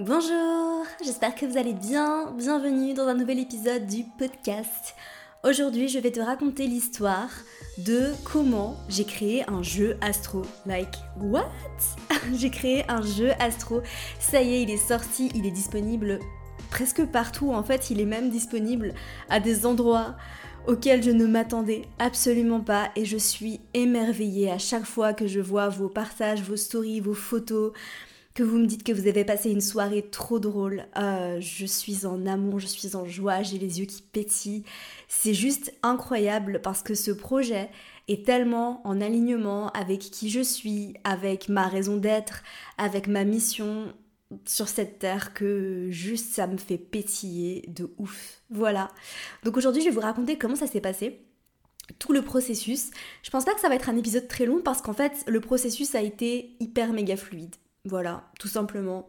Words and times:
Bonjour, 0.00 0.86
j'espère 1.04 1.34
que 1.34 1.44
vous 1.44 1.58
allez 1.58 1.72
bien. 1.72 2.30
Bienvenue 2.30 2.94
dans 2.94 3.08
un 3.08 3.14
nouvel 3.14 3.40
épisode 3.40 3.84
du 3.84 4.04
podcast. 4.16 4.94
Aujourd'hui, 5.42 5.88
je 5.88 5.98
vais 5.98 6.12
te 6.12 6.20
raconter 6.20 6.68
l'histoire 6.68 7.28
de 7.78 8.12
comment 8.22 8.76
j'ai 8.88 9.04
créé 9.04 9.42
un 9.50 9.60
jeu 9.60 9.96
astro. 10.00 10.42
Like, 10.66 10.94
what? 11.16 11.50
J'ai 12.32 12.50
créé 12.50 12.84
un 12.88 13.02
jeu 13.02 13.32
astro. 13.40 13.82
Ça 14.20 14.40
y 14.40 14.54
est, 14.54 14.62
il 14.62 14.70
est 14.70 14.76
sorti, 14.76 15.32
il 15.34 15.44
est 15.46 15.50
disponible 15.50 16.20
presque 16.70 17.04
partout. 17.06 17.50
En 17.50 17.64
fait, 17.64 17.90
il 17.90 18.00
est 18.00 18.06
même 18.06 18.30
disponible 18.30 18.94
à 19.28 19.40
des 19.40 19.66
endroits 19.66 20.14
auxquels 20.68 21.02
je 21.02 21.10
ne 21.10 21.26
m'attendais 21.26 21.82
absolument 21.98 22.60
pas 22.60 22.90
et 22.94 23.04
je 23.04 23.16
suis 23.16 23.60
émerveillée 23.74 24.50
à 24.52 24.58
chaque 24.58 24.84
fois 24.84 25.12
que 25.12 25.26
je 25.26 25.40
vois 25.40 25.68
vos 25.68 25.88
partages, 25.88 26.42
vos 26.42 26.56
stories, 26.56 27.00
vos 27.00 27.14
photos, 27.14 27.72
que 28.38 28.44
vous 28.44 28.58
me 28.58 28.66
dites 28.66 28.84
que 28.84 28.92
vous 28.92 29.08
avez 29.08 29.24
passé 29.24 29.50
une 29.50 29.60
soirée 29.60 30.08
trop 30.12 30.38
drôle. 30.38 30.86
Euh, 30.96 31.40
je 31.40 31.66
suis 31.66 32.06
en 32.06 32.24
amour, 32.24 32.60
je 32.60 32.68
suis 32.68 32.94
en 32.94 33.04
joie, 33.04 33.42
j'ai 33.42 33.58
les 33.58 33.80
yeux 33.80 33.86
qui 33.86 34.00
pétillent. 34.00 34.62
C'est 35.08 35.34
juste 35.34 35.74
incroyable 35.82 36.60
parce 36.62 36.84
que 36.84 36.94
ce 36.94 37.10
projet 37.10 37.68
est 38.06 38.24
tellement 38.24 38.80
en 38.86 39.00
alignement 39.00 39.70
avec 39.70 39.98
qui 39.98 40.30
je 40.30 40.38
suis, 40.38 40.94
avec 41.02 41.48
ma 41.48 41.66
raison 41.66 41.96
d'être, 41.96 42.44
avec 42.76 43.08
ma 43.08 43.24
mission 43.24 43.92
sur 44.46 44.68
cette 44.68 45.00
terre 45.00 45.34
que 45.34 45.88
juste 45.90 46.32
ça 46.32 46.46
me 46.46 46.58
fait 46.58 46.78
pétiller 46.78 47.64
de 47.66 47.92
ouf. 47.98 48.42
Voilà. 48.50 48.92
Donc 49.42 49.56
aujourd'hui, 49.56 49.82
je 49.82 49.88
vais 49.88 49.94
vous 49.94 50.00
raconter 50.00 50.38
comment 50.38 50.54
ça 50.54 50.68
s'est 50.68 50.80
passé 50.80 51.24
tout 51.98 52.12
le 52.12 52.22
processus. 52.22 52.90
Je 53.24 53.30
pense 53.30 53.44
pas 53.44 53.54
que 53.54 53.60
ça 53.60 53.68
va 53.68 53.74
être 53.74 53.88
un 53.88 53.96
épisode 53.96 54.28
très 54.28 54.46
long 54.46 54.60
parce 54.62 54.80
qu'en 54.80 54.92
fait, 54.92 55.24
le 55.26 55.40
processus 55.40 55.96
a 55.96 56.02
été 56.02 56.54
hyper 56.60 56.92
méga 56.92 57.16
fluide. 57.16 57.56
Voilà, 57.84 58.24
tout 58.38 58.48
simplement. 58.48 59.08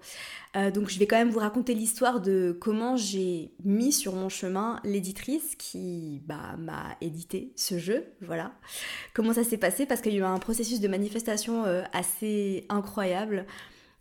Euh, 0.56 0.72
donc 0.72 0.90
je 0.90 1.00
vais 1.00 1.08
quand 1.08 1.18
même 1.18 1.32
vous 1.32 1.40
raconter 1.40 1.74
l'histoire 1.74 2.22
de 2.22 2.58
comment 2.62 2.96
j'ai 2.96 3.52
mis 3.64 3.92
sur 3.92 4.16
mon 4.16 4.30
chemin 4.30 4.80
l'éditrice 4.84 5.56
qui 5.56 6.22
bah, 6.26 6.56
m'a 6.58 6.96
édité 7.02 7.52
ce 7.56 7.78
jeu. 7.78 8.06
Voilà. 8.22 8.54
Comment 9.14 9.34
ça 9.34 9.44
s'est 9.44 9.58
passé? 9.58 9.86
Parce 9.86 10.02
qu'il 10.02 10.14
y 10.14 10.16
a 10.18 10.20
eu 10.20 10.24
un 10.24 10.38
processus 10.38 10.80
de 10.80 10.88
manifestation 10.88 11.66
euh, 11.66 11.84
assez 11.94 12.66
incroyable. 12.70 13.46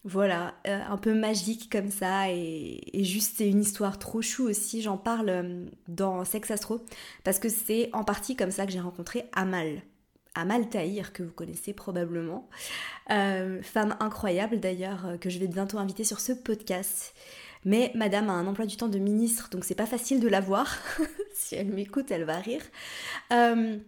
Voilà, 0.04 0.54
euh, 0.66 0.80
un 0.88 0.96
peu 0.96 1.12
magique 1.12 1.70
comme 1.72 1.90
ça 1.90 2.30
et, 2.30 2.80
juste 3.04 3.36
c'est 3.38 3.48
une 3.48 3.60
histoire 3.60 3.98
trop 3.98 4.22
chou 4.22 4.48
aussi. 4.48 4.80
J'en 4.80 4.96
parle 4.96 5.66
dans 5.88 6.24
Sex 6.24 6.50
Astro 6.50 6.80
parce 7.24 7.38
que 7.38 7.48
c'est 7.48 7.90
en 7.92 8.04
partie 8.04 8.36
comme 8.36 8.50
ça 8.50 8.64
que 8.64 8.72
j'ai 8.72 8.80
rencontré 8.80 9.28
Amal. 9.32 9.82
Amal 10.38 10.68
Tahir, 10.68 11.12
que 11.12 11.22
vous 11.22 11.32
connaissez 11.32 11.72
probablement. 11.72 12.48
Euh, 13.10 13.60
femme 13.62 13.96
incroyable 14.00 14.60
d'ailleurs, 14.60 15.06
euh, 15.06 15.16
que 15.16 15.30
je 15.30 15.38
vais 15.38 15.48
bientôt 15.48 15.78
inviter 15.78 16.04
sur 16.04 16.20
ce 16.20 16.32
podcast. 16.32 17.14
Mais 17.64 17.90
madame 17.94 18.30
a 18.30 18.34
un 18.34 18.46
emploi 18.46 18.66
du 18.66 18.76
temps 18.76 18.88
de 18.88 18.98
ministre, 18.98 19.48
donc 19.50 19.64
c'est 19.64 19.74
pas 19.74 19.86
facile 19.86 20.20
de 20.20 20.28
la 20.28 20.40
voir. 20.40 20.78
si 21.34 21.56
elle 21.56 21.68
m'écoute, 21.68 22.10
elle 22.10 22.24
va 22.24 22.36
rire. 22.36 22.62
Euh, 23.32 23.78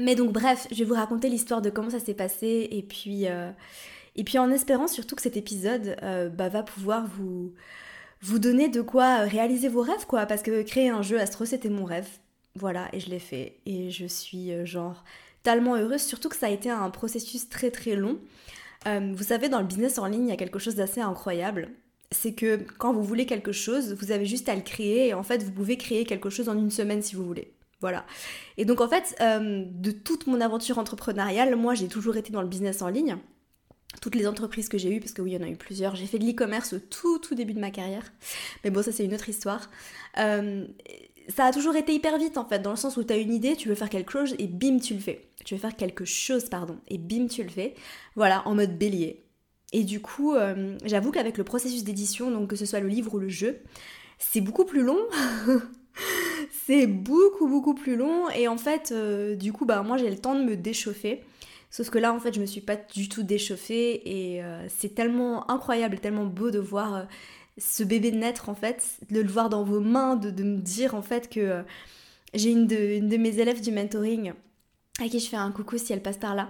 mais 0.00 0.14
donc 0.14 0.32
bref, 0.32 0.66
je 0.70 0.76
vais 0.78 0.84
vous 0.84 0.94
raconter 0.94 1.28
l'histoire 1.28 1.60
de 1.60 1.70
comment 1.70 1.90
ça 1.90 2.00
s'est 2.00 2.14
passé 2.14 2.68
et 2.70 2.82
puis, 2.82 3.24
et 3.24 4.24
puis 4.24 4.38
en 4.38 4.50
espérant 4.50 4.86
surtout 4.86 5.16
que 5.16 5.22
cet 5.22 5.36
épisode 5.36 5.96
bah, 6.36 6.48
va 6.48 6.62
pouvoir 6.62 7.06
vous, 7.06 7.54
vous 8.20 8.38
donner 8.38 8.68
de 8.68 8.80
quoi 8.80 9.18
réaliser 9.18 9.68
vos 9.68 9.82
rêves 9.82 10.06
quoi. 10.06 10.26
Parce 10.26 10.42
que 10.42 10.62
créer 10.62 10.88
un 10.90 11.02
jeu 11.02 11.18
Astro 11.18 11.46
c'était 11.46 11.70
mon 11.70 11.84
rêve. 11.84 12.08
Voilà, 12.54 12.88
et 12.92 13.00
je 13.00 13.10
l'ai 13.10 13.18
fait. 13.18 13.56
Et 13.66 13.90
je 13.90 14.06
suis 14.06 14.52
genre 14.66 15.04
tellement 15.42 15.76
heureuse, 15.76 16.02
surtout 16.02 16.28
que 16.28 16.36
ça 16.36 16.46
a 16.46 16.50
été 16.50 16.70
un 16.70 16.90
processus 16.90 17.48
très 17.48 17.70
très 17.70 17.96
long. 17.96 18.18
Euh, 18.86 19.12
vous 19.14 19.24
savez, 19.24 19.48
dans 19.48 19.60
le 19.60 19.66
business 19.66 19.98
en 19.98 20.06
ligne, 20.06 20.26
il 20.26 20.30
y 20.30 20.32
a 20.32 20.36
quelque 20.36 20.58
chose 20.58 20.74
d'assez 20.74 21.00
incroyable. 21.00 21.70
C'est 22.10 22.32
que 22.32 22.60
quand 22.78 22.92
vous 22.92 23.02
voulez 23.02 23.26
quelque 23.26 23.52
chose, 23.52 23.94
vous 24.00 24.12
avez 24.12 24.24
juste 24.24 24.48
à 24.48 24.54
le 24.54 24.62
créer 24.62 25.08
et 25.08 25.14
en 25.14 25.22
fait, 25.22 25.42
vous 25.42 25.50
pouvez 25.50 25.76
créer 25.76 26.04
quelque 26.04 26.30
chose 26.30 26.48
en 26.48 26.56
une 26.56 26.70
semaine 26.70 27.02
si 27.02 27.16
vous 27.16 27.24
voulez. 27.24 27.52
Voilà. 27.80 28.04
Et 28.56 28.64
donc 28.64 28.80
en 28.80 28.88
fait, 28.88 29.14
euh, 29.20 29.64
de 29.66 29.90
toute 29.90 30.26
mon 30.26 30.40
aventure 30.40 30.78
entrepreneuriale, 30.78 31.54
moi 31.54 31.74
j'ai 31.74 31.88
toujours 31.88 32.16
été 32.16 32.32
dans 32.32 32.42
le 32.42 32.48
business 32.48 32.82
en 32.82 32.88
ligne. 32.88 33.16
Toutes 34.02 34.14
les 34.14 34.26
entreprises 34.26 34.68
que 34.68 34.78
j'ai 34.78 34.94
eues, 34.94 35.00
parce 35.00 35.12
que 35.12 35.22
oui, 35.22 35.32
il 35.32 35.40
y 35.40 35.42
en 35.42 35.46
a 35.46 35.50
eu 35.50 35.56
plusieurs. 35.56 35.96
J'ai 35.96 36.06
fait 36.06 36.18
de 36.18 36.26
l'e-commerce 36.26 36.74
au 36.74 36.78
tout 36.78 37.18
tout 37.18 37.34
début 37.34 37.54
de 37.54 37.60
ma 37.60 37.70
carrière. 37.70 38.12
Mais 38.64 38.70
bon, 38.70 38.82
ça 38.82 38.92
c'est 38.92 39.04
une 39.04 39.14
autre 39.14 39.28
histoire. 39.28 39.70
Euh, 40.18 40.66
ça 41.28 41.46
a 41.46 41.52
toujours 41.52 41.76
été 41.76 41.94
hyper 41.94 42.18
vite 42.18 42.38
en 42.38 42.44
fait, 42.44 42.60
dans 42.60 42.70
le 42.70 42.76
sens 42.76 42.96
où 42.96 43.04
tu 43.04 43.12
as 43.12 43.16
une 43.16 43.32
idée, 43.32 43.56
tu 43.56 43.68
veux 43.68 43.74
faire 43.74 43.90
quelque 43.90 44.12
chose 44.12 44.34
et 44.38 44.46
bim, 44.46 44.78
tu 44.78 44.94
le 44.94 45.00
fais. 45.00 45.28
Tu 45.44 45.54
veux 45.54 45.60
faire 45.60 45.76
quelque 45.76 46.04
chose, 46.04 46.48
pardon, 46.48 46.78
et 46.88 46.98
bim, 46.98 47.26
tu 47.26 47.42
le 47.42 47.48
fais. 47.48 47.74
Voilà, 48.16 48.46
en 48.46 48.54
mode 48.54 48.78
bélier. 48.78 49.24
Et 49.72 49.84
du 49.84 50.00
coup, 50.00 50.34
euh, 50.34 50.76
j'avoue 50.84 51.10
qu'avec 51.10 51.36
le 51.36 51.44
processus 51.44 51.84
d'édition, 51.84 52.30
donc 52.30 52.48
que 52.48 52.56
ce 52.56 52.64
soit 52.64 52.80
le 52.80 52.88
livre 52.88 53.14
ou 53.14 53.18
le 53.18 53.28
jeu, 53.28 53.60
c'est 54.18 54.40
beaucoup 54.40 54.64
plus 54.64 54.82
long. 54.82 54.98
c'est 56.66 56.86
beaucoup, 56.86 57.46
beaucoup 57.48 57.74
plus 57.74 57.96
long. 57.96 58.30
Et 58.30 58.48
en 58.48 58.56
fait, 58.56 58.92
euh, 58.92 59.36
du 59.36 59.52
coup, 59.52 59.66
bah, 59.66 59.82
moi, 59.82 59.98
j'ai 59.98 60.08
le 60.08 60.16
temps 60.16 60.34
de 60.34 60.44
me 60.44 60.56
déchauffer. 60.56 61.22
Sauf 61.70 61.90
que 61.90 61.98
là, 61.98 62.14
en 62.14 62.18
fait, 62.18 62.34
je 62.34 62.40
me 62.40 62.46
suis 62.46 62.62
pas 62.62 62.76
du 62.76 63.10
tout 63.10 63.22
déchauffée. 63.22 64.36
Et 64.36 64.42
euh, 64.42 64.66
c'est 64.68 64.94
tellement 64.94 65.50
incroyable, 65.50 65.98
tellement 65.98 66.24
beau 66.24 66.50
de 66.50 66.58
voir 66.58 67.06
ce 67.58 67.82
bébé 67.82 68.12
naître 68.12 68.48
en 68.48 68.54
fait, 68.54 68.98
de 69.10 69.20
le 69.20 69.28
voir 69.28 69.48
dans 69.48 69.64
vos 69.64 69.80
mains, 69.80 70.16
de, 70.16 70.42
me 70.42 70.58
dire 70.58 70.94
en 70.94 71.02
fait 71.02 71.28
que 71.28 71.40
euh, 71.40 71.62
j'ai 72.34 72.50
une 72.50 72.66
de, 72.66 73.16
mes 73.16 73.38
élèves 73.38 73.60
du 73.60 73.72
mentoring 73.72 74.32
à 75.00 75.08
qui 75.08 75.20
je 75.20 75.28
fais 75.28 75.36
un 75.36 75.52
coucou 75.52 75.78
si 75.78 75.92
elle 75.92 76.02
passe 76.02 76.16
par 76.16 76.34
là, 76.34 76.48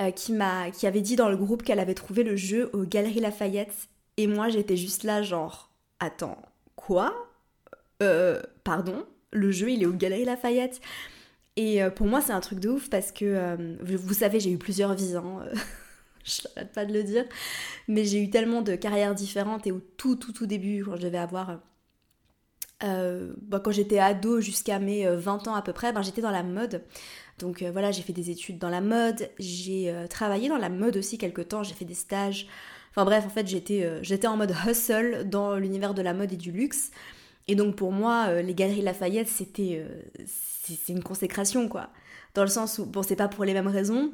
euh, 0.00 0.10
qui 0.10 0.32
m'a, 0.32 0.70
qui 0.70 0.86
avait 0.86 1.00
dit 1.00 1.16
dans 1.16 1.30
le 1.30 1.36
groupe 1.36 1.62
qu'elle 1.62 1.78
avait 1.78 1.94
trouvé 1.94 2.24
le 2.24 2.36
jeu 2.36 2.68
aux 2.74 2.84
Galeries 2.84 3.20
Lafayette. 3.20 3.88
Et 4.18 4.26
moi 4.26 4.48
j'étais 4.48 4.76
juste 4.76 5.02
là 5.02 5.22
genre 5.22 5.70
attends 6.00 6.40
quoi? 6.74 7.14
Euh, 8.02 8.42
pardon? 8.64 9.06
Le 9.32 9.50
jeu 9.50 9.70
il 9.70 9.82
est 9.82 9.86
aux 9.86 9.92
Galeries 9.92 10.24
Lafayette? 10.24 10.80
Et 11.56 11.80
pour 11.94 12.06
moi 12.06 12.20
c'est 12.20 12.32
un 12.32 12.40
truc 12.40 12.60
de 12.60 12.68
ouf 12.68 12.90
parce 12.90 13.12
que 13.12 13.56
vous 13.82 14.14
savez 14.14 14.40
j'ai 14.40 14.50
eu 14.50 14.58
plusieurs 14.58 14.92
vies 14.92 15.16
hein, 15.16 15.40
je 16.42 16.48
n'arrête 16.48 16.72
pas 16.72 16.84
de 16.84 16.92
le 16.92 17.02
dire. 17.02 17.24
Mais 17.88 18.04
j'ai 18.04 18.22
eu 18.22 18.30
tellement 18.30 18.62
de 18.62 18.74
carrières 18.74 19.14
différentes 19.14 19.66
et 19.66 19.72
au 19.72 19.80
tout, 19.96 20.16
tout, 20.16 20.32
tout 20.32 20.46
début, 20.46 20.84
quand 20.84 20.96
je 20.96 21.02
devais 21.02 21.18
avoir. 21.18 21.60
Euh, 22.84 23.32
bah, 23.40 23.58
quand 23.58 23.70
j'étais 23.70 23.98
ado 23.98 24.40
jusqu'à 24.40 24.78
mes 24.78 25.08
20 25.08 25.46
euh, 25.46 25.50
ans 25.50 25.54
à 25.54 25.62
peu 25.62 25.72
près, 25.72 25.92
ben, 25.92 26.02
j'étais 26.02 26.20
dans 26.20 26.30
la 26.30 26.42
mode. 26.42 26.82
Donc 27.38 27.62
euh, 27.62 27.70
voilà, 27.70 27.90
j'ai 27.90 28.02
fait 28.02 28.12
des 28.12 28.30
études 28.30 28.58
dans 28.58 28.68
la 28.68 28.80
mode, 28.80 29.30
j'ai 29.38 29.94
travaillé 30.10 30.48
dans 30.48 30.58
la 30.58 30.68
mode 30.68 30.96
aussi 30.96 31.18
quelques 31.18 31.48
temps, 31.48 31.62
j'ai 31.62 31.74
fait 31.74 31.84
des 31.84 31.94
stages. 31.94 32.46
Enfin 32.90 33.04
bref, 33.04 33.24
en 33.26 33.30
fait, 33.30 33.46
j'étais 33.46 33.86
j'étais 34.02 34.26
en 34.26 34.36
mode 34.36 34.54
hustle 34.66 35.28
dans 35.28 35.56
l'univers 35.56 35.94
de 35.94 36.02
la 36.02 36.14
mode 36.14 36.32
et 36.32 36.36
du 36.36 36.50
luxe. 36.50 36.90
Et 37.48 37.54
donc 37.54 37.76
pour 37.76 37.92
moi, 37.92 38.42
les 38.42 38.54
galeries 38.54 38.82
Lafayette, 38.82 39.28
c'était 39.28 39.86
c'est 40.26 40.92
une 40.92 41.02
consécration 41.02 41.68
quoi. 41.68 41.90
Dans 42.34 42.42
le 42.42 42.48
sens 42.48 42.78
où, 42.78 42.86
bon, 42.86 43.02
c'est 43.02 43.16
pas 43.16 43.28
pour 43.28 43.44
les 43.44 43.54
mêmes 43.54 43.68
raisons, 43.68 44.12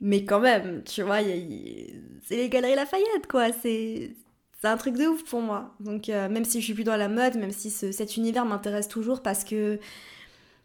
mais 0.00 0.24
quand 0.24 0.40
même, 0.40 0.82
tu 0.84 1.02
vois, 1.02 1.20
c'est 1.22 2.36
les 2.36 2.48
Galeries 2.48 2.76
Lafayette, 2.76 3.26
quoi. 3.28 3.50
C'est 3.52 4.14
un 4.62 4.76
truc 4.76 4.96
de 4.96 5.06
ouf 5.06 5.24
pour 5.24 5.40
moi. 5.40 5.74
Donc, 5.80 6.08
euh, 6.08 6.28
même 6.28 6.44
si 6.44 6.60
je 6.60 6.64
suis 6.66 6.74
plus 6.74 6.84
dans 6.84 6.96
la 6.96 7.08
mode, 7.08 7.36
même 7.36 7.52
si 7.52 7.70
cet 7.70 8.16
univers 8.16 8.44
m'intéresse 8.44 8.88
toujours 8.88 9.22
parce 9.22 9.44
que 9.44 9.78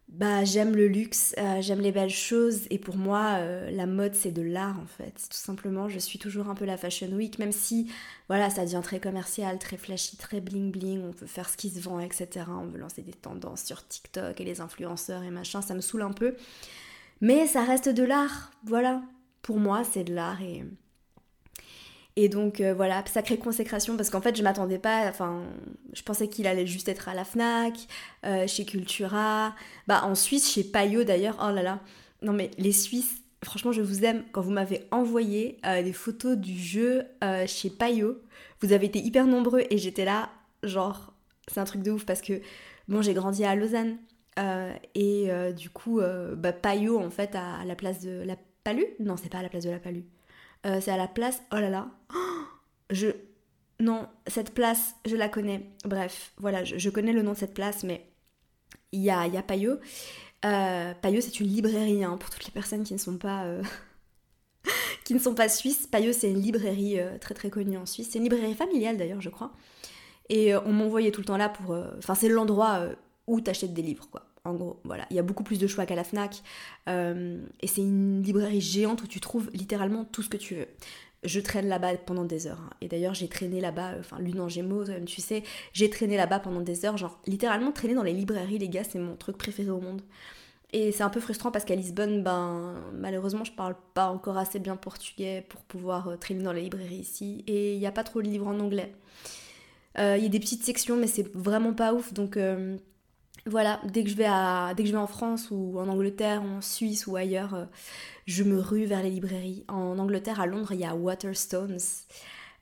bah, 0.09 0.43
j'aime 0.43 0.75
le 0.75 0.87
luxe, 0.87 1.33
euh, 1.39 1.61
j'aime 1.61 1.79
les 1.79 1.91
belles 1.91 2.09
choses, 2.09 2.67
et 2.69 2.77
pour 2.77 2.97
moi, 2.97 3.37
euh, 3.37 3.71
la 3.71 3.87
mode, 3.87 4.13
c'est 4.13 4.31
de 4.31 4.43
l'art, 4.43 4.79
en 4.79 4.85
fait. 4.85 5.13
Tout 5.13 5.37
simplement, 5.37 5.89
je 5.89 5.97
suis 5.97 6.19
toujours 6.19 6.49
un 6.49 6.55
peu 6.55 6.65
la 6.65 6.77
Fashion 6.77 7.07
Week, 7.07 7.39
même 7.39 7.51
si, 7.51 7.91
voilà, 8.27 8.51
ça 8.51 8.63
devient 8.63 8.81
très 8.83 8.99
commercial, 8.99 9.57
très 9.57 9.77
flashy, 9.77 10.17
très 10.17 10.39
bling-bling, 10.39 11.01
on 11.01 11.13
peut 11.13 11.25
faire 11.25 11.49
ce 11.49 11.57
qui 11.57 11.71
se 11.71 11.79
vend, 11.79 11.99
etc. 11.99 12.45
On 12.47 12.67
veut 12.67 12.77
lancer 12.77 13.01
des 13.01 13.13
tendances 13.13 13.63
sur 13.63 13.87
TikTok 13.87 14.39
et 14.39 14.43
les 14.43 14.61
influenceurs 14.61 15.23
et 15.23 15.31
machin, 15.31 15.63
ça 15.63 15.73
me 15.73 15.81
saoule 15.81 16.03
un 16.03 16.11
peu. 16.11 16.35
Mais 17.21 17.47
ça 17.47 17.63
reste 17.63 17.89
de 17.89 18.03
l'art, 18.03 18.51
voilà 18.65 19.01
pour 19.43 19.59
moi, 19.59 19.83
c'est 19.83 20.03
de 20.03 20.15
l'art 20.15 20.41
et. 20.41 20.63
Et 22.15 22.29
donc 22.29 22.61
euh, 22.61 22.75
voilà, 22.75 23.03
sacrée 23.07 23.39
consécration 23.39 23.97
parce 23.97 24.11
qu'en 24.11 24.21
fait 24.21 24.35
je 24.35 24.43
m'attendais 24.43 24.77
pas, 24.77 25.09
enfin 25.09 25.41
je 25.93 26.03
pensais 26.03 26.27
qu'il 26.27 26.45
allait 26.45 26.67
juste 26.67 26.87
être 26.87 27.09
à 27.09 27.15
la 27.15 27.25
FNAC, 27.25 27.87
euh, 28.23 28.45
chez 28.45 28.65
Cultura, 28.65 29.55
bah 29.87 30.03
en 30.03 30.13
Suisse 30.13 30.51
chez 30.51 30.63
Payot 30.63 31.05
d'ailleurs, 31.05 31.39
oh 31.43 31.51
là 31.51 31.63
là, 31.63 31.79
non 32.21 32.31
mais 32.31 32.51
les 32.59 32.71
Suisses, 32.71 33.23
franchement 33.43 33.71
je 33.71 33.81
vous 33.81 34.05
aime, 34.05 34.25
quand 34.31 34.41
vous 34.41 34.51
m'avez 34.51 34.87
envoyé 34.91 35.57
euh, 35.65 35.81
des 35.81 35.91
photos 35.91 36.37
du 36.37 36.55
jeu 36.55 37.03
chez 37.47 37.71
Payot, 37.71 38.21
vous 38.61 38.73
avez 38.73 38.85
été 38.85 38.99
hyper 38.99 39.25
nombreux 39.25 39.63
et 39.71 39.79
j'étais 39.79 40.05
là, 40.05 40.29
genre 40.61 41.13
c'est 41.47 41.61
un 41.61 41.65
truc 41.65 41.81
de 41.81 41.89
ouf 41.89 42.05
parce 42.05 42.21
que 42.21 42.41
bon 42.87 43.01
j'ai 43.01 43.15
grandi 43.15 43.43
à 43.43 43.55
Lausanne 43.55 43.97
et 44.93 45.29
du 45.57 45.71
coup 45.71 45.99
bah, 46.37 46.53
Payot 46.53 46.99
en 46.99 47.09
fait 47.09 47.33
à 47.33 47.65
la 47.65 47.73
place 47.73 48.01
de 48.01 48.21
la 48.23 48.35
Palu? 48.63 48.85
Non, 48.99 49.17
c'est 49.17 49.29
pas 49.29 49.39
à 49.39 49.43
la 49.43 49.49
place 49.49 49.63
de 49.63 49.69
la 49.69 49.79
Palu. 49.79 50.05
Euh, 50.65 50.79
c'est 50.81 50.91
à 50.91 50.97
la 50.97 51.07
place. 51.07 51.41
Oh 51.51 51.57
là 51.57 51.69
là. 51.69 51.87
je. 52.89 53.07
Non, 53.79 54.07
cette 54.27 54.53
place, 54.53 54.95
je 55.05 55.15
la 55.15 55.27
connais. 55.27 55.69
Bref, 55.83 56.31
voilà, 56.37 56.63
je, 56.63 56.89
connais 56.89 57.11
le 57.11 57.21
nom 57.21 57.33
de 57.33 57.37
cette 57.37 57.53
place, 57.53 57.83
mais 57.83 58.07
il 58.91 59.01
y 59.01 59.09
a, 59.09 59.27
y. 59.27 59.67
Euh, 60.45 60.93
Payot, 61.01 61.21
c'est 61.21 61.39
une 61.39 61.47
librairie 61.47 62.03
hein, 62.03 62.17
pour 62.17 62.29
toutes 62.29 62.45
les 62.45 62.51
personnes 62.51 62.83
qui 62.83 62.93
ne 62.93 62.99
sont 62.99 63.17
pas. 63.17 63.43
Euh, 63.45 63.63
qui 65.03 65.13
ne 65.13 65.19
sont 65.19 65.35
pas 65.35 65.49
suisses. 65.49 65.87
Payot, 65.87 66.13
c'est 66.13 66.29
une 66.29 66.41
librairie 66.41 66.97
très 67.19 67.33
très 67.33 67.49
connue 67.49 67.77
en 67.77 67.85
Suisse. 67.85 68.09
C'est 68.11 68.19
une 68.19 68.23
librairie 68.23 68.53
familiale 68.53 68.97
d'ailleurs, 68.97 69.21
je 69.21 69.29
crois. 69.29 69.51
Et 70.29 70.55
on 70.55 70.71
m'envoyait 70.71 71.11
tout 71.11 71.21
le 71.21 71.25
temps 71.25 71.37
là 71.37 71.49
pour. 71.49 71.75
Enfin, 71.97 72.15
c'est 72.15 72.29
l'endroit 72.29 72.87
où 73.27 73.41
t'achètes 73.41 73.73
des 73.73 73.81
livres, 73.81 74.07
quoi. 74.09 74.25
En 74.45 74.53
gros, 74.53 74.79
voilà. 74.83 75.05
Il 75.09 75.15
y 75.15 75.19
a 75.19 75.23
beaucoup 75.23 75.43
plus 75.43 75.59
de 75.59 75.67
choix 75.67 75.85
qu'à 75.85 75.95
la 75.95 76.03
Fnac. 76.03 76.43
et 76.87 77.67
c'est 77.67 77.81
une 77.81 78.21
librairie 78.23 78.61
géante 78.61 79.03
où 79.03 79.07
tu 79.07 79.19
trouves 79.19 79.49
littéralement 79.53 80.05
tout 80.05 80.21
ce 80.21 80.29
que 80.29 80.37
tu 80.37 80.55
veux 80.55 80.67
je 81.23 81.39
traîne 81.39 81.67
là-bas 81.67 81.97
pendant 81.97 82.25
des 82.25 82.47
heures. 82.47 82.69
Et 82.81 82.87
d'ailleurs, 82.87 83.13
j'ai 83.13 83.27
traîné 83.27 83.61
là-bas, 83.61 83.93
enfin, 83.99 84.19
lune 84.19 84.39
en 84.39 84.49
gémeaux, 84.49 84.83
tu 85.05 85.21
sais, 85.21 85.43
j'ai 85.71 85.89
traîné 85.89 86.17
là-bas 86.17 86.39
pendant 86.39 86.61
des 86.61 86.85
heures. 86.85 86.97
Genre, 86.97 87.19
littéralement, 87.27 87.71
traîner 87.71 87.93
dans 87.95 88.03
les 88.03 88.13
librairies, 88.13 88.57
les 88.59 88.69
gars, 88.69 88.83
c'est 88.83 88.99
mon 88.99 89.15
truc 89.15 89.37
préféré 89.37 89.69
au 89.69 89.79
monde. 89.79 90.01
Et 90.73 90.91
c'est 90.91 91.03
un 91.03 91.09
peu 91.09 91.19
frustrant 91.19 91.51
parce 91.51 91.65
qu'à 91.65 91.75
Lisbonne, 91.75 92.23
ben, 92.23 92.73
malheureusement, 92.93 93.43
je 93.43 93.51
parle 93.51 93.75
pas 93.93 94.07
encore 94.07 94.37
assez 94.37 94.59
bien 94.59 94.75
portugais 94.75 95.45
pour 95.47 95.61
pouvoir 95.61 96.07
euh, 96.07 96.17
traîner 96.17 96.43
dans 96.43 96.51
les 96.51 96.63
librairies 96.63 96.95
ici. 96.95 97.43
Et 97.45 97.73
il 97.73 97.79
n'y 97.79 97.85
a 97.85 97.91
pas 97.91 98.03
trop 98.03 98.21
de 98.23 98.27
livres 98.27 98.47
en 98.47 98.59
anglais. 98.59 98.91
Euh, 99.99 100.17
il 100.17 100.23
y 100.23 100.25
a 100.25 100.29
des 100.29 100.39
petites 100.39 100.63
sections, 100.63 100.97
mais 100.97 101.05
c'est 101.05 101.31
vraiment 101.35 101.73
pas 101.73 101.93
ouf. 101.93 102.11
Donc, 102.13 102.37
euh, 102.37 102.77
voilà, 103.45 103.81
dès 103.83 104.03
que, 104.03 104.09
je 104.09 104.15
vais 104.15 104.25
à, 104.25 104.73
dès 104.75 104.83
que 104.83 104.87
je 104.87 104.93
vais 104.93 104.99
en 104.99 105.07
France 105.07 105.49
ou 105.51 105.77
en 105.77 105.87
Angleterre, 105.89 106.41
en 106.41 106.61
Suisse 106.61 107.07
ou 107.07 107.17
ailleurs, 107.17 107.53
euh, 107.53 107.65
je 108.25 108.43
me 108.43 108.59
rue 108.59 108.85
vers 108.85 109.03
les 109.03 109.09
librairies. 109.09 109.65
En 109.67 109.99
Angleterre, 109.99 110.39
à 110.39 110.45
Londres, 110.45 110.71
il 110.71 110.79
y 110.79 110.85
a 110.85 110.95
Waterstones, 110.95 111.77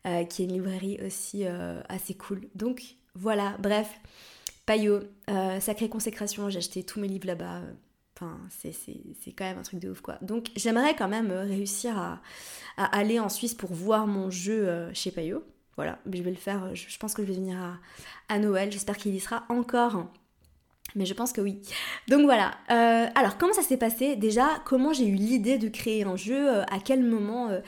euh, 0.07 0.23
qui 0.23 0.41
est 0.41 0.45
une 0.45 0.53
librairie 0.53 0.99
aussi 1.05 1.45
euh, 1.45 1.81
assez 1.87 2.15
cool. 2.15 2.47
Donc 2.55 2.95
voilà, 3.13 3.57
bref, 3.59 3.99
Payot, 4.65 5.01
sacrée 5.59 5.89
consécration, 5.89 6.49
j'ai 6.49 6.57
acheté 6.57 6.83
tous 6.83 6.99
mes 6.99 7.07
livres 7.07 7.27
là-bas. 7.27 7.61
Enfin, 8.15 8.39
c'est 8.49 9.31
quand 9.35 9.45
même 9.45 9.57
un 9.57 9.63
truc 9.63 9.79
de 9.79 9.89
ouf 9.89 10.01
quoi. 10.01 10.17
Donc 10.21 10.49
j'aimerais 10.55 10.95
quand 10.95 11.07
même 11.07 11.31
réussir 11.31 11.97
à, 11.97 12.21
aller 12.77 13.19
en 13.19 13.29
Suisse 13.29 13.53
pour 13.53 13.73
voir 13.73 14.07
mon 14.07 14.29
jeu 14.29 14.89
chez 14.93 15.11
Payot. 15.11 15.43
Voilà, 15.75 15.99
je 16.11 16.21
vais 16.21 16.29
le 16.29 16.37
faire, 16.37 16.73
je, 16.75 16.97
pense 16.99 17.13
que 17.13 17.23
je 17.23 17.27
vais 17.27 17.33
venir 17.33 17.57
à, 17.59 17.79
à 18.29 18.39
Noël, 18.39 18.71
j'espère 18.71 18.97
qu'il 18.97 19.15
y 19.15 19.19
sera 19.19 19.45
encore. 19.49 20.05
Mais 20.95 21.05
je 21.05 21.13
pense 21.13 21.31
que 21.31 21.41
oui. 21.41 21.59
Donc 22.07 22.21
voilà. 22.23 22.51
Euh, 22.69 23.07
alors 23.15 23.37
comment 23.37 23.53
ça 23.53 23.61
s'est 23.61 23.77
passé 23.77 24.15
Déjà, 24.15 24.47
comment 24.65 24.93
j'ai 24.93 25.07
eu 25.07 25.15
l'idée 25.15 25.57
de 25.57 25.69
créer 25.69 26.03
un 26.03 26.15
jeu? 26.15 26.49
Euh, 26.49 26.63
À 26.71 26.79
quel 26.79 27.03
moment 27.03 27.49
euh? 27.49 27.61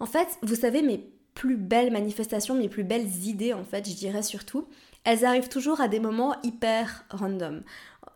En 0.00 0.06
fait, 0.06 0.28
vous 0.42 0.54
savez, 0.56 0.82
mes 0.82 1.08
plus 1.34 1.56
belles 1.56 1.92
manifestations, 1.92 2.54
mes 2.54 2.68
plus 2.68 2.84
belles 2.84 3.08
idées, 3.24 3.52
en 3.52 3.64
fait, 3.64 3.88
je 3.88 3.94
dirais 3.94 4.22
surtout, 4.22 4.66
elles 5.04 5.24
arrivent 5.24 5.48
toujours 5.48 5.80
à 5.80 5.88
des 5.88 6.00
moments 6.00 6.34
hyper 6.42 7.04
random. 7.10 7.62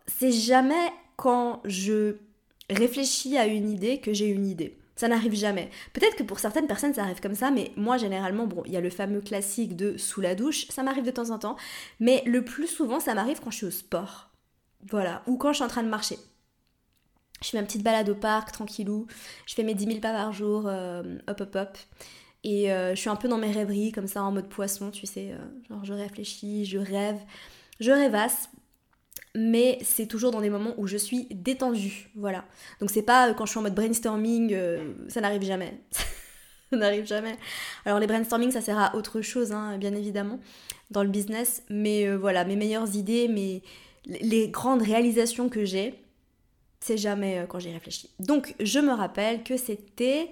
C'est 0.07 0.31
jamais 0.31 0.91
quand 1.15 1.61
je 1.65 2.15
réfléchis 2.69 3.37
à 3.37 3.45
une 3.45 3.69
idée 3.69 3.99
que 3.99 4.13
j'ai 4.13 4.27
une 4.27 4.47
idée. 4.47 4.77
Ça 4.95 5.07
n'arrive 5.07 5.35
jamais. 5.35 5.69
Peut-être 5.93 6.15
que 6.15 6.23
pour 6.23 6.39
certaines 6.39 6.67
personnes 6.67 6.93
ça 6.93 7.03
arrive 7.03 7.21
comme 7.21 7.35
ça, 7.35 7.49
mais 7.49 7.71
moi 7.75 7.97
généralement, 7.97 8.45
bon, 8.45 8.63
il 8.65 8.71
y 8.73 8.77
a 8.77 8.81
le 8.81 8.89
fameux 8.89 9.21
classique 9.21 9.75
de 9.75 9.97
sous 9.97 10.21
la 10.21 10.35
douche, 10.35 10.67
ça 10.69 10.83
m'arrive 10.83 11.05
de 11.05 11.11
temps 11.11 11.29
en 11.31 11.39
temps, 11.39 11.55
mais 11.99 12.23
le 12.25 12.43
plus 12.43 12.67
souvent 12.67 12.99
ça 12.99 13.13
m'arrive 13.13 13.39
quand 13.43 13.51
je 13.51 13.57
suis 13.57 13.65
au 13.65 13.71
sport. 13.71 14.30
Voilà, 14.89 15.21
ou 15.27 15.37
quand 15.37 15.49
je 15.49 15.55
suis 15.55 15.63
en 15.63 15.67
train 15.67 15.83
de 15.83 15.89
marcher. 15.89 16.17
Je 17.43 17.49
fais 17.49 17.57
ma 17.57 17.63
petite 17.63 17.83
balade 17.83 18.09
au 18.09 18.15
parc, 18.15 18.51
tranquillou. 18.51 19.07
Je 19.47 19.55
fais 19.55 19.63
mes 19.63 19.73
10 19.73 19.85
000 19.85 19.99
pas 19.99 20.13
par 20.13 20.31
jour, 20.31 20.65
euh, 20.67 21.17
hop 21.27 21.41
hop 21.41 21.55
hop. 21.55 21.77
Et 22.43 22.71
euh, 22.71 22.95
je 22.95 22.99
suis 22.99 23.09
un 23.09 23.15
peu 23.15 23.27
dans 23.27 23.37
mes 23.37 23.51
rêveries, 23.51 23.91
comme 23.91 24.07
ça, 24.07 24.23
en 24.23 24.31
mode 24.31 24.47
poisson, 24.47 24.91
tu 24.91 25.05
sais. 25.05 25.31
Euh, 25.31 25.37
genre, 25.69 25.83
je 25.83 25.93
réfléchis, 25.93 26.65
je 26.65 26.77
rêve, 26.77 27.19
je 27.79 27.91
rêvasse. 27.91 28.49
Mais 29.33 29.79
c'est 29.81 30.07
toujours 30.07 30.31
dans 30.31 30.41
des 30.41 30.49
moments 30.49 30.73
où 30.77 30.87
je 30.87 30.97
suis 30.97 31.25
détendue, 31.31 32.11
voilà. 32.15 32.43
Donc 32.81 32.91
c'est 32.91 33.01
pas 33.01 33.33
quand 33.33 33.45
je 33.45 33.51
suis 33.51 33.59
en 33.59 33.61
mode 33.61 33.75
brainstorming, 33.75 34.53
ça 35.07 35.21
n'arrive 35.21 35.43
jamais. 35.43 35.81
ça 36.69 36.75
n'arrive 36.75 37.05
jamais. 37.05 37.37
Alors 37.85 37.99
les 37.99 38.07
brainstorming, 38.07 38.51
ça 38.51 38.59
sert 38.59 38.77
à 38.77 38.93
autre 38.93 39.21
chose, 39.21 39.53
hein, 39.53 39.77
bien 39.77 39.93
évidemment, 39.95 40.41
dans 40.89 41.01
le 41.01 41.09
business. 41.09 41.63
Mais 41.69 42.13
voilà, 42.13 42.43
mes 42.43 42.57
meilleures 42.57 42.93
idées, 42.97 43.29
mes 43.29 43.63
les 44.05 44.49
grandes 44.49 44.81
réalisations 44.81 45.49
que 45.49 45.65
j'ai, 45.65 45.95
c'est 46.79 46.97
jamais 46.97 47.39
euh, 47.39 47.45
quand 47.45 47.59
j'y 47.59 47.71
réfléchis. 47.71 48.09
Donc 48.19 48.55
je 48.59 48.79
me 48.79 48.91
rappelle 48.91 49.43
que 49.43 49.57
c'était 49.57 50.31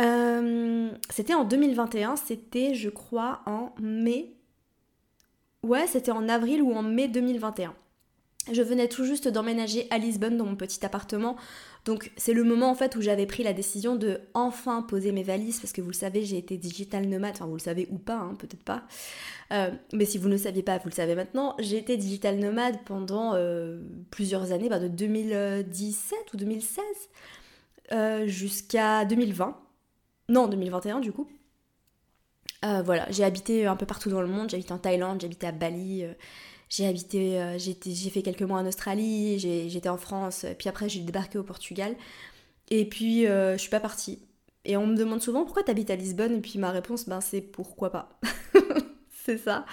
euh, 0.00 0.90
c'était 1.10 1.34
en 1.34 1.44
2021, 1.44 2.16
c'était 2.16 2.74
je 2.74 2.90
crois 2.90 3.40
en 3.46 3.72
mai. 3.80 4.34
Ouais, 5.62 5.86
c'était 5.86 6.12
en 6.12 6.28
avril 6.28 6.62
ou 6.62 6.72
en 6.74 6.82
mai 6.82 7.08
2021. 7.08 7.74
Je 8.52 8.62
venais 8.62 8.88
tout 8.88 9.04
juste 9.04 9.26
d'emménager 9.26 9.88
à 9.90 9.98
Lisbonne 9.98 10.36
dans 10.36 10.44
mon 10.44 10.54
petit 10.54 10.84
appartement. 10.84 11.36
Donc 11.86 12.10
c'est 12.16 12.32
le 12.32 12.42
moment 12.42 12.68
en 12.68 12.74
fait 12.74 12.96
où 12.96 13.00
j'avais 13.00 13.26
pris 13.26 13.44
la 13.44 13.52
décision 13.52 13.94
de 13.94 14.20
enfin 14.34 14.82
poser 14.82 15.12
mes 15.12 15.22
valises 15.22 15.60
parce 15.60 15.72
que 15.72 15.80
vous 15.80 15.90
le 15.90 15.94
savez 15.94 16.24
j'ai 16.24 16.36
été 16.36 16.58
digital 16.58 17.06
nomade, 17.06 17.34
enfin 17.36 17.46
vous 17.46 17.54
le 17.54 17.60
savez 17.60 17.86
ou 17.92 17.98
pas, 17.98 18.16
hein, 18.16 18.34
peut-être 18.36 18.64
pas. 18.64 18.82
Euh, 19.52 19.70
mais 19.92 20.04
si 20.04 20.18
vous 20.18 20.26
ne 20.26 20.32
le 20.32 20.38
saviez 20.38 20.64
pas, 20.64 20.78
vous 20.78 20.88
le 20.88 20.94
savez 20.94 21.14
maintenant, 21.14 21.54
j'ai 21.60 21.78
été 21.78 21.96
digital 21.96 22.38
nomade 22.40 22.80
pendant 22.84 23.34
euh, 23.34 23.80
plusieurs 24.10 24.50
années, 24.50 24.68
bah, 24.68 24.80
de 24.80 24.88
2017 24.88 26.18
ou 26.34 26.36
2016 26.36 26.84
euh, 27.92 28.26
jusqu'à 28.26 29.04
2020. 29.04 29.56
Non, 30.28 30.48
2021 30.48 30.98
du 30.98 31.12
coup. 31.12 31.28
voilà, 32.62 33.06
j'ai 33.10 33.22
habité 33.22 33.64
un 33.66 33.76
peu 33.76 33.86
partout 33.86 34.10
dans 34.10 34.22
le 34.22 34.26
monde, 34.26 34.50
j'ai 34.50 34.72
en 34.72 34.78
Thaïlande, 34.78 35.20
j'ai 35.22 35.46
à 35.46 35.52
Bali, 35.52 36.04
j'ai 36.68 36.86
habité, 36.86 37.40
euh, 37.40 37.58
j'ai 37.58 38.10
fait 38.10 38.22
quelques 38.22 38.42
mois 38.42 38.58
en 38.58 38.66
Australie, 38.66 39.38
j'étais 39.38 39.88
en 39.88 39.96
France, 39.96 40.44
puis 40.58 40.68
après 40.68 40.88
j'ai 40.88 41.00
débarqué 41.00 41.38
au 41.38 41.44
Portugal. 41.44 41.94
Et 42.68 42.88
puis 42.88 43.26
euh, 43.26 43.52
je 43.52 43.58
suis 43.58 43.70
pas 43.70 43.80
partie. 43.80 44.20
Et 44.64 44.76
on 44.76 44.86
me 44.86 44.96
demande 44.96 45.22
souvent 45.22 45.44
pourquoi 45.44 45.62
t'habites 45.62 45.90
à 45.90 45.96
Lisbonne, 45.96 46.34
et 46.34 46.40
puis 46.40 46.58
ma 46.58 46.72
réponse, 46.72 47.08
ben 47.08 47.20
c'est 47.20 47.40
pourquoi 47.40 47.90
pas. 47.90 48.18
c'est 49.24 49.38
ça. 49.38 49.64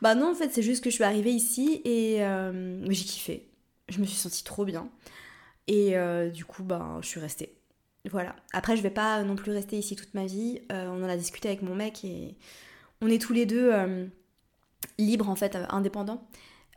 Bah 0.00 0.14
non, 0.14 0.30
en 0.30 0.34
fait, 0.34 0.50
c'est 0.50 0.62
juste 0.62 0.82
que 0.82 0.88
je 0.88 0.94
suis 0.94 1.04
arrivée 1.04 1.32
ici 1.32 1.82
et 1.84 2.24
euh, 2.24 2.82
j'ai 2.90 3.04
kiffé. 3.04 3.48
Je 3.90 4.00
me 4.00 4.06
suis 4.06 4.16
sentie 4.16 4.44
trop 4.44 4.64
bien. 4.64 4.88
Et 5.66 5.94
du 6.32 6.46
coup, 6.46 6.62
ben, 6.62 6.98
je 7.02 7.08
suis 7.08 7.20
restée. 7.20 7.54
Voilà. 8.10 8.34
Après, 8.54 8.74
je 8.74 8.82
vais 8.82 8.90
pas 8.90 9.22
non 9.22 9.36
plus 9.36 9.52
rester 9.52 9.76
ici 9.78 9.96
toute 9.96 10.14
ma 10.14 10.24
vie. 10.24 10.60
on 10.70 11.04
en 11.04 11.08
a 11.08 11.16
discuté 11.16 11.48
avec 11.48 11.60
mon 11.60 11.74
mec 11.74 12.06
et 12.06 12.36
on 13.02 13.08
est 13.08 13.20
tous 13.20 13.34
les 13.34 13.44
deux 13.44 13.70
libre 14.98 15.28
en 15.28 15.36
fait, 15.36 15.54
euh, 15.56 15.64
indépendant. 15.70 16.26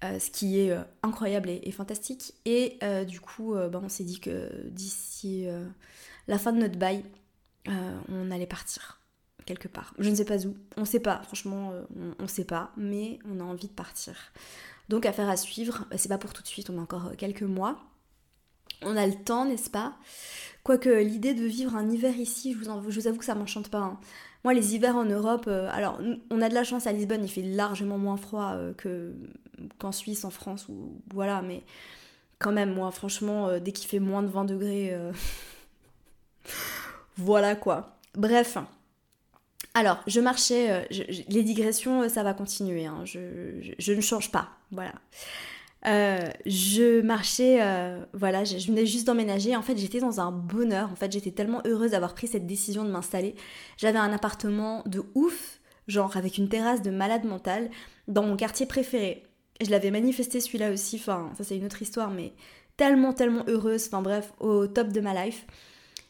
Euh, 0.03 0.17
ce 0.17 0.31
qui 0.31 0.59
est 0.59 0.71
euh, 0.71 0.81
incroyable 1.03 1.49
et, 1.49 1.71
fantastique. 1.71 2.33
Et 2.45 2.79
du 3.07 3.19
coup, 3.19 3.53
bah, 3.53 3.79
on 3.83 3.89
s'est 3.89 4.03
dit 4.03 4.19
que 4.19 4.49
d'ici 4.69 5.45
la 6.27 6.39
fin 6.39 6.51
de 6.53 6.57
notre 6.57 6.77
bail, 6.77 7.03
on 7.67 8.31
allait 8.31 8.47
partir 8.47 8.99
quelque 9.45 9.67
part. 9.67 9.93
Je 9.99 10.09
ne 10.09 10.15
sais 10.15 10.25
pas 10.25 10.43
où, 10.45 10.55
on 10.77 10.81
ne 10.81 10.85
sait 10.85 10.99
pas, 10.99 11.21
franchement, 11.23 11.71
on 12.19 12.23
ne 12.23 12.27
sait 12.27 12.45
pas, 12.45 12.71
mais 12.77 13.19
on 13.29 13.39
a 13.39 13.43
envie 13.43 13.67
de 13.67 13.73
partir. 13.73 14.15
Donc 14.89 15.05
affaire 15.05 15.29
à 15.29 15.37
suivre, 15.37 15.85
c'est 15.95 16.09
pas 16.09 16.17
pour 16.17 16.33
tout 16.33 16.41
de 16.41 16.47
suite, 16.47 16.71
on 16.71 16.79
a 16.79 16.81
encore 16.81 17.11
quelques 17.17 17.43
mois. 17.43 17.79
On 18.83 18.97
a 18.97 19.05
le 19.05 19.13
temps, 19.13 19.45
n'est-ce 19.45 19.69
pas? 19.69 19.95
Quoique 20.63 20.89
l'idée 20.89 21.33
de 21.33 21.45
vivre 21.45 21.75
un 21.75 21.89
hiver 21.89 22.17
ici, 22.17 22.53
je 22.53 22.57
vous, 22.57 23.07
avoue 23.07 23.19
que 23.19 23.25
ça 23.25 23.35
m'enchante 23.35 23.69
pas. 23.69 23.79
Hein. 23.79 23.99
Moi, 24.43 24.53
les 24.53 24.73
hivers 24.73 24.95
en 24.95 25.05
Europe, 25.05 25.45
euh, 25.47 25.69
alors 25.71 25.99
on 26.31 26.41
a 26.41 26.49
de 26.49 26.55
la 26.55 26.63
chance 26.63 26.87
à 26.87 26.91
Lisbonne, 26.91 27.23
il 27.23 27.29
fait 27.29 27.43
largement 27.43 27.97
moins 27.97 28.17
froid 28.17 28.53
euh, 28.55 28.73
que 28.73 29.13
qu'en 29.77 29.91
Suisse, 29.91 30.25
en 30.25 30.31
France, 30.31 30.67
ou 30.67 30.99
voilà, 31.13 31.43
mais 31.43 31.61
quand 32.39 32.51
même, 32.51 32.73
moi, 32.73 32.89
franchement, 32.89 33.47
euh, 33.47 33.59
dès 33.59 33.71
qu'il 33.71 33.87
fait 33.87 33.99
moins 33.99 34.23
de 34.23 34.27
20 34.27 34.45
degrés, 34.45 34.97
voilà 37.17 37.55
quoi. 37.55 37.97
Bref. 38.15 38.57
Alors, 39.73 40.01
je 40.07 40.19
marchais, 40.19 40.87
les 40.89 41.43
digressions, 41.43 42.09
ça 42.09 42.23
va 42.23 42.33
continuer, 42.33 42.87
hein. 42.87 43.05
je, 43.05 43.93
ne 43.93 44.01
change 44.01 44.31
pas, 44.31 44.49
voilà. 44.71 44.93
Euh, 45.87 46.29
je 46.45 47.01
marchais, 47.01 47.57
euh, 47.61 48.03
voilà, 48.13 48.43
je, 48.43 48.55
venais 48.67 48.85
juste 48.85 49.07
d'emménager. 49.07 49.55
En 49.55 49.61
fait, 49.61 49.77
j'étais 49.77 49.99
dans 49.99 50.19
un 50.19 50.31
bonheur. 50.31 50.91
En 50.91 50.95
fait, 50.95 51.11
j'étais 51.11 51.31
tellement 51.31 51.61
heureuse 51.65 51.91
d'avoir 51.91 52.13
pris 52.13 52.27
cette 52.27 52.45
décision 52.45 52.83
de 52.83 52.91
m'installer. 52.91 53.35
J'avais 53.77 53.99
un 53.99 54.13
appartement 54.13 54.83
de 54.85 55.03
ouf, 55.15 55.59
genre 55.87 56.15
avec 56.17 56.37
une 56.37 56.49
terrasse 56.49 56.81
de 56.81 56.91
malade 56.91 57.25
mentale, 57.25 57.69
dans 58.07 58.23
mon 58.23 58.35
quartier 58.35 58.65
préféré. 58.65 59.23
Je 59.61 59.69
l'avais 59.69 59.91
manifesté 59.91 60.39
celui-là 60.39 60.71
aussi, 60.71 60.97
enfin, 60.97 61.31
ça 61.37 61.43
c'est 61.43 61.55
une 61.55 61.65
autre 61.65 61.81
histoire, 61.81 62.09
mais 62.09 62.33
tellement, 62.77 63.13
tellement 63.13 63.43
heureuse, 63.47 63.85
enfin 63.87 64.01
bref, 64.01 64.33
au 64.39 64.67
top 64.67 64.89
de 64.89 65.01
ma 65.01 65.25
life. 65.25 65.45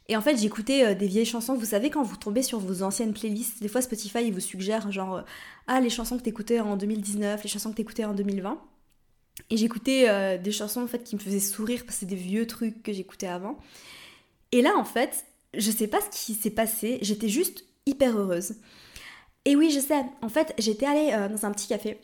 Et 0.08 0.18
en 0.18 0.22
fait, 0.22 0.38
j'écoutais 0.38 0.86
euh, 0.86 0.96
des 0.96 1.08
vieilles 1.08 1.26
chansons. 1.26 1.56
Vous 1.56 1.66
savez, 1.66 1.90
quand 1.90 2.04
vous 2.04 2.18
tombez 2.18 2.44
sur 2.44 2.60
vos 2.60 2.84
anciennes 2.84 3.14
playlists, 3.14 3.62
des 3.62 3.70
fois 3.70 3.82
Spotify, 3.82 4.30
vous 4.32 4.40
suggère 4.42 4.92
genre, 4.92 5.24
ah, 5.68 5.80
les 5.80 5.90
chansons 5.90 6.18
que 6.18 6.24
t'écoutais 6.24 6.60
en 6.60 6.76
2019, 6.76 7.44
les 7.44 7.50
chansons 7.50 7.72
que 7.72 7.78
t'écoutais 7.78 8.06
en 8.06 8.14
2020. 8.14 8.60
Et 9.50 9.58
j'écoutais 9.58 10.10
euh, 10.10 10.38
des 10.38 10.52
chansons 10.52 10.82
en 10.82 10.88
fait 10.88 11.04
qui 11.04 11.16
me 11.16 11.22
faisaient 11.22 11.40
sourire 11.40 11.84
parce 11.86 11.96
que 11.96 12.00
c'est 12.02 12.06
des 12.06 12.16
vieux 12.16 12.48
trucs 12.48 12.84
que 12.84 12.94
j'écoutais 12.94 13.28
avant. 13.28 13.58
Et 14.52 14.62
là 14.62 14.72
en 14.78 14.86
fait, 14.86 15.26
je 15.54 15.72
sais 15.72 15.88
pas 15.88 16.00
ce 16.02 16.10
qui 16.10 16.34
s'est 16.34 16.50
passé, 16.52 17.00
j'étais 17.02 17.30
juste 17.30 17.66
hyper 17.86 18.18
heureuse. 18.18 18.56
Et 19.46 19.56
oui, 19.56 19.72
je 19.72 19.80
sais, 19.80 20.04
en 20.22 20.30
fait, 20.30 20.54
j'étais 20.60 20.86
allée 20.86 21.12
euh, 21.14 21.28
dans 21.28 21.46
un 21.46 21.52
petit 21.52 21.68
café 21.68 22.00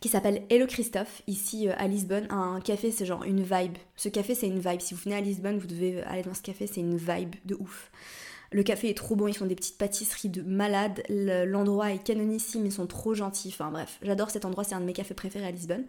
qui 0.00 0.08
s'appelle 0.08 0.44
Hello 0.50 0.66
Christophe, 0.66 1.22
ici 1.26 1.68
euh, 1.68 1.72
à 1.76 1.88
Lisbonne. 1.88 2.26
Un 2.30 2.60
café, 2.60 2.90
c'est 2.92 3.06
genre 3.06 3.24
une 3.24 3.42
vibe. 3.42 3.78
Ce 3.96 4.08
café, 4.08 4.34
c'est 4.34 4.46
une 4.46 4.60
vibe. 4.60 4.80
Si 4.80 4.94
vous 4.94 5.00
venez 5.04 5.16
à 5.16 5.20
Lisbonne, 5.20 5.58
vous 5.58 5.66
devez 5.66 6.02
aller 6.02 6.22
dans 6.22 6.34
ce 6.34 6.42
café, 6.42 6.66
c'est 6.66 6.80
une 6.80 6.96
vibe 6.96 7.34
de 7.44 7.56
ouf. 7.56 7.90
Le 8.56 8.62
café 8.62 8.88
est 8.88 8.96
trop 8.96 9.16
bon, 9.16 9.28
ils 9.28 9.36
font 9.36 9.44
des 9.44 9.54
petites 9.54 9.76
pâtisseries 9.76 10.30
de 10.30 10.40
malade. 10.40 11.02
L'endroit 11.10 11.92
est 11.92 12.02
canonissime, 12.02 12.64
ils 12.64 12.72
sont 12.72 12.86
trop 12.86 13.12
gentils. 13.12 13.50
Enfin 13.52 13.70
bref, 13.70 13.98
j'adore 14.00 14.30
cet 14.30 14.46
endroit, 14.46 14.64
c'est 14.64 14.74
un 14.74 14.80
de 14.80 14.86
mes 14.86 14.94
cafés 14.94 15.12
préférés 15.12 15.44
à 15.44 15.50
Lisbonne. 15.50 15.84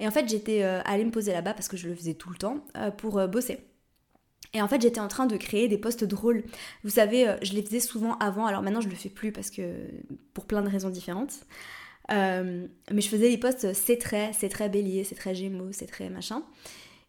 Et 0.00 0.08
en 0.08 0.10
fait, 0.10 0.28
j'étais 0.28 0.64
euh, 0.64 0.80
allée 0.84 1.04
me 1.04 1.12
poser 1.12 1.30
là-bas 1.30 1.54
parce 1.54 1.68
que 1.68 1.76
je 1.76 1.86
le 1.86 1.94
faisais 1.94 2.14
tout 2.14 2.30
le 2.30 2.34
temps 2.34 2.64
euh, 2.76 2.90
pour 2.90 3.20
euh, 3.20 3.28
bosser. 3.28 3.58
Et 4.52 4.60
en 4.60 4.66
fait, 4.66 4.82
j'étais 4.82 4.98
en 4.98 5.06
train 5.06 5.26
de 5.26 5.36
créer 5.36 5.68
des 5.68 5.78
posts 5.78 6.02
drôles. 6.02 6.42
Vous 6.82 6.90
savez, 6.90 7.36
je 7.40 7.52
les 7.52 7.62
faisais 7.62 7.78
souvent 7.78 8.18
avant, 8.18 8.46
alors 8.46 8.62
maintenant 8.62 8.80
je 8.80 8.88
le 8.88 8.96
fais 8.96 9.08
plus 9.08 9.30
parce 9.30 9.52
que 9.52 9.62
pour 10.34 10.46
plein 10.46 10.62
de 10.62 10.68
raisons 10.68 10.90
différentes. 10.90 11.34
mais 12.10 12.68
je 12.90 13.08
faisais 13.08 13.30
des 13.30 13.38
posts 13.38 13.74
c'est 13.74 13.98
très, 13.98 14.32
c'est 14.32 14.48
très 14.48 14.68
bélier, 14.68 15.04
c'est 15.04 15.14
très 15.14 15.36
gémeaux, 15.36 15.70
c'est 15.70 15.86
très 15.86 16.10
machin. 16.10 16.42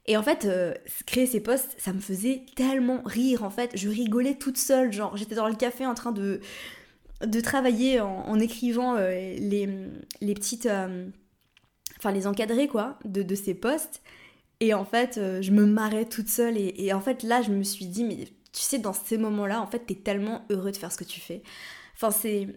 Et 0.06 0.18
en 0.18 0.24
fait, 0.24 0.48
créer 1.06 1.26
ces 1.26 1.40
posts, 1.40 1.76
ça 1.78 1.94
me 1.94 2.00
faisait 2.00 2.46
tellement 2.56 3.02
rire. 3.06 3.44
En 3.44 3.50
fait, 3.50 3.72
je 3.76 3.88
rigolais 3.88 4.36
toute 4.36 4.58
seule. 4.58 4.92
Genre, 4.92 5.16
j'étais 5.16 5.36
dans 5.36 5.48
le 5.48 5.56
café 5.56 5.86
en 5.86 5.94
train 5.94 6.12
de, 6.12 6.42
travailler 7.42 8.02
en, 8.02 8.38
écrivant 8.40 8.96
les, 8.96 9.70
les 10.20 10.34
petites 10.34 10.68
enfin 12.04 12.14
les 12.14 12.28
encadrer 12.28 12.68
quoi, 12.68 13.00
de, 13.06 13.36
ces 13.36 13.54
postes. 13.54 14.02
Et 14.60 14.74
en 14.74 14.86
fait, 14.86 15.18
euh, 15.18 15.42
je 15.42 15.52
me 15.52 15.66
marrais 15.66 16.06
toute 16.06 16.30
seule. 16.30 16.58
Et, 16.58 16.94
en 16.94 17.02
fait, 17.02 17.24
là, 17.24 17.42
je 17.42 17.52
me 17.52 17.64
suis 17.64 17.86
dit, 17.86 18.04
mais 18.04 18.26
tu 18.52 18.62
sais, 18.62 18.78
dans 18.78 18.94
ces 18.94 19.18
moments-là, 19.18 19.62
en 19.62 19.68
fait, 19.68 19.80
t'es 19.80 19.96
tellement 19.96 20.46
heureux 20.50 20.72
de 20.72 20.78
faire 20.78 20.92
ce 20.92 20.98
que 20.98 21.04
tu 21.04 21.20
fais. 21.20 21.44
Enfin, 21.96 22.12
c'est, 22.12 22.48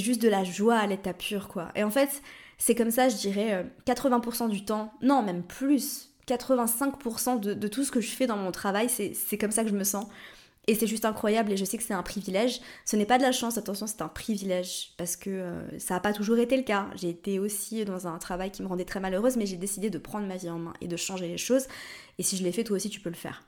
juste 0.00 0.22
de 0.22 0.28
la 0.28 0.44
joie 0.44 0.76
à 0.76 0.86
l'état 0.86 1.14
pur, 1.14 1.48
quoi. 1.48 1.70
Et 1.74 1.84
en 1.84 1.90
fait, 1.90 2.22
c'est 2.58 2.74
comme 2.74 2.90
ça, 2.90 3.08
je 3.08 3.16
dirais, 3.16 3.66
80% 3.86 4.44
euh, 4.44 4.48
du 4.48 4.64
temps, 4.64 4.92
non, 5.02 5.22
même 5.22 5.42
plus, 5.42 6.10
85% 6.26 7.40
de, 7.40 7.54
de, 7.54 7.68
tout 7.68 7.84
ce 7.84 7.90
que 7.90 8.00
je 8.00 8.10
fais 8.10 8.26
dans 8.26 8.36
mon 8.36 8.50
travail, 8.50 8.88
c'est, 8.88 9.38
comme 9.38 9.52
ça 9.52 9.62
que 9.62 9.70
je 9.70 9.76
me 9.76 9.84
sens. 9.84 10.06
Et 10.68 10.74
c'est 10.74 10.88
juste 10.88 11.04
incroyable 11.04 11.52
et 11.52 11.56
je 11.56 11.64
sais 11.64 11.76
que 11.78 11.84
c'est 11.84 11.94
un 11.94 12.02
privilège. 12.02 12.60
Ce 12.84 12.96
n'est 12.96 13.06
pas 13.06 13.18
de 13.18 13.22
la 13.22 13.30
chance, 13.30 13.56
attention, 13.56 13.86
c'est 13.86 14.02
un 14.02 14.08
privilège 14.08 14.94
parce 14.96 15.14
que 15.14 15.30
euh, 15.30 15.78
ça 15.78 15.94
n'a 15.94 16.00
pas 16.00 16.12
toujours 16.12 16.38
été 16.38 16.56
le 16.56 16.64
cas. 16.64 16.88
J'ai 16.96 17.10
été 17.10 17.38
aussi 17.38 17.84
dans 17.84 18.08
un 18.08 18.18
travail 18.18 18.50
qui 18.50 18.62
me 18.62 18.66
rendait 18.66 18.84
très 18.84 18.98
malheureuse, 18.98 19.36
mais 19.36 19.46
j'ai 19.46 19.56
décidé 19.56 19.90
de 19.90 19.98
prendre 19.98 20.26
ma 20.26 20.36
vie 20.36 20.50
en 20.50 20.58
main 20.58 20.72
et 20.80 20.88
de 20.88 20.96
changer 20.96 21.28
les 21.28 21.38
choses. 21.38 21.66
Et 22.18 22.24
si 22.24 22.36
je 22.36 22.42
l'ai 22.42 22.50
fait, 22.50 22.64
toi 22.64 22.76
aussi, 22.76 22.90
tu 22.90 22.98
peux 22.98 23.10
le 23.10 23.14
faire. 23.14 23.44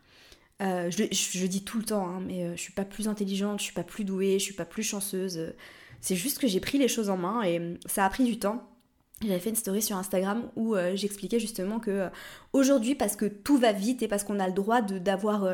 Euh, 0.63 0.91
je, 0.91 1.47
dis 1.47 1.65
tout 1.65 1.79
le 1.79 1.85
temps, 1.85 2.07
hein, 2.09 2.23
mais 2.25 2.45
euh, 2.45 2.57
je 2.57 2.61
suis 2.61 2.73
pas 2.73 2.85
plus 2.85 3.09
intelligente, 3.09 3.59
je 3.59 3.65
suis 3.65 3.75
pas 3.75 3.85
plus 3.85 4.05
douée, 4.05 4.39
je 4.39 4.45
suis 4.45 4.55
pas 4.55 4.65
plus 4.65 4.85
chanceuse. 4.85 5.55
c'est 6.01 6.17
juste 6.17 6.39
que 6.39 6.47
j'ai 6.47 6.61
pris 6.61 6.79
les 6.79 6.89
choses 6.89 7.11
en 7.11 7.17
main 7.17 7.43
et 7.43 7.79
ça 7.87 8.05
a 8.05 8.11
pris 8.11 8.25
du 8.25 8.39
temps. 8.39 8.65
J'avais 9.23 9.41
fait 9.41 9.51
une 9.51 9.57
story 9.57 9.83
sur 9.83 9.97
Instagram 9.97 10.45
où 10.55 10.77
j'expliquais 10.95 11.41
justement 11.41 11.81
que 11.81 12.09
aujourd'hui, 12.53 12.95
parce 12.95 13.17
que 13.17 13.27
tout 13.27 13.59
va 13.59 13.73
vite 13.73 14.03
et 14.03 14.09
parce 14.09 14.23
qu'on 14.23 14.39
a 14.39 14.47
le 14.47 14.53
droit 14.53 14.81
d'avoir 14.81 15.45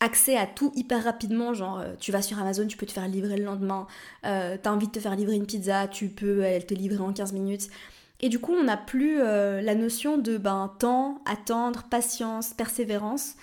accès 0.00 0.36
à 0.36 0.46
tout 0.46 0.72
hyper 0.74 1.04
rapidement, 1.04 1.54
genre 1.54 1.78
euh, 1.78 1.94
tu 1.98 2.12
vas 2.12 2.22
sur 2.22 2.38
Amazon, 2.38 2.66
tu 2.66 2.76
peux 2.76 2.86
te 2.86 2.92
faire 2.92 3.08
livrer 3.08 3.36
le 3.36 3.44
lendemain, 3.44 3.86
euh, 4.26 4.56
t'as 4.60 4.72
envie 4.72 4.86
de 4.86 4.92
te 4.92 5.00
faire 5.00 5.16
livrer 5.16 5.34
une 5.34 5.46
pizza, 5.46 5.88
tu 5.88 6.08
peux 6.08 6.42
elle 6.42 6.66
te 6.66 6.74
livrer 6.74 7.02
en 7.02 7.12
15 7.12 7.32
minutes. 7.32 7.68
Et 8.20 8.28
du 8.28 8.38
coup, 8.38 8.52
on 8.52 8.64
n'a 8.64 8.76
plus 8.76 9.20
euh, 9.20 9.60
la 9.60 9.74
notion 9.74 10.18
de 10.18 10.38
ben, 10.38 10.72
temps, 10.78 11.20
attendre, 11.26 11.84
patience, 11.90 12.54
persévérance. 12.54 13.34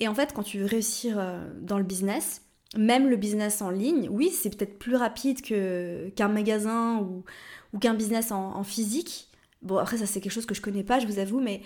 Et 0.00 0.06
en 0.06 0.14
fait, 0.14 0.32
quand 0.32 0.42
tu 0.42 0.58
veux 0.58 0.66
réussir 0.66 1.20
dans 1.60 1.78
le 1.78 1.82
business, 1.82 2.42
même 2.76 3.08
le 3.08 3.16
business 3.16 3.62
en 3.62 3.70
ligne, 3.70 4.08
oui, 4.10 4.30
c'est 4.30 4.54
peut-être 4.54 4.78
plus 4.78 4.94
rapide 4.94 5.40
qu'un 5.40 6.28
magasin 6.28 7.00
ou, 7.00 7.24
ou 7.72 7.78
qu'un 7.78 7.94
business 7.94 8.32
en, 8.32 8.62
physique. 8.64 9.28
Bon, 9.62 9.78
après, 9.78 9.98
ça, 9.98 10.06
c'est 10.06 10.20
quelque 10.20 10.32
chose 10.32 10.46
que 10.46 10.54
je 10.54 10.62
connais 10.62 10.84
pas, 10.84 11.00
je 11.00 11.06
vous 11.06 11.18
avoue, 11.18 11.40
mais 11.40 11.62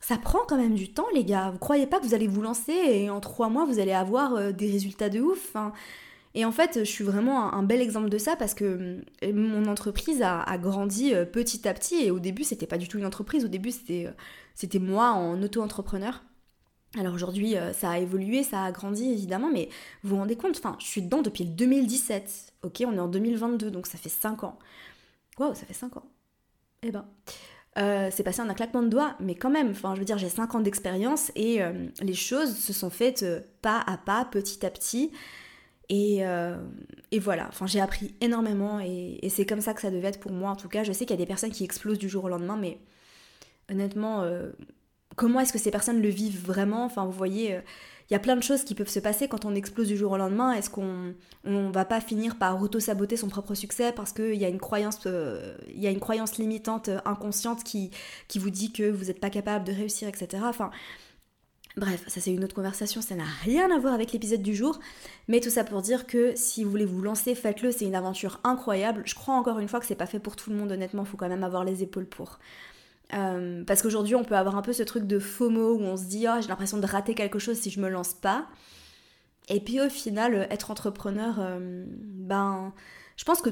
ça 0.00 0.18
prend 0.18 0.40
quand 0.46 0.56
même 0.56 0.74
du 0.74 0.92
temps, 0.92 1.06
les 1.14 1.24
gars. 1.24 1.50
Vous 1.50 1.58
croyez 1.58 1.86
pas 1.86 1.98
que 1.98 2.04
vous 2.04 2.14
allez 2.14 2.26
vous 2.26 2.42
lancer 2.42 2.72
et 2.72 3.10
en 3.10 3.20
trois 3.20 3.48
mois, 3.48 3.64
vous 3.64 3.78
allez 3.78 3.92
avoir 3.92 4.34
euh, 4.34 4.52
des 4.52 4.70
résultats 4.70 5.08
de 5.08 5.20
ouf 5.20 5.56
Et 6.34 6.44
en 6.44 6.52
fait, 6.52 6.80
je 6.80 6.90
suis 6.90 7.04
vraiment 7.04 7.54
un, 7.54 7.62
bel 7.62 7.80
exemple 7.80 8.10
de 8.10 8.18
ça 8.18 8.36
parce 8.36 8.54
que 8.54 9.00
euh, 9.24 9.32
mon 9.32 9.66
entreprise 9.66 10.20
a, 10.22 10.58
grandi 10.58 11.14
euh, 11.14 11.24
petit 11.24 11.66
à 11.68 11.74
petit 11.74 12.04
et 12.04 12.10
au 12.10 12.18
début, 12.18 12.44
c'était 12.44 12.66
pas 12.66 12.78
du 12.78 12.88
tout 12.88 12.98
une 12.98 13.06
entreprise. 13.06 13.44
Au 13.44 13.48
début, 13.48 13.70
c'était, 13.70 14.08
c'était 14.54 14.78
moi 14.78 15.10
en 15.10 15.42
auto-entrepreneur. 15.42 16.22
Alors 16.98 17.14
aujourd'hui, 17.14 17.56
ça 17.72 17.90
a 17.90 17.98
évolué, 17.98 18.44
ça 18.44 18.62
a 18.62 18.70
grandi 18.70 19.10
évidemment, 19.10 19.50
mais 19.52 19.68
vous 20.04 20.10
vous 20.10 20.16
rendez 20.16 20.36
compte, 20.36 20.56
enfin, 20.56 20.76
je 20.78 20.86
suis 20.86 21.02
dedans 21.02 21.22
depuis 21.22 21.44
2017. 21.44 22.52
Ok, 22.62 22.84
on 22.86 22.92
est 22.92 23.00
en 23.00 23.08
2022, 23.08 23.72
donc 23.72 23.88
ça 23.88 23.98
fait 23.98 24.08
5 24.08 24.44
ans. 24.44 24.58
Waouh, 25.38 25.54
ça 25.54 25.66
fait 25.66 25.74
5 25.74 25.96
ans. 25.96 26.06
Eh 26.82 26.90
ben. 26.90 27.06
Euh, 27.76 28.08
c'est 28.12 28.22
passé 28.22 28.40
en 28.40 28.48
un 28.48 28.54
claquement 28.54 28.82
de 28.82 28.88
doigts, 28.88 29.16
mais 29.18 29.34
quand 29.34 29.50
même, 29.50 29.70
enfin, 29.70 29.94
je 29.94 29.98
veux 29.98 30.04
dire, 30.04 30.18
j'ai 30.18 30.28
5 30.28 30.54
ans 30.54 30.60
d'expérience 30.60 31.32
et 31.34 31.60
euh, 31.60 31.72
les 32.00 32.14
choses 32.14 32.56
se 32.56 32.72
sont 32.72 32.90
faites 32.90 33.24
euh, 33.24 33.40
pas 33.62 33.82
à 33.84 33.96
pas, 33.96 34.24
petit 34.24 34.64
à 34.64 34.70
petit. 34.70 35.10
Et, 35.88 36.22
voilà, 37.18 37.46
enfin, 37.48 37.66
j'ai 37.66 37.80
appris 37.80 38.14
énormément 38.20 38.80
et, 38.80 39.18
et 39.22 39.28
c'est 39.28 39.46
comme 39.46 39.60
ça 39.60 39.74
que 39.74 39.80
ça 39.80 39.90
devait 39.90 40.08
être 40.08 40.20
pour 40.20 40.32
moi 40.32 40.50
en 40.50 40.56
tout 40.56 40.68
cas. 40.68 40.82
Je 40.84 40.92
sais 40.92 41.04
qu'il 41.04 41.14
y 41.14 41.20
a 41.20 41.24
des 41.24 41.26
personnes 41.26 41.50
qui 41.50 41.64
explosent 41.64 41.98
du 41.98 42.08
jour 42.08 42.24
au 42.24 42.28
lendemain, 42.28 42.56
mais 42.56 42.78
honnêtement, 43.70 44.24
comment 45.16 45.40
est-ce 45.40 45.52
que 45.52 45.58
ces 45.58 45.70
personnes 45.70 46.00
le 46.00 46.08
vivent 46.08 46.44
vraiment? 46.44 46.84
Enfin, 46.84 47.04
vous 47.04 47.12
voyez 47.12 47.60
il 48.10 48.12
y 48.12 48.16
a 48.16 48.18
plein 48.18 48.36
de 48.36 48.42
choses 48.42 48.64
qui 48.64 48.74
peuvent 48.74 48.88
se 48.88 49.00
passer 49.00 49.28
quand 49.28 49.44
on 49.44 49.54
explose 49.54 49.88
du 49.88 49.96
jour 49.96 50.12
au 50.12 50.16
lendemain. 50.16 50.52
Est-ce 50.52 50.68
qu'on 50.68 51.14
on 51.44 51.70
va 51.70 51.84
pas 51.84 52.00
finir 52.00 52.36
par 52.36 52.60
auto-saboter 52.60 53.16
son 53.16 53.28
propre 53.28 53.54
succès 53.54 53.92
parce 53.92 54.12
qu'il 54.12 54.34
y 54.34 54.44
a 54.44 54.48
une 54.48 54.58
croyance, 54.58 54.98
euh, 55.06 55.56
une 55.74 56.00
croyance 56.00 56.36
limitante 56.36 56.90
euh, 56.90 56.98
inconsciente 57.06 57.64
qui, 57.64 57.90
qui 58.28 58.38
vous 58.38 58.50
dit 58.50 58.72
que 58.72 58.90
vous 58.90 59.06
n'êtes 59.06 59.20
pas 59.20 59.30
capable 59.30 59.64
de 59.64 59.72
réussir, 59.72 60.08
etc. 60.08 60.42
Enfin, 60.46 60.70
Bref, 61.76 62.04
ça 62.06 62.20
c'est 62.20 62.32
une 62.32 62.44
autre 62.44 62.54
conversation, 62.54 63.00
ça 63.00 63.16
n'a 63.16 63.24
rien 63.42 63.68
à 63.74 63.80
voir 63.80 63.94
avec 63.94 64.12
l'épisode 64.12 64.42
du 64.42 64.54
jour, 64.54 64.78
mais 65.26 65.40
tout 65.40 65.50
ça 65.50 65.64
pour 65.64 65.82
dire 65.82 66.06
que 66.06 66.32
si 66.36 66.62
vous 66.62 66.70
voulez 66.70 66.84
vous 66.84 67.02
lancer, 67.02 67.34
faites-le, 67.34 67.72
c'est 67.72 67.84
une 67.84 67.96
aventure 67.96 68.38
incroyable. 68.44 69.02
Je 69.06 69.16
crois 69.16 69.34
encore 69.34 69.58
une 69.58 69.66
fois 69.66 69.80
que 69.80 69.86
c'est 69.86 69.96
pas 69.96 70.06
fait 70.06 70.20
pour 70.20 70.36
tout 70.36 70.50
le 70.50 70.56
monde, 70.56 70.70
honnêtement, 70.70 71.02
il 71.02 71.08
faut 71.08 71.16
quand 71.16 71.28
même 71.28 71.42
avoir 71.42 71.64
les 71.64 71.82
épaules 71.82 72.06
pour. 72.06 72.38
Euh, 73.12 73.64
parce 73.64 73.82
qu'aujourd'hui, 73.82 74.14
on 74.14 74.24
peut 74.24 74.36
avoir 74.36 74.56
un 74.56 74.62
peu 74.62 74.72
ce 74.72 74.82
truc 74.82 75.06
de 75.06 75.18
FOMO 75.18 75.74
où 75.74 75.82
on 75.82 75.96
se 75.96 76.04
dit, 76.04 76.26
oh, 76.28 76.40
j'ai 76.40 76.48
l'impression 76.48 76.78
de 76.78 76.86
rater 76.86 77.14
quelque 77.14 77.38
chose 77.38 77.56
si 77.56 77.70
je 77.70 77.80
me 77.80 77.88
lance 77.88 78.14
pas. 78.14 78.46
Et 79.48 79.60
puis 79.60 79.80
au 79.80 79.90
final, 79.90 80.46
être 80.50 80.70
entrepreneur, 80.70 81.36
euh, 81.38 81.84
ben, 81.88 82.72
je 83.16 83.24
pense 83.24 83.42
que 83.42 83.50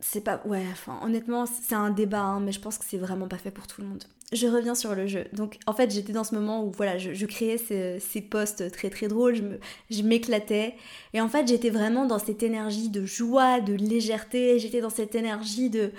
c'est 0.00 0.20
pas. 0.20 0.42
Ouais, 0.44 0.64
enfin, 0.72 1.00
honnêtement, 1.02 1.46
c'est 1.46 1.74
un 1.74 1.90
débat, 1.90 2.20
hein, 2.20 2.40
mais 2.40 2.52
je 2.52 2.60
pense 2.60 2.76
que 2.76 2.84
c'est 2.86 2.98
vraiment 2.98 3.28
pas 3.28 3.38
fait 3.38 3.50
pour 3.50 3.66
tout 3.66 3.80
le 3.80 3.86
monde. 3.86 4.04
Je 4.32 4.46
reviens 4.46 4.74
sur 4.74 4.94
le 4.94 5.06
jeu. 5.06 5.24
Donc, 5.32 5.58
en 5.66 5.72
fait, 5.72 5.90
j'étais 5.90 6.12
dans 6.12 6.24
ce 6.24 6.34
moment 6.34 6.64
où, 6.64 6.72
voilà, 6.72 6.98
je, 6.98 7.26
créais 7.26 7.58
ces, 7.58 8.00
ces, 8.00 8.20
posts 8.20 8.70
très 8.72 8.90
très 8.90 9.08
drôles, 9.08 9.58
je 9.90 10.02
m'éclatais. 10.02 10.74
Et 11.12 11.20
en 11.20 11.28
fait, 11.28 11.46
j'étais 11.46 11.70
vraiment 11.70 12.06
dans 12.06 12.18
cette 12.18 12.42
énergie 12.42 12.88
de 12.88 13.04
joie, 13.04 13.60
de 13.60 13.74
légèreté, 13.74 14.58
j'étais 14.58 14.80
dans 14.80 14.90
cette 14.90 15.14
énergie 15.14 15.70
de 15.70 15.92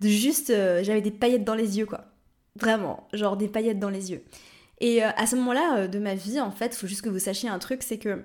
de 0.00 0.08
juste, 0.08 0.50
euh, 0.50 0.82
j'avais 0.82 1.00
des 1.00 1.10
paillettes 1.10 1.44
dans 1.44 1.54
les 1.54 1.78
yeux, 1.78 1.86
quoi. 1.86 2.04
Vraiment, 2.56 3.08
genre 3.12 3.36
des 3.36 3.48
paillettes 3.48 3.78
dans 3.78 3.90
les 3.90 4.12
yeux. 4.12 4.22
Et 4.80 5.04
euh, 5.04 5.08
à 5.16 5.26
ce 5.26 5.36
moment-là 5.36 5.78
euh, 5.78 5.88
de 5.88 5.98
ma 5.98 6.14
vie, 6.14 6.40
en 6.40 6.50
fait, 6.50 6.74
faut 6.74 6.86
juste 6.86 7.02
que 7.02 7.08
vous 7.08 7.18
sachiez 7.18 7.48
un 7.48 7.58
truc, 7.58 7.82
c'est 7.82 7.98
que 7.98 8.22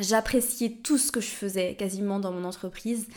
j'appréciais 0.00 0.78
tout 0.82 0.98
ce 0.98 1.12
que 1.12 1.20
je 1.20 1.28
faisais 1.28 1.74
quasiment 1.74 2.20
dans 2.20 2.32
mon 2.32 2.44
entreprise. 2.44 3.08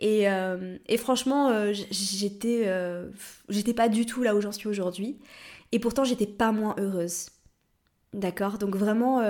Et, 0.00 0.26
et 0.26 0.96
franchement, 0.98 1.72
j'étais, 1.72 2.70
j'étais 3.48 3.72
pas 3.72 3.88
du 3.88 4.04
tout 4.04 4.22
là 4.22 4.34
où 4.34 4.42
j'en 4.42 4.52
suis 4.52 4.68
aujourd'hui. 4.68 5.18
Et 5.72 5.78
pourtant, 5.78 6.04
j'étais 6.04 6.26
pas 6.26 6.52
moins 6.52 6.74
heureuse. 6.78 7.30
D'accord? 8.12 8.58
Donc 8.58 8.76
vraiment, 8.76 9.22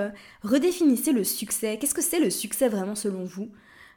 redéfinissez 0.43 1.13
le 1.13 1.23
succès. 1.23 1.79
Qu'est-ce 1.79 1.95
que 1.95 2.03
c'est 2.03 2.19
le 2.19 2.31
succès 2.31 2.69
vraiment 2.69 2.97
selon 2.97 3.25
vous? 3.25 3.53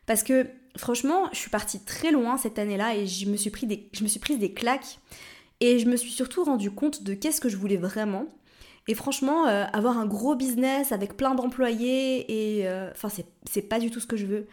Parce 0.05 0.21
que 0.21 0.45
franchement, 0.77 1.29
je 1.31 1.37
suis 1.37 1.49
partie 1.49 1.79
très 1.79 2.11
loin 2.11 2.37
cette 2.37 2.59
année-là 2.59 2.95
et 2.95 3.07
je 3.07 3.29
me 3.29 3.37
suis 3.37 3.49
pris 3.49 3.67
des, 3.67 3.89
je 3.93 4.03
me 4.03 4.07
suis 4.07 4.19
prise 4.19 4.39
des 4.39 4.53
claques 4.53 4.99
et 5.59 5.79
je 5.79 5.87
me 5.87 5.95
suis 5.95 6.11
surtout 6.11 6.43
rendu 6.43 6.71
compte 6.71 7.03
de 7.03 7.13
qu'est-ce 7.13 7.41
que 7.41 7.49
je 7.49 7.57
voulais 7.57 7.77
vraiment. 7.77 8.25
Et 8.87 8.95
franchement, 8.95 9.47
euh, 9.47 9.65
avoir 9.73 9.97
un 9.97 10.05
gros 10.05 10.35
business 10.35 10.91
avec 10.91 11.15
plein 11.15 11.35
d'employés 11.35 12.57
et 12.59 12.67
euh, 12.67 12.89
enfin 12.91 13.09
c'est 13.45 13.61
pas 13.61 13.79
du 13.79 13.91
tout 13.91 13.99
ce 13.99 14.07
que 14.07 14.17
je 14.17 14.25
veux. 14.25 14.47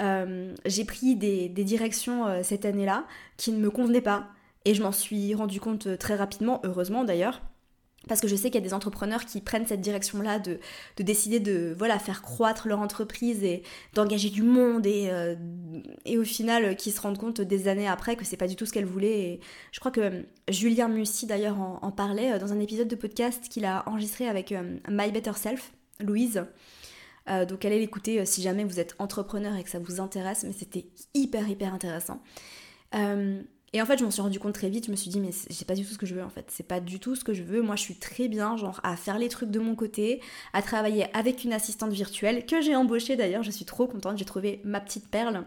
Euh, 0.00 0.54
j'ai 0.64 0.84
pris 0.84 1.16
des, 1.16 1.48
des 1.48 1.64
directions 1.64 2.42
cette 2.42 2.64
année-là 2.64 3.04
qui 3.36 3.52
ne 3.52 3.58
me 3.58 3.70
convenaient 3.70 4.00
pas 4.00 4.28
et 4.64 4.74
je 4.74 4.82
m'en 4.82 4.92
suis 4.92 5.34
rendu 5.34 5.60
compte 5.60 5.98
très 5.98 6.16
rapidement, 6.16 6.60
heureusement 6.64 7.04
d'ailleurs. 7.04 7.42
Parce 8.08 8.20
que 8.20 8.28
je 8.28 8.36
sais 8.36 8.50
qu'il 8.50 8.60
y 8.60 8.64
a 8.64 8.66
des 8.66 8.74
entrepreneurs 8.74 9.24
qui 9.24 9.40
prennent 9.40 9.66
cette 9.66 9.80
direction-là 9.80 10.38
de, 10.38 10.58
de, 10.96 11.02
décider 11.02 11.40
de 11.40 11.74
voilà, 11.76 11.98
faire 11.98 12.22
croître 12.22 12.68
leur 12.68 12.80
entreprise 12.80 13.42
et 13.42 13.62
d'engager 13.94 14.30
du 14.30 14.42
monde 14.42 14.86
et, 14.86 15.08
euh, 15.10 15.34
au 16.16 16.24
final 16.24 16.64
euh, 16.64 16.74
qui 16.74 16.90
se 16.90 17.00
rendent 17.00 17.18
compte 17.18 17.40
des 17.40 17.68
années 17.68 17.88
après 17.88 18.16
que 18.16 18.24
c'est 18.24 18.36
pas 18.36 18.48
du 18.48 18.56
tout 18.56 18.66
ce 18.66 18.72
qu'elles 18.72 18.84
voulaient. 18.84 19.40
Je 19.72 19.80
crois 19.80 19.90
que 19.90 20.00
euh, 20.00 20.22
Julien 20.48 20.88
Mussy 20.88 21.26
d'ailleurs 21.26 21.58
en, 21.58 21.90
parlait 21.90 22.38
dans 22.38 22.52
un 22.52 22.60
épisode 22.60 22.88
de 22.88 22.96
podcast 22.96 23.48
qu'il 23.48 23.64
a 23.64 23.88
enregistré 23.88 24.28
avec 24.28 24.52
My 24.88 25.10
Better 25.12 25.32
Self, 25.36 25.72
Louise. 26.00 26.44
donc 27.28 27.64
allez 27.64 27.78
l'écouter 27.78 28.26
si 28.26 28.42
jamais 28.42 28.64
vous 28.64 28.80
êtes 28.80 28.96
entrepreneur 28.98 29.54
et 29.54 29.62
que 29.62 29.70
ça 29.70 29.78
vous 29.78 30.00
intéresse, 30.00 30.44
mais 30.44 30.52
c'était 30.52 30.86
hyper 31.14 31.48
hyper 31.48 31.72
intéressant. 31.72 32.20
Et 33.74 33.82
en 33.82 33.86
fait, 33.86 33.98
je 33.98 34.04
m'en 34.04 34.10
suis 34.12 34.22
rendu 34.22 34.38
compte 34.38 34.54
très 34.54 34.70
vite. 34.70 34.86
Je 34.86 34.90
me 34.92 34.96
suis 34.96 35.10
dit, 35.10 35.18
mais 35.18 35.32
c'est 35.32 35.66
pas 35.66 35.74
du 35.74 35.84
tout 35.84 35.92
ce 35.92 35.98
que 35.98 36.06
je 36.06 36.14
veux 36.14 36.22
en 36.22 36.30
fait. 36.30 36.46
C'est 36.48 36.66
pas 36.66 36.78
du 36.78 37.00
tout 37.00 37.16
ce 37.16 37.24
que 37.24 37.34
je 37.34 37.42
veux. 37.42 37.60
Moi, 37.60 37.74
je 37.74 37.80
suis 37.82 37.96
très 37.96 38.28
bien, 38.28 38.56
genre, 38.56 38.80
à 38.84 38.96
faire 38.96 39.18
les 39.18 39.28
trucs 39.28 39.50
de 39.50 39.58
mon 39.58 39.74
côté, 39.74 40.22
à 40.52 40.62
travailler 40.62 41.06
avec 41.12 41.42
une 41.42 41.52
assistante 41.52 41.90
virtuelle 41.90 42.46
que 42.46 42.60
j'ai 42.60 42.76
embauchée 42.76 43.16
d'ailleurs. 43.16 43.42
Je 43.42 43.50
suis 43.50 43.64
trop 43.64 43.88
contente. 43.88 44.16
J'ai 44.16 44.24
trouvé 44.24 44.60
ma 44.64 44.80
petite 44.80 45.08
perle. 45.08 45.44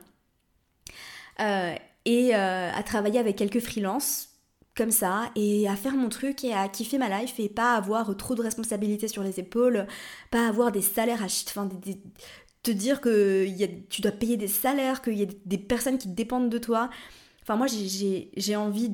Euh, 1.39 1.73
et 2.03 2.35
euh, 2.35 2.71
à 2.73 2.83
travailler 2.83 3.19
avec 3.19 3.37
quelques 3.37 3.61
freelances 3.61 4.29
comme 4.75 4.91
ça 4.91 5.31
et 5.35 5.67
à 5.67 5.75
faire 5.75 5.93
mon 5.93 6.09
truc 6.09 6.43
et 6.43 6.53
à 6.53 6.67
kiffer 6.67 6.97
ma 6.97 7.21
life 7.21 7.39
et 7.39 7.47
pas 7.47 7.75
avoir 7.75 8.15
trop 8.17 8.35
de 8.35 8.41
responsabilités 8.41 9.07
sur 9.07 9.23
les 9.23 9.39
épaules, 9.39 9.87
pas 10.31 10.47
avoir 10.47 10.73
des 10.73 10.81
salaires 10.81 11.21
à 11.21 11.25
enfin, 11.25 11.69
te 12.63 12.71
dire 12.71 12.99
que 12.99 13.47
tu 13.89 14.01
dois 14.01 14.11
payer 14.11 14.35
des 14.35 14.47
salaires, 14.47 15.01
qu'il 15.01 15.17
y 15.17 15.23
a 15.23 15.27
des 15.45 15.57
personnes 15.57 15.97
qui 15.97 16.09
dépendent 16.09 16.49
de 16.49 16.57
toi. 16.57 16.89
Moi, 17.55 17.67
j'ai 17.67 18.55
envie 18.55 18.89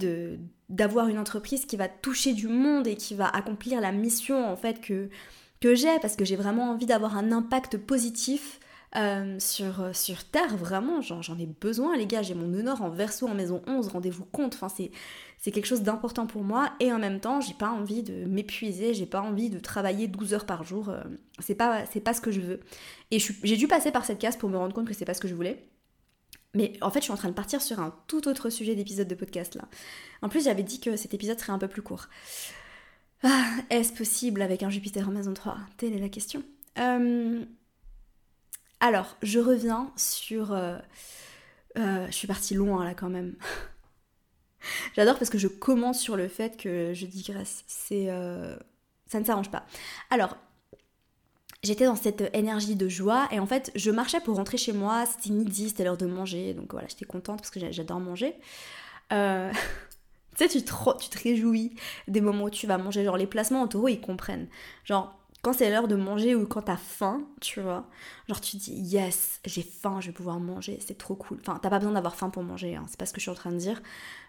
d'avoir 0.70 1.08
une 1.08 1.18
entreprise 1.18 1.66
qui 1.66 1.78
va 1.78 1.88
toucher 1.88 2.34
du 2.34 2.48
monde 2.48 2.88
et 2.88 2.96
qui 2.96 3.16
va 3.16 3.28
accomplir 3.28 3.82
la 3.82 3.92
mission 3.92 4.52
en 4.52 4.56
fait 4.56 4.82
que, 4.82 5.10
j'ai 5.62 6.00
parce 6.02 6.16
que 6.16 6.26
j'ai 6.26 6.36
vraiment 6.36 6.72
envie 6.72 6.86
d'avoir 6.86 7.18
un 7.18 7.32
impact 7.32 7.78
positif 7.78 8.60
sur, 9.40 9.82
euh, 9.82 9.94
sur 9.94 10.24
Terre, 10.26 10.56
vraiment, 10.56 11.02
j'en 11.02 11.40
ai 11.40 11.48
besoin 11.48 11.98
les 11.98 12.06
gars, 12.06 12.22
j'ai 12.22 12.36
mon 12.36 12.54
honneur 12.54 12.84
en 12.84 12.90
verso 12.90 13.28
en 13.28 13.34
maison 13.34 13.64
11, 13.66 13.88
rendez-vous 13.88 14.26
compte, 14.26 14.54
enfin 14.54 14.68
c'est 14.70 15.52
quelque 15.52 15.66
chose 15.66 15.82
d'important 15.82 16.28
pour 16.28 16.44
moi. 16.44 16.74
Et 16.80 16.94
en 16.94 17.00
même 17.00 17.20
temps 17.20 17.42
j'ai 17.42 17.56
pas 17.56 17.70
envie 17.70 18.04
de 18.04 18.26
m'épuiser, 18.26 18.94
j'ai 18.94 19.08
pas 19.08 19.22
envie 19.22 19.50
de 19.50 19.58
travailler 19.58 20.08
12 20.08 20.36
heures 20.36 20.46
par 20.46 20.64
jour, 20.64 20.90
euh, 20.90 21.02
c'est 21.40 21.56
pas, 21.56 21.86
pas 22.04 22.14
ce 22.14 22.22
que 22.22 22.30
je 22.30 22.42
veux. 22.42 22.60
Et 23.10 23.18
j'ai 23.20 23.58
dû 23.58 23.68
passer 23.68 23.92
par 23.92 24.06
cette 24.06 24.20
case 24.20 24.38
pour 24.38 24.50
me 24.50 24.58
rendre 24.58 24.76
compte 24.76 24.88
que 24.88 24.94
c'est 24.94 25.06
pas 25.06 25.16
ce 25.16 25.22
que 25.22 25.28
je 25.28 25.34
voulais. 25.34 25.66
Mais 26.54 26.74
en 26.82 26.92
fait, 26.92 27.00
je 27.00 27.06
suis 27.06 27.14
en 27.14 27.18
train 27.18 27.30
de 27.30 27.34
partir 27.34 27.62
sur 27.62 27.80
un 27.80 27.96
tout 28.08 28.28
autre 28.28 28.50
sujet 28.50 28.76
d'épisode 28.76 29.08
de 29.08 29.16
podcast 29.16 29.56
là. 29.56 29.68
En 30.22 30.30
plus, 30.30 30.44
j'avais 30.44 30.64
dit 30.64 30.80
que 30.80 30.96
cet 30.96 31.14
épisode 31.14 31.40
serait 31.40 31.52
un 31.52 31.58
peu 31.58 31.68
plus 31.68 31.82
court. 31.82 32.08
Ah, 33.24 33.46
est-ce 33.70 33.94
possible 33.94 34.42
avec 34.42 34.64
un 34.64 34.70
Jupiter 34.70 35.08
en 35.08 35.12
maison 35.12 35.34
3 35.34 35.58
Telle 35.78 35.94
est 35.94 36.00
la 36.00 36.10
question. 36.10 36.44
Euh, 36.78 37.44
alors, 38.80 39.16
je 39.22 39.40
reviens 39.40 39.92
sur... 39.96 40.52
Euh, 40.52 40.78
euh, 41.78 42.06
je 42.08 42.12
suis 42.12 42.28
partie 42.28 42.54
loin 42.54 42.84
là 42.84 42.94
quand 42.94 43.10
même. 43.10 43.36
J'adore 44.96 45.18
parce 45.18 45.30
que 45.30 45.38
je 45.38 45.48
commence 45.48 46.00
sur 46.00 46.18
le 46.18 46.28
fait 46.28 46.58
que 46.58 46.94
je 46.94 47.06
digresse. 47.06 47.64
C'est... 47.66 48.08
ça 49.08 49.20
ne 49.20 49.26
s'arrange 49.26 49.52
pas. 49.52 49.66
Alors, 50.10 50.38
j'étais 51.64 51.86
dans 51.86 51.96
cette 51.96 52.30
énergie 52.34 52.76
de 52.76 52.88
joie 52.88 53.28
et 53.32 53.40
en 53.40 53.46
fait 53.46 53.72
je 53.76 53.90
marchais 53.92 54.20
pour 54.20 54.36
rentrer 54.36 54.58
chez 54.58 54.74
moi, 54.74 55.06
c'était 55.06 55.34
midi, 55.34 55.70
c'était 55.70 55.84
l'heure 55.84 55.98
de 55.98 56.06
manger, 56.06 56.54
donc 56.54 56.72
voilà 56.72 56.88
j'étais 56.88 57.06
contente 57.06 57.40
parce 57.40 57.50
que 57.50 57.60
j'adore 57.72 58.00
manger. 58.00 58.36
Euh, 59.12 59.52
tu 60.38 60.48
sais, 60.48 60.50
tu 60.50 60.64
te, 60.64 61.24
réjouis 61.24 61.76
des 62.08 62.22
moments 62.22 62.46
où 62.46 62.50
tu 62.50 62.68
vas 62.68 62.78
manger, 62.78 63.04
genre 63.04 63.18
les 63.18 63.28
placements 63.28 63.62
en 63.62 63.68
taureau 63.68 63.88
ils 63.88 64.02
comprennent. 64.02 64.48
Genre 64.84 65.18
quand 65.42 65.54
c'est 65.54 65.70
l'heure 65.70 65.90
de 65.90 65.96
manger 65.96 66.36
ou 66.36 66.46
quand 66.48 66.64
t'as 66.64 66.78
faim, 66.78 67.28
tu 67.42 67.60
vois, 67.60 67.90
genre 68.28 68.40
tu 68.40 68.58
dis 68.58 68.74
yes, 68.74 69.42
j'ai 69.46 69.64
faim, 69.64 70.00
je 70.00 70.08
vais 70.08 70.14
pouvoir 70.14 70.40
manger, 70.40 70.80
c'est 70.86 70.98
trop 70.98 71.16
cool. 71.16 71.40
Enfin, 71.42 71.60
t'as 71.62 71.70
pas 71.70 71.80
besoin 71.80 71.94
d'avoir 71.94 72.16
faim 72.16 72.30
pour 72.30 72.44
manger, 72.44 72.76
hein, 72.76 72.86
c'est 72.88 72.98
pas 72.98 73.06
ce 73.06 73.14
que 73.14 73.20
je 73.20 73.24
suis 73.24 73.32
en 73.32 73.36
train 73.36 73.52
de 73.52 73.58
dire, 73.58 73.82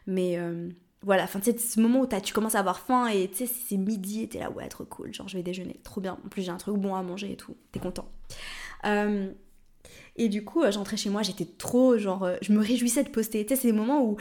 mais 0.06 0.38
euh, 0.38 0.68
voilà, 1.04 1.24
enfin, 1.24 1.38
c'est 1.42 1.60
ce 1.60 1.80
moment 1.80 2.00
où 2.00 2.06
tu 2.06 2.32
commences 2.32 2.54
à 2.54 2.60
avoir 2.60 2.80
faim 2.80 3.06
et 3.08 3.28
tu 3.28 3.46
sais, 3.46 3.46
c'est 3.46 3.76
midi 3.76 4.22
et 4.22 4.28
t'es 4.28 4.38
là, 4.38 4.50
ouais, 4.50 4.66
trop 4.68 4.84
cool, 4.84 5.12
genre 5.12 5.28
je 5.28 5.36
vais 5.36 5.42
déjeuner, 5.42 5.78
trop 5.84 6.00
bien. 6.00 6.18
En 6.24 6.28
plus, 6.28 6.42
j'ai 6.42 6.50
un 6.50 6.56
truc 6.56 6.76
bon 6.76 6.94
à 6.94 7.02
manger 7.02 7.32
et 7.32 7.36
tout, 7.36 7.56
t'es 7.72 7.78
content. 7.78 8.08
Euh, 8.86 9.30
et 10.16 10.28
du 10.28 10.44
coup, 10.44 10.62
euh, 10.62 10.72
j'entrais 10.72 10.96
chez 10.96 11.10
moi, 11.10 11.22
j'étais 11.22 11.44
trop, 11.44 11.98
genre, 11.98 12.24
euh, 12.24 12.36
je 12.40 12.52
me 12.52 12.60
réjouissais 12.60 13.04
de 13.04 13.10
poster. 13.10 13.44
Tu 13.44 13.54
sais, 13.54 13.60
c'est 13.60 13.68
des 13.68 13.76
moments 13.76 14.02
où, 14.02 14.16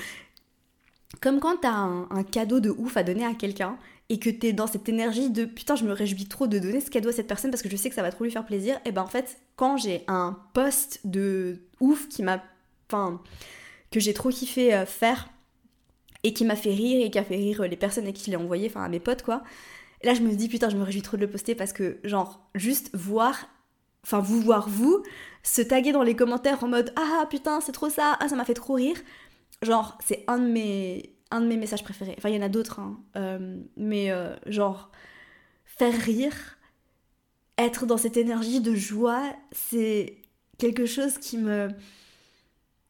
comme 1.22 1.40
quand 1.40 1.56
t'as 1.62 1.72
un, 1.72 2.24
cadeau 2.24 2.60
de 2.60 2.70
ouf 2.70 2.98
à 2.98 3.04
donner 3.04 3.26
à 3.26 3.34
quelqu'un 3.34 3.78
et 4.10 4.20
que 4.20 4.30
t'es 4.30 4.52
dans 4.52 4.68
cette 4.68 4.90
énergie 4.90 5.30
de 5.30 5.46
putain, 5.46 5.76
je 5.78 5.86
me 5.86 5.94
réjouis 5.94 6.26
trop 6.26 6.48
de 6.48 6.60
donner 6.60 6.82
ce 6.82 6.90
cadeau 6.90 7.10
à 7.10 7.14
cette 7.14 7.28
personne 7.28 7.50
parce 7.50 7.64
que 7.64 7.70
je 7.70 7.78
sais 7.78 7.88
que 7.88 7.96
ça 7.96 8.02
va 8.02 8.12
trop 8.12 8.26
lui 8.26 8.32
faire 8.32 8.46
plaisir, 8.46 8.78
et 8.84 8.92
ben 8.92 9.04
en 9.04 9.08
fait, 9.08 9.38
quand 9.56 9.78
j'ai 9.78 10.04
un 10.10 10.38
post 10.54 11.00
de 11.06 11.62
ouf 11.80 12.10
qui 12.10 12.24
m'a. 12.24 12.44
Enfin, 12.92 13.22
que 13.90 14.00
j'ai 14.02 14.14
trop 14.14 14.30
kiffé 14.30 14.84
faire 14.86 15.30
et 16.24 16.34
qui 16.34 16.46
m'a 16.46 16.56
fait 16.56 16.74
rire 16.74 17.06
et 17.06 17.12
qui 17.12 17.20
a 17.20 17.24
fait 17.24 17.36
rire 17.36 17.64
les 17.64 17.76
personnes 17.76 18.08
à 18.08 18.12
qui 18.12 18.26
je 18.26 18.32
l'ai 18.32 18.38
envoyé, 18.38 18.68
enfin 18.70 18.84
à 18.84 18.90
mes 18.90 19.00
potes 19.00 19.24
quoi. 19.24 19.44
Et 20.02 20.08
là 20.08 20.14
je 20.14 20.22
me 20.22 20.34
dis 20.34 20.50
putain 20.50 20.70
je 20.70 20.78
me 20.78 20.84
réjouis 20.84 21.02
trop 21.02 21.18
de 21.18 21.22
le 21.22 21.30
poster 21.30 21.56
parce 21.56 21.74
que 21.74 22.00
genre 22.04 22.50
juste 22.56 22.90
voir, 22.94 23.48
enfin 24.04 24.20
vous 24.20 24.42
voir 24.42 24.70
vous, 24.70 25.04
se 25.44 25.62
taguer 25.62 25.92
dans 25.92 26.04
les 26.04 26.16
commentaires 26.16 26.64
en 26.64 26.68
mode 26.68 26.94
ah 26.96 27.26
putain 27.30 27.62
c'est 27.62 27.72
trop 27.72 27.90
ça, 27.90 28.18
ah 28.20 28.28
ça 28.28 28.36
m'a 28.36 28.46
fait 28.46 28.54
trop 28.54 28.74
rire. 28.74 28.98
Genre 29.62 29.98
c'est 30.06 30.24
un 30.28 30.40
de 30.40 30.48
mes 30.48 31.16
un 31.32 31.42
de 31.42 31.48
mes 31.48 31.58
messages 31.58 31.84
préférés. 31.84 32.16
Enfin 32.18 32.30
il 32.30 32.36
y 32.36 32.40
en 32.40 32.46
a 32.46 32.50
d'autres 32.50 32.80
hein. 32.80 33.00
Euh, 33.18 33.62
mais 33.76 34.12
euh, 34.12 34.36
genre 34.46 34.92
faire 35.66 35.94
rire, 35.94 36.58
être 37.58 37.86
dans 37.86 37.98
cette 37.98 38.18
énergie 38.18 38.62
de 38.62 38.76
joie, 38.76 39.24
c'est 39.52 40.22
quelque 40.58 40.86
chose 40.86 41.18
qui 41.18 41.38
me 41.38 41.70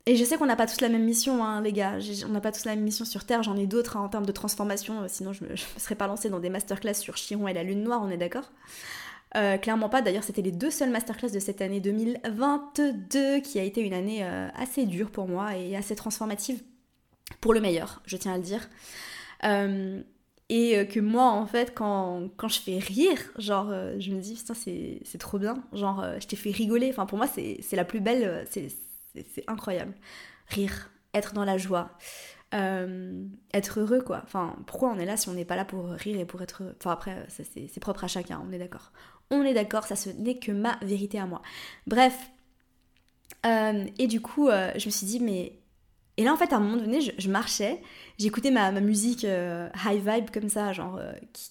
et 0.06 0.18
je 0.18 0.24
sais 0.26 0.36
qu'on 0.36 0.46
n'a 0.46 0.58
pas 0.58 0.68
tous 0.68 0.82
la 0.82 0.89
même 0.89 1.06
mission, 1.06 1.46
hein, 1.46 1.62
les 1.62 1.72
gars. 1.72 1.98
On 2.26 2.30
n'a 2.30 2.42
pas 2.42 2.52
tous 2.52 2.66
la 2.66 2.76
même 2.76 2.84
mission 2.84 3.06
sur 3.06 3.24
Terre. 3.24 3.42
J'en 3.42 3.56
ai 3.56 3.68
d'autres 3.68 3.96
hein, 3.96 4.02
en 4.02 4.10
termes 4.10 4.26
de 4.26 4.34
transformation. 4.34 5.02
Euh, 5.02 5.06
sinon, 5.08 5.32
je 5.32 5.46
ne 5.46 5.50
me, 5.52 5.56
serais 5.56 5.96
pas 5.96 6.08
lancée 6.08 6.30
dans 6.30 6.39
des 6.39 6.50
masterclass 6.50 6.96
sur 6.96 7.16
Chiron 7.16 7.48
et 7.48 7.54
la 7.54 7.63
Lune 7.63 7.84
Noire, 7.84 8.02
on 8.04 8.10
est 8.10 8.18
d'accord? 8.18 8.52
Euh, 9.38 9.58
Clairement 9.58 9.88
pas. 9.88 10.02
D'ailleurs, 10.02 10.26
c'était 10.26 10.42
les 10.42 10.52
deux 10.52 10.72
seules 10.72 10.89
masterclass 10.89 11.32
de 11.32 11.39
cette 11.39 11.62
année 11.62 11.80
2022, 11.80 13.39
qui 13.39 13.60
a 13.60 13.63
été 13.63 13.80
une 13.80 13.94
année 13.94 14.26
euh, 14.26 14.50
assez 14.56 14.86
dure 14.86 15.10
pour 15.10 15.30
moi 15.30 15.56
et 15.56 15.78
assez 15.78 15.96
transformative 15.96 16.62
pour 17.39 17.54
le 17.54 17.62
meilleur, 17.62 18.02
je 18.06 18.18
tiens 18.18 18.34
à 18.34 18.38
le 18.38 18.44
dire. 18.44 18.70
et 20.50 20.88
que 20.88 21.00
moi, 21.00 21.32
en 21.32 21.46
fait, 21.46 21.74
quand, 21.74 22.30
quand, 22.36 22.50
je 22.50 22.60
fais 22.60 22.78
rire, 22.78 23.20
genre, 23.38 23.74
je 24.00 24.12
me 24.12 24.20
dis, 24.20 24.36
putain, 24.36 24.54
c'est 24.54 25.18
trop 25.18 25.39
bien. 25.39 25.63
Genre, 25.72 26.06
je 26.20 26.28
t'ai 26.28 26.36
fait 26.36 26.52
rigoler. 26.52 26.89
Enfin, 26.89 27.06
pour 27.06 27.18
moi, 27.18 27.28
c'est 27.28 27.76
la 27.76 27.86
plus 27.86 28.02
belle. 28.02 28.46
C'est 29.34 29.43
incroyable. 29.47 29.93
Rire, 30.47 30.91
être 31.13 31.34
dans 31.34 31.45
la 31.45 31.58
joie, 31.58 31.91
euh, 32.54 33.26
être 33.54 33.80
heureux 33.80 34.02
quoi. 34.02 34.21
Enfin, 34.23 34.56
pourquoi 34.67 34.91
on 34.91 34.99
est 34.99 35.06
là 35.06 35.17
si 35.17 35.30
on 35.30 35.34
n'est 35.34 35.45
pas 35.45 35.56
là 35.56 35.65
pour 35.65 35.89
rire 35.89 36.19
et 36.19 36.26
pour 36.26 36.41
être... 36.41 36.63
Enfin 36.80 36.91
après, 36.91 37.26
c'est 37.30 37.80
propre 37.80 38.04
à 38.04 38.08
chacun, 38.08 38.43
on 38.47 38.52
est 38.52 38.60
d'accord. 38.60 38.91
On 39.32 39.43
est 39.43 39.54
d'accord, 39.54 39.86
ça 39.86 39.95
ce 39.95 40.10
n'est 40.10 40.38
que 40.38 40.52
ma 40.52 40.78
vérité 40.82 41.19
à 41.19 41.26
moi. 41.26 41.41
Bref. 41.88 42.32
Euh, 43.45 43.86
et 43.97 44.08
du 44.08 44.21
coup, 44.21 44.49
euh, 44.49 44.71
je 44.76 44.86
me 44.86 44.91
suis 44.91 45.08
dit, 45.08 45.19
mais... 45.19 45.60
Et 46.17 46.23
là, 46.23 46.32
en 46.32 46.38
fait, 46.38 46.54
à 46.54 46.58
un 46.58 46.60
moment 46.60 46.78
donné, 46.78 47.02
je, 47.02 47.30
marchais, 47.30 47.82
j'écoutais 48.19 48.52
ma, 48.52 48.69
musique 48.80 49.23
high 49.23 50.08
vibe 50.08 50.30
comme 50.32 50.47
ça, 50.47 50.71
genre, 50.71 51.02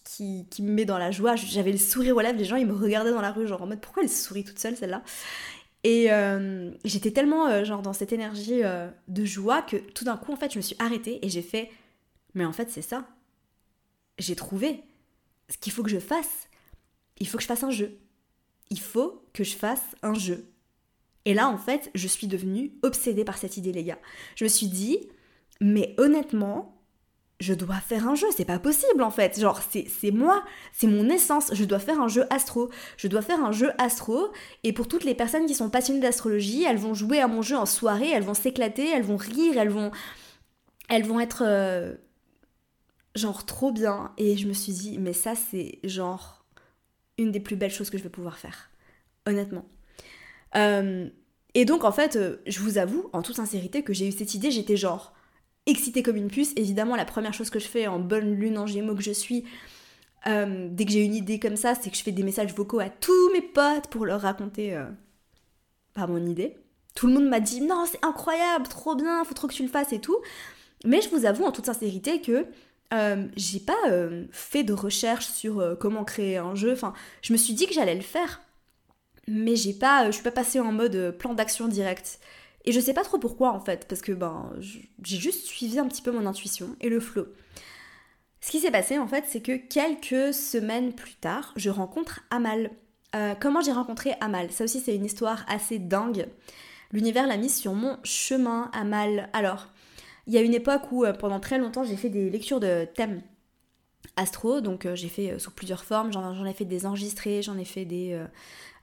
qui, 0.04 0.46
qui, 0.48 0.62
me 0.62 0.70
met 0.70 0.84
dans 0.84 0.98
la 0.98 1.10
joie. 1.10 1.34
J'avais 1.34 1.72
le 1.72 1.78
sourire 1.78 2.16
aux 2.16 2.20
lèvres, 2.20 2.38
les 2.38 2.44
gens, 2.44 2.54
ils 2.54 2.66
me 2.66 2.72
regardaient 2.72 3.10
dans 3.10 3.20
la 3.20 3.32
rue, 3.32 3.48
genre 3.48 3.62
en 3.62 3.66
mode, 3.66 3.80
pourquoi 3.80 4.04
elle 4.04 4.08
sourit 4.08 4.44
toute 4.44 4.60
seule, 4.60 4.76
celle-là? 4.76 5.02
Et 5.84 6.12
euh, 6.12 6.70
j'étais 6.84 7.10
tellement 7.10 7.48
euh, 7.48 7.64
genre 7.64 7.82
dans 7.82 7.92
cette 7.92 8.12
énergie 8.12 8.62
euh, 8.62 8.88
de 9.08 9.24
joie 9.24 9.62
que 9.62 9.76
tout 9.76 10.04
d'un 10.04 10.16
coup 10.16 10.32
en 10.32 10.36
fait 10.36 10.52
je 10.52 10.58
me 10.58 10.62
suis 10.62 10.76
arrêtée 10.78 11.24
et 11.24 11.28
j'ai 11.28 11.42
fait 11.42 11.70
mais 12.34 12.44
en 12.44 12.52
fait 12.52 12.70
c'est 12.70 12.82
ça. 12.82 13.06
J'ai 14.18 14.36
trouvé 14.36 14.84
ce 15.48 15.58
qu'il 15.58 15.72
faut 15.72 15.82
que 15.82 15.90
je 15.90 15.98
fasse. 15.98 16.48
Il 17.18 17.26
faut 17.26 17.36
que 17.36 17.42
je 17.42 17.48
fasse 17.48 17.64
un 17.64 17.70
jeu. 17.70 17.98
Il 18.70 18.80
faut 18.80 19.24
que 19.32 19.44
je 19.44 19.56
fasse 19.56 19.82
un 20.02 20.14
jeu. 20.14 20.46
Et 21.24 21.34
là 21.34 21.48
en 21.48 21.58
fait 21.58 21.90
je 21.94 22.06
suis 22.06 22.28
devenue 22.28 22.72
obsédée 22.82 23.24
par 23.24 23.36
cette 23.36 23.56
idée 23.56 23.72
les 23.72 23.84
gars. 23.84 23.98
Je 24.36 24.44
me 24.44 24.48
suis 24.48 24.68
dit 24.68 25.08
mais 25.60 25.94
honnêtement 25.98 26.71
je 27.42 27.54
dois 27.54 27.76
faire 27.76 28.08
un 28.08 28.14
jeu, 28.14 28.28
c'est 28.36 28.44
pas 28.44 28.60
possible 28.60 29.02
en 29.02 29.10
fait. 29.10 29.38
Genre, 29.40 29.60
c'est 29.72 30.10
moi, 30.12 30.44
c'est 30.72 30.86
mon 30.86 31.08
essence, 31.08 31.52
je 31.52 31.64
dois 31.64 31.80
faire 31.80 32.00
un 32.00 32.06
jeu 32.06 32.24
astro. 32.30 32.70
Je 32.96 33.08
dois 33.08 33.20
faire 33.20 33.44
un 33.44 33.50
jeu 33.50 33.72
astro, 33.78 34.30
et 34.62 34.72
pour 34.72 34.86
toutes 34.86 35.04
les 35.04 35.14
personnes 35.14 35.46
qui 35.46 35.54
sont 35.54 35.68
passionnées 35.68 36.00
d'astrologie, 36.00 36.62
elles 36.62 36.78
vont 36.78 36.94
jouer 36.94 37.18
à 37.20 37.26
mon 37.26 37.42
jeu 37.42 37.56
en 37.56 37.66
soirée, 37.66 38.10
elles 38.10 38.22
vont 38.22 38.34
s'éclater, 38.34 38.88
elles 38.88 39.02
vont 39.02 39.16
rire, 39.16 39.58
elles 39.58 39.70
vont, 39.70 39.90
elles 40.88 41.04
vont 41.04 41.18
être 41.18 41.42
euh, 41.44 41.94
genre 43.16 43.44
trop 43.44 43.72
bien. 43.72 44.12
Et 44.18 44.36
je 44.36 44.46
me 44.46 44.52
suis 44.52 44.72
dit, 44.72 44.98
mais 44.98 45.12
ça, 45.12 45.34
c'est 45.34 45.80
genre 45.82 46.44
une 47.18 47.32
des 47.32 47.40
plus 47.40 47.56
belles 47.56 47.72
choses 47.72 47.90
que 47.90 47.98
je 47.98 48.04
vais 48.04 48.08
pouvoir 48.08 48.38
faire, 48.38 48.70
honnêtement. 49.26 49.64
Euh, 50.54 51.08
et 51.54 51.64
donc, 51.64 51.82
en 51.82 51.92
fait, 51.92 52.14
euh, 52.14 52.36
je 52.46 52.60
vous 52.60 52.78
avoue, 52.78 53.10
en 53.12 53.22
toute 53.22 53.36
sincérité, 53.36 53.82
que 53.82 53.92
j'ai 53.92 54.06
eu 54.06 54.12
cette 54.12 54.34
idée, 54.34 54.52
j'étais 54.52 54.76
genre 54.76 55.12
excitée 55.66 56.02
comme 56.02 56.16
une 56.16 56.28
puce. 56.28 56.52
Évidemment, 56.56 56.96
la 56.96 57.04
première 57.04 57.34
chose 57.34 57.50
que 57.50 57.58
je 57.58 57.68
fais 57.68 57.86
en 57.86 57.98
bonne 57.98 58.34
lune 58.34 58.58
en 58.58 58.66
gémeaux 58.66 58.94
que 58.94 59.02
je 59.02 59.12
suis, 59.12 59.44
euh, 60.26 60.68
dès 60.70 60.84
que 60.84 60.92
j'ai 60.92 61.04
une 61.04 61.14
idée 61.14 61.38
comme 61.38 61.56
ça, 61.56 61.74
c'est 61.74 61.90
que 61.90 61.96
je 61.96 62.02
fais 62.02 62.12
des 62.12 62.22
messages 62.22 62.54
vocaux 62.54 62.80
à 62.80 62.88
tous 62.88 63.32
mes 63.32 63.42
potes 63.42 63.88
pour 63.88 64.06
leur 64.06 64.20
raconter 64.20 64.74
euh, 64.74 64.86
mon 65.96 66.24
idée. 66.26 66.56
Tout 66.94 67.06
le 67.06 67.14
monde 67.14 67.28
m'a 67.28 67.40
dit 67.40 67.60
non, 67.60 67.84
c'est 67.86 68.04
incroyable, 68.04 68.68
trop 68.68 68.94
bien, 68.94 69.24
faut 69.24 69.34
trop 69.34 69.48
que 69.48 69.54
tu 69.54 69.62
le 69.62 69.68
fasses 69.68 69.92
et 69.92 70.00
tout. 70.00 70.18
Mais 70.84 71.00
je 71.00 71.08
vous 71.10 71.26
avoue 71.26 71.44
en 71.44 71.52
toute 71.52 71.66
sincérité 71.66 72.20
que 72.20 72.46
euh, 72.92 73.26
j'ai 73.36 73.60
pas 73.60 73.74
fait 74.30 74.64
de 74.64 74.72
recherche 74.72 75.26
sur 75.26 75.76
comment 75.80 76.04
créer 76.04 76.36
un 76.36 76.54
jeu. 76.54 76.72
Enfin, 76.72 76.92
je 77.22 77.32
me 77.32 77.38
suis 77.38 77.54
dit 77.54 77.66
que 77.66 77.72
j'allais 77.72 77.94
le 77.94 78.02
faire, 78.02 78.42
mais 79.26 79.56
j'ai 79.56 79.72
pas, 79.72 80.06
je 80.06 80.12
suis 80.12 80.22
pas 80.22 80.30
passée 80.30 80.60
en 80.60 80.72
mode 80.72 81.16
plan 81.18 81.34
d'action 81.34 81.68
direct. 81.68 82.20
Et 82.64 82.72
je 82.72 82.80
sais 82.80 82.94
pas 82.94 83.02
trop 83.02 83.18
pourquoi 83.18 83.52
en 83.52 83.60
fait, 83.60 83.86
parce 83.88 84.02
que 84.02 84.12
ben 84.12 84.52
j'ai 85.02 85.18
juste 85.18 85.46
suivi 85.46 85.78
un 85.78 85.88
petit 85.88 86.02
peu 86.02 86.12
mon 86.12 86.26
intuition 86.26 86.76
et 86.80 86.88
le 86.88 87.00
flow. 87.00 87.26
Ce 88.40 88.50
qui 88.50 88.60
s'est 88.60 88.70
passé 88.70 88.98
en 88.98 89.06
fait, 89.06 89.24
c'est 89.26 89.40
que 89.40 89.56
quelques 89.56 90.32
semaines 90.34 90.92
plus 90.92 91.14
tard, 91.14 91.52
je 91.56 91.70
rencontre 91.70 92.20
Amal. 92.30 92.70
Euh, 93.14 93.34
comment 93.38 93.60
j'ai 93.60 93.72
rencontré 93.72 94.14
Amal? 94.20 94.50
Ça 94.52 94.64
aussi 94.64 94.80
c'est 94.80 94.94
une 94.94 95.04
histoire 95.04 95.44
assez 95.48 95.78
dingue. 95.78 96.28
L'univers 96.92 97.26
l'a 97.26 97.36
mise 97.36 97.56
sur 97.56 97.72
mon 97.72 97.98
chemin, 98.04 98.70
Amal. 98.74 99.30
Alors, 99.32 99.68
il 100.26 100.34
y 100.34 100.38
a 100.38 100.42
une 100.42 100.54
époque 100.54 100.92
où 100.92 101.04
euh, 101.04 101.12
pendant 101.12 101.40
très 101.40 101.58
longtemps 101.58 101.84
j'ai 101.84 101.96
fait 101.96 102.10
des 102.10 102.30
lectures 102.30 102.60
de 102.60 102.86
thèmes 102.94 103.22
astro, 104.16 104.60
donc 104.60 104.86
euh, 104.86 104.94
j'ai 104.94 105.08
fait 105.08 105.38
sous 105.38 105.50
plusieurs 105.50 105.84
formes, 105.84 106.12
j'en 106.12 106.44
ai 106.44 106.52
fait 106.52 106.64
des 106.64 106.86
enregistrés, 106.86 107.42
j'en 107.42 107.58
ai 107.58 107.64
fait 107.64 107.84
des, 107.84 108.20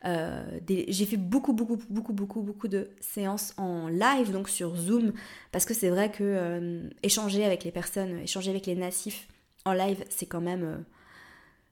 euh, 0.05 0.59
j'ai 0.67 1.05
fait 1.05 1.17
beaucoup, 1.17 1.53
beaucoup, 1.53 1.77
beaucoup, 1.89 2.13
beaucoup, 2.13 2.41
beaucoup 2.41 2.67
de 2.67 2.89
séances 3.01 3.53
en 3.57 3.87
live, 3.89 4.31
donc 4.31 4.49
sur 4.49 4.75
Zoom, 4.75 5.13
parce 5.51 5.65
que 5.65 5.73
c'est 5.73 5.89
vrai 5.89 6.09
que 6.11 6.23
euh, 6.23 6.89
échanger 7.03 7.43
avec 7.43 7.63
les 7.63 7.71
personnes, 7.71 8.19
échanger 8.19 8.51
avec 8.51 8.65
les 8.65 8.75
natifs 8.75 9.27
en 9.65 9.73
live, 9.73 10.03
c'est 10.09 10.25
quand 10.25 10.41
même, 10.41 10.63
euh, 10.63 10.77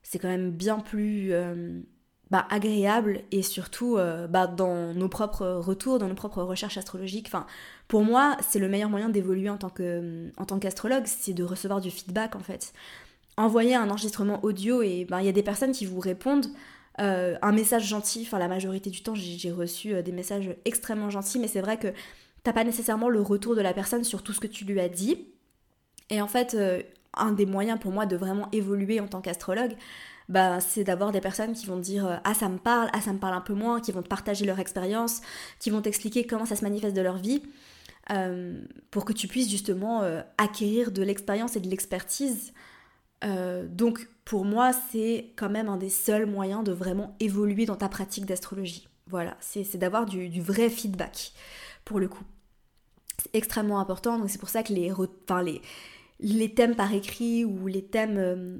c'est 0.03 0.19
quand 0.19 0.27
même 0.27 0.51
bien 0.51 0.79
plus 0.79 1.31
bah, 2.29 2.45
agréable 2.49 3.21
et 3.31 3.41
surtout 3.41 3.97
bah, 4.29 4.47
dans 4.47 4.93
nos 4.93 5.09
propres 5.09 5.47
retours, 5.47 5.99
dans 5.99 6.07
nos 6.07 6.15
propres 6.15 6.43
recherches 6.43 6.77
astrologiques. 6.77 7.27
Enfin, 7.27 7.45
pour 7.87 8.03
moi, 8.03 8.37
c'est 8.41 8.59
le 8.59 8.67
meilleur 8.67 8.89
moyen 8.89 9.09
d'évoluer 9.09 9.49
en 9.49 9.57
tant 9.57 9.69
que, 9.69 10.29
en 10.37 10.45
qu'astrologue, 10.59 11.03
c'est 11.05 11.33
de 11.33 11.43
recevoir 11.43 11.81
du 11.81 11.91
feedback 11.91 12.35
en 12.35 12.39
fait. 12.39 12.73
Envoyer 13.37 13.75
un 13.75 13.89
enregistrement 13.89 14.43
audio 14.43 14.81
et 14.81 15.05
ben, 15.05 15.19
il 15.19 15.25
y 15.25 15.29
a 15.29 15.33
des 15.33 15.43
personnes 15.43 15.71
qui 15.71 15.85
vous 15.85 15.99
répondent 15.99 16.47
euh, 16.99 17.35
un 17.41 17.51
message 17.51 17.87
gentil. 17.87 18.23
Enfin, 18.25 18.39
la 18.39 18.47
majorité 18.47 18.89
du 18.89 19.03
temps, 19.03 19.13
j'ai 19.15 19.51
reçu 19.51 19.93
euh, 19.93 20.01
des 20.01 20.11
messages 20.11 20.55
extrêmement 20.65 21.09
gentils, 21.09 21.39
mais 21.39 21.47
c'est 21.47 21.61
vrai 21.61 21.77
que 21.77 21.89
t'as 22.43 22.53
pas 22.53 22.63
nécessairement 22.63 23.09
le 23.09 23.21
retour 23.21 23.55
de 23.55 23.61
la 23.61 23.73
personne 23.73 24.03
sur 24.03 24.23
tout 24.23 24.33
ce 24.33 24.39
que 24.39 24.47
tu 24.47 24.65
lui 24.65 24.79
as 24.79 24.89
dit. 24.89 25.27
Et 26.09 26.21
en 26.21 26.27
fait, 26.27 26.55
euh, 26.55 26.81
un 27.13 27.33
des 27.33 27.45
moyens 27.45 27.79
pour 27.79 27.91
moi 27.91 28.05
de 28.05 28.15
vraiment 28.15 28.49
évoluer 28.51 28.99
en 28.99 29.07
tant 29.07 29.21
qu'astrologue, 29.21 29.75
bah, 30.27 30.59
c'est 30.59 30.83
d'avoir 30.83 31.11
des 31.11 31.21
personnes 31.21 31.53
qui 31.53 31.67
vont 31.67 31.77
te 31.77 31.83
dire 31.83 32.19
ah 32.23 32.33
ça 32.33 32.49
me 32.49 32.57
parle, 32.57 32.89
ah 32.93 33.01
ça 33.01 33.13
me 33.13 33.19
parle 33.19 33.35
un 33.35 33.41
peu 33.41 33.53
moins, 33.53 33.79
qui 33.79 33.91
vont 33.91 34.01
te 34.01 34.09
partager 34.09 34.45
leur 34.45 34.59
expérience, 34.59 35.21
qui 35.59 35.69
vont 35.69 35.81
t'expliquer 35.81 36.25
comment 36.25 36.45
ça 36.45 36.55
se 36.55 36.63
manifeste 36.63 36.95
de 36.95 37.01
leur 37.01 37.17
vie, 37.17 37.43
pour 38.91 39.05
que 39.05 39.13
tu 39.13 39.27
puisses 39.27 39.49
justement 39.49 40.03
acquérir 40.37 40.91
de 40.91 41.01
l'expérience 41.01 41.55
et 41.55 41.61
de 41.61 41.69
l'expertise 41.69 42.53
donc 43.69 44.07
pour 44.27 44.43
moi, 44.43 44.73
c'est 44.73 45.31
quand 45.37 45.49
même 45.49 45.69
un 45.69 45.77
des 45.77 45.89
seuls 45.89 46.25
moyens 46.25 46.61
de 46.61 46.73
vraiment 46.73 47.15
évoluer 47.21 47.65
dans 47.65 47.77
ta 47.77 47.87
pratique 47.87 48.25
d'astrologie. 48.25 48.89
Voilà, 49.07 49.37
c'est 49.39 49.77
d'avoir 49.77 50.05
du, 50.05 50.41
vrai 50.41 50.69
feedback 50.69 51.31
pour 51.85 51.97
le 51.97 52.09
coup. 52.09 52.25
C'est 53.17 53.33
extrêmement 53.33 53.79
important, 53.79 54.19
donc 54.19 54.29
c'est 54.29 54.37
pour 54.37 54.49
ça 54.49 54.63
que 54.63 54.73
les, 54.73 54.91
enfin, 54.91 55.41
les, 55.41 55.61
les 56.19 56.53
thèmes 56.53 56.75
par 56.75 56.93
écrit 56.93 57.45
ou 57.45 57.67
les 57.67 57.85
thèmes... 57.85 58.17
Euh, 58.17 58.57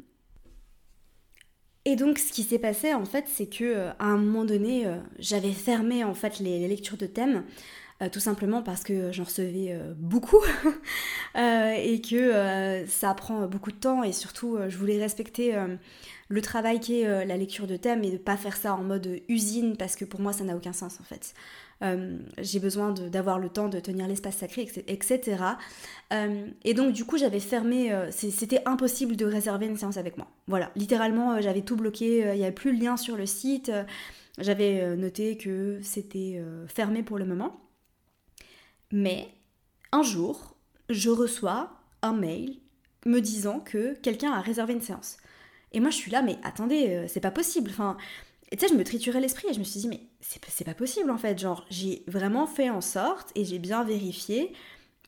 et 1.84 1.98
donc 1.98 2.18
ce 2.18 2.32
qui 2.32 2.44
s'est 2.44 2.60
passé 2.60 2.94
en 2.94 3.04
fait, 3.04 3.26
c'est 3.28 3.48
que 3.48 3.66
euh, 3.66 3.92
à 4.00 4.06
un 4.06 4.18
moment 4.18 4.46
donné, 4.46 4.86
j'avais 5.20 5.52
fermé 5.52 6.06
en 6.06 6.14
fait 6.14 6.40
les 6.40 6.66
lectures 6.70 6.98
de 6.98 7.08
thèmes 7.08 7.38
euh, 7.40 7.42
tout 8.12 8.20
simplement 8.20 8.62
parce 8.62 8.84
que 8.84 9.12
j'en 9.12 9.24
recevais 9.24 9.72
euh, 9.72 9.94
beaucoup 9.98 10.42
euh, 11.36 11.74
et 11.76 12.00
que 12.00 12.86
ça 12.88 13.14
prend 13.16 13.48
beaucoup 13.48 13.72
de 13.72 13.78
temps 13.78 14.04
et 14.04 14.12
surtout 14.12 14.58
je 14.68 14.78
voulais 14.78 15.00
respecter 15.00 15.56
le 16.30 16.42
travail 16.42 16.80
qui 16.80 17.02
est 17.02 17.26
la 17.26 17.38
lecture 17.38 17.68
de 17.68 17.76
thème 17.76 18.04
et 18.04 18.12
de 18.12 18.18
pas 18.18 18.38
faire 18.38 18.56
ça 18.56 18.76
en 18.76 18.84
mode 18.84 19.22
usine 19.28 19.78
parce 19.78 19.96
que 19.96 20.06
pour 20.06 20.20
moi 20.20 20.34
ça 20.34 20.44
n'a 20.44 20.56
aucun 20.56 20.74
sens 20.74 21.00
en 21.00 21.04
fait. 21.04 21.34
j'ai 22.38 22.60
besoin 22.60 22.92
d'avoir 22.92 23.40
le 23.40 23.50
temps 23.50 23.70
de 23.70 23.80
tenir 23.80 24.08
l'espace 24.08 24.38
sacré, 24.38 24.68
etc. 24.88 25.38
et 26.64 26.74
donc 26.74 26.94
du 26.94 27.06
coup 27.06 27.18
j'avais 27.18 27.40
fermé, 27.40 27.92
c'était 28.12 28.62
impossible 28.66 29.16
de 29.16 29.26
réserver 29.26 29.66
une 29.66 29.78
séance 29.78 29.98
avec 29.98 30.18
moi. 30.18 30.28
Voilà, 30.48 30.72
littéralement 30.76 31.42
j'avais 31.42 31.62
tout 31.62 31.76
bloqué, 31.76 32.20
il 32.20 32.38
n'y 32.38 32.44
avait 32.44 32.52
plus 32.52 32.74
le 32.74 32.80
lien 32.80 32.98
sur 32.98 33.16
le 33.16 33.26
site, 33.26 33.72
j'avais 34.38 34.96
noté 34.96 35.38
que 35.38 35.80
c'était 35.82 36.44
fermé 36.68 37.04
pour 37.04 37.18
le 37.18 37.26
moment. 37.26 37.67
Mais 38.92 39.30
un 39.92 40.04
jour, 40.04 40.56
je 40.90 41.10
reçois 41.10 41.72
un 42.02 42.14
mail 42.14 42.60
me 43.06 43.20
disant 43.20 43.60
que 43.60 43.96
quelqu'un 43.96 44.32
a 44.32 44.42
réservé 44.42 44.74
une 44.74 44.82
séance. 44.82 45.18
Et 45.74 45.80
moi, 45.80 45.90
je 45.90 45.96
suis 45.96 46.12
là, 46.12 46.22
mais 46.22 46.38
attendez, 46.44 46.90
euh, 46.90 47.06
c'est 47.08 47.20
pas 47.20 47.32
possible. 47.32 47.70
Enfin, 47.72 47.98
tu 48.52 48.58
sais, 48.58 48.68
je 48.68 48.74
me 48.74 48.84
triturais 48.84 49.20
l'esprit 49.20 49.50
et 49.50 49.54
je 49.54 49.60
me 49.60 49.64
suis 49.64 49.80
dit, 49.80 49.88
mais 49.88 50.02
c'est 50.22 50.64
pas 50.64 50.74
possible 50.74 51.12
en 51.12 51.18
fait. 51.18 51.38
Genre, 51.38 51.66
j'ai 51.70 52.04
vraiment 52.08 52.48
fait 52.48 52.70
en 52.70 52.82
sorte 52.82 53.32
et 53.36 53.46
j'ai 53.46 53.60
bien 53.60 53.84
vérifié. 53.84 54.54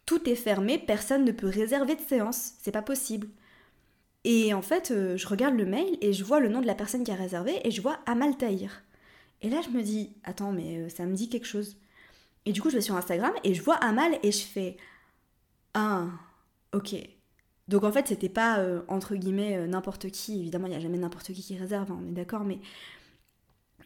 Tout 0.06 0.30
est 0.30 0.36
fermé, 0.36 0.78
personne 0.78 1.24
ne 1.24 1.32
peut 1.32 1.48
réserver 1.48 1.96
de 1.96 2.02
séance. 2.02 2.54
C'est 2.62 2.72
pas 2.72 2.82
possible. 2.82 3.28
Et 4.26 4.54
en 4.54 4.62
fait, 4.62 4.92
euh, 4.92 5.16
je 5.16 5.28
regarde 5.28 5.56
le 5.56 5.66
mail 5.66 5.98
et 6.02 6.12
je 6.12 6.24
vois 6.24 6.40
le 6.42 6.50
nom 6.50 6.62
de 6.62 6.68
la 6.68 6.76
personne 6.76 7.04
qui 7.04 7.12
a 7.12 7.16
réservé 7.16 7.62
et 7.64 7.72
je 7.72 7.82
vois 7.82 8.00
Amal 8.06 8.36
Tahir. 8.36 8.84
Et 9.42 9.50
là, 9.50 9.62
je 9.64 9.70
me 9.70 9.82
dis, 9.82 10.18
attends, 10.24 10.52
mais 10.52 10.78
euh, 10.78 10.90
ça 10.90 11.06
me 11.06 11.16
dit 11.16 11.30
quelque 11.30 11.48
chose. 11.48 11.78
Et 12.50 12.52
du 12.52 12.64
coup, 12.64 12.72
je 12.72 12.76
vais 12.78 12.82
sur 12.82 12.96
Instagram 12.96 13.32
et 13.44 13.54
je 13.54 13.62
vois 13.62 13.76
Amal 13.76 14.18
et 14.24 14.32
je 14.32 14.42
fais 14.42 14.76
Ah, 15.76 16.08
ok. 16.74 16.96
Donc 17.68 17.84
en 17.84 17.92
fait, 17.92 18.08
c'était 18.08 18.28
pas 18.28 18.58
euh, 18.58 18.82
entre 18.88 19.16
guillemets 19.16 19.56
euh, 19.56 19.68
n'importe 19.68 20.10
qui. 20.10 20.40
Évidemment, 20.40 20.66
il 20.66 20.72
n'y 20.72 20.76
a 20.76 20.80
jamais 20.80 20.98
n'importe 20.98 21.32
qui 21.32 21.44
qui 21.44 21.56
réserve, 21.56 21.92
hein, 21.92 22.00
on 22.04 22.08
est 22.08 22.16
d'accord, 22.16 22.44
mais 22.46 22.58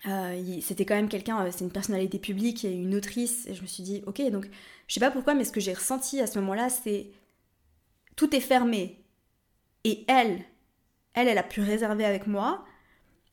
euh, 0.07 0.61
c'était 0.61 0.85
quand 0.85 0.95
même 0.95 1.09
quelqu'un, 1.09 1.51
c'est 1.51 1.65
une 1.65 1.71
personnalité 1.71 2.19
publique 2.19 2.63
et 2.63 2.71
une 2.71 2.95
autrice. 2.95 3.45
Et 3.47 3.53
je 3.53 3.61
me 3.63 3.67
suis 3.67 3.83
dit, 3.83 4.01
ok, 4.05 4.21
donc 4.31 4.49
je 4.87 4.93
sais 4.93 5.01
pas 5.01 5.11
pourquoi, 5.11 5.33
mais 5.33 5.43
ce 5.43 5.51
que 5.51 5.59
j'ai 5.59 5.73
ressenti 5.73 6.21
à 6.21 6.27
ce 6.27 6.39
moment-là, 6.39 6.69
c'est 6.69 7.07
tout 8.15 8.33
est 8.33 8.39
fermé. 8.39 9.03
Et 9.83 10.05
elle, 10.07 10.39
elle, 11.15 11.27
elle 11.27 11.37
a 11.37 11.43
pu 11.43 11.59
réserver 11.59 12.05
avec 12.05 12.27
moi 12.27 12.63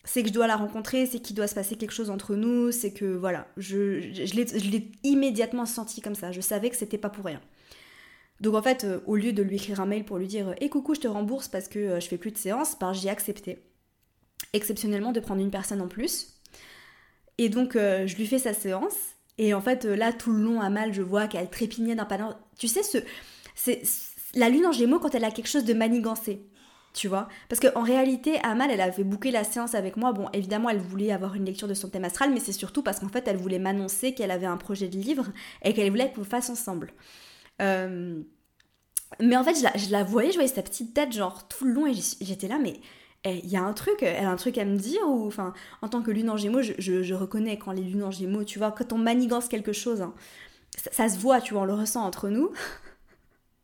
c'est 0.05 0.23
que 0.23 0.29
je 0.29 0.35
dois 0.35 0.47
la 0.47 0.57
rencontrer, 0.57 1.07
c'est 1.07 1.21
qu'il 1.21 1.37
doit 1.37 1.47
se 1.47 1.55
passer 1.55 1.77
quelque 1.77 1.93
chose 1.93 2.11
entre 2.11 2.35
nous, 2.35 2.73
c'est 2.73 2.93
que 2.93 3.05
voilà, 3.05 3.47
je, 3.57 3.99
l'ai 4.35 4.93
immédiatement 5.03 5.67
senti 5.67 6.01
comme 6.01 6.15
ça, 6.15 6.33
je 6.33 6.41
savais 6.41 6.71
que 6.71 6.77
c'était 6.77 6.99
pas 6.99 7.11
pour 7.11 7.25
rien. 7.25 7.41
Donc 8.41 8.55
en 8.55 8.63
fait, 8.63 8.85
euh, 8.85 9.01
au 9.07 9.17
lieu 9.17 9.33
de 9.33 9.43
lui 9.43 9.57
écrire 9.57 9.81
un 9.81 9.87
mail 9.87 10.05
pour 10.05 10.17
lui 10.17 10.27
dire 10.27 10.55
"Eh 10.61 10.71
coucou, 10.71 10.95
je 10.95 11.01
te 11.01 11.09
rembourse 11.09 11.49
parce 11.49 11.69
que 11.69 11.79
euh, 11.79 12.01
je 12.01 12.09
fais 12.09 12.17
plus 12.17 12.33
de 12.33 12.39
séance", 12.39 12.79
ben, 12.79 12.95
j'ai 12.95 13.11
accepté 13.11 13.59
exceptionnellement 14.55 15.13
de 15.13 15.21
prendre 15.21 15.43
une 15.43 15.51
personne 15.51 15.83
en 15.83 15.89
plus. 15.89 16.41
Et 17.37 17.51
donc 17.51 17.77
euh, 17.77 18.07
je 18.07 18.17
lui 18.17 18.27
fais 18.27 18.39
sa 18.39 18.55
séance 18.55 18.97
et 19.37 19.53
en 19.53 19.61
fait 19.61 19.85
là 19.85 20.13
tout 20.13 20.33
le 20.33 20.43
long 20.43 20.61
à 20.61 20.71
mal, 20.71 20.95
je 20.95 21.03
vois 21.03 21.27
qu'elle 21.27 21.51
trépignait 21.51 21.95
d'un 21.95 22.07
panneau. 22.07 22.33
Tu 22.59 22.69
sais 22.69 22.83
ce 22.83 22.99
c'est 23.55 23.83
la 24.35 24.49
lune 24.49 24.65
en 24.67 24.73
Gémeaux 24.73 24.99
quand 24.99 25.15
elle 25.15 25.25
a 25.25 25.31
quelque 25.31 25.49
chose 25.49 25.65
de 25.65 25.75
manigancé 25.75 26.47
tu 26.93 27.09
vois 27.09 27.29
Parce 27.49 27.61
qu'en 27.61 27.83
réalité, 27.83 28.39
Amal, 28.43 28.71
elle 28.71 28.81
avait 28.81 29.05
booké 29.05 29.31
la 29.31 29.45
séance 29.45 29.75
avec 29.75 29.97
moi. 29.97 30.13
Bon, 30.13 30.29
évidemment, 30.33 30.71
elle 30.71 30.81
voulait 30.81 31.13
avoir 31.13 31.35
une 31.35 31.45
lecture 31.45 31.69
de 31.69 31.75
son 31.75 31.89
thème 31.89 32.05
astral, 32.05 32.33
mais 32.33 32.41
c'est 32.41 32.53
surtout 32.53 32.83
parce 32.83 32.99
qu'en 32.99 33.09
fait, 33.09 33.29
elle 33.29 33.37
voulait 33.37 33.59
m'annoncer 33.61 34.13
qu'elle 34.13 34.31
avait 34.31 34.47
un 34.47 34.57
projet 34.57 34.89
de 34.89 34.97
livre 34.97 35.27
et 35.63 35.73
qu'elle 35.73 35.91
voulait 35.91 36.11
qu'on 36.13 36.23
le 36.23 36.27
fasse 36.27 36.51
ensemble. 36.51 36.93
Euh, 37.63 38.21
mais 39.21 39.37
en 39.37 39.45
fait, 39.45 39.55
je 39.55 39.91
la, 39.91 40.05
voyais, 40.05 40.31
je 40.31 40.35
voyais 40.37 40.49
sa 40.53 40.63
petite 40.63 40.95
tête, 40.95 41.13
genre, 41.13 41.47
tout 41.49 41.65
le 41.65 41.73
long, 41.73 41.87
et 41.87 41.95
j'étais 42.21 42.49
là, 42.49 42.59
mais 42.59 42.81
eh, 43.25 43.41
il 43.45 43.51
y 43.51 43.57
a 43.57 43.63
un 43.63 43.73
truc, 43.73 44.03
elle 44.03 44.25
a 44.25 44.31
un 44.31 44.37
truc 44.37 44.59
à 44.59 44.65
me 44.65 44.77
dire, 44.77 45.03
ou 45.07 45.27
enfin, 45.27 45.53
en 45.83 45.89
tant 45.89 46.03
que 46.03 46.11
lune 46.11 46.31
en 46.31 46.37
gémeaux, 46.37 46.63
je, 46.63 47.15
reconnais 47.15 47.59
quand 47.59 47.73
les 47.73 47.83
lunes 47.83 48.05
en 48.05 48.11
gémeaux, 48.11 48.45
tu 48.45 48.59
vois, 48.59 48.73
quand 48.73 48.93
on 48.93 48.99
manigance 48.99 49.49
quelque 49.49 49.73
chose, 49.73 50.01
hein, 50.01 50.15
ça, 50.93 51.09
se 51.09 51.19
voit, 51.19 51.41
tu 51.41 51.55
vois, 51.55 51.63
on 51.63 51.67
le 51.67 51.75
ressent 51.75 52.05
entre 52.05 52.29
nous. 52.29 52.51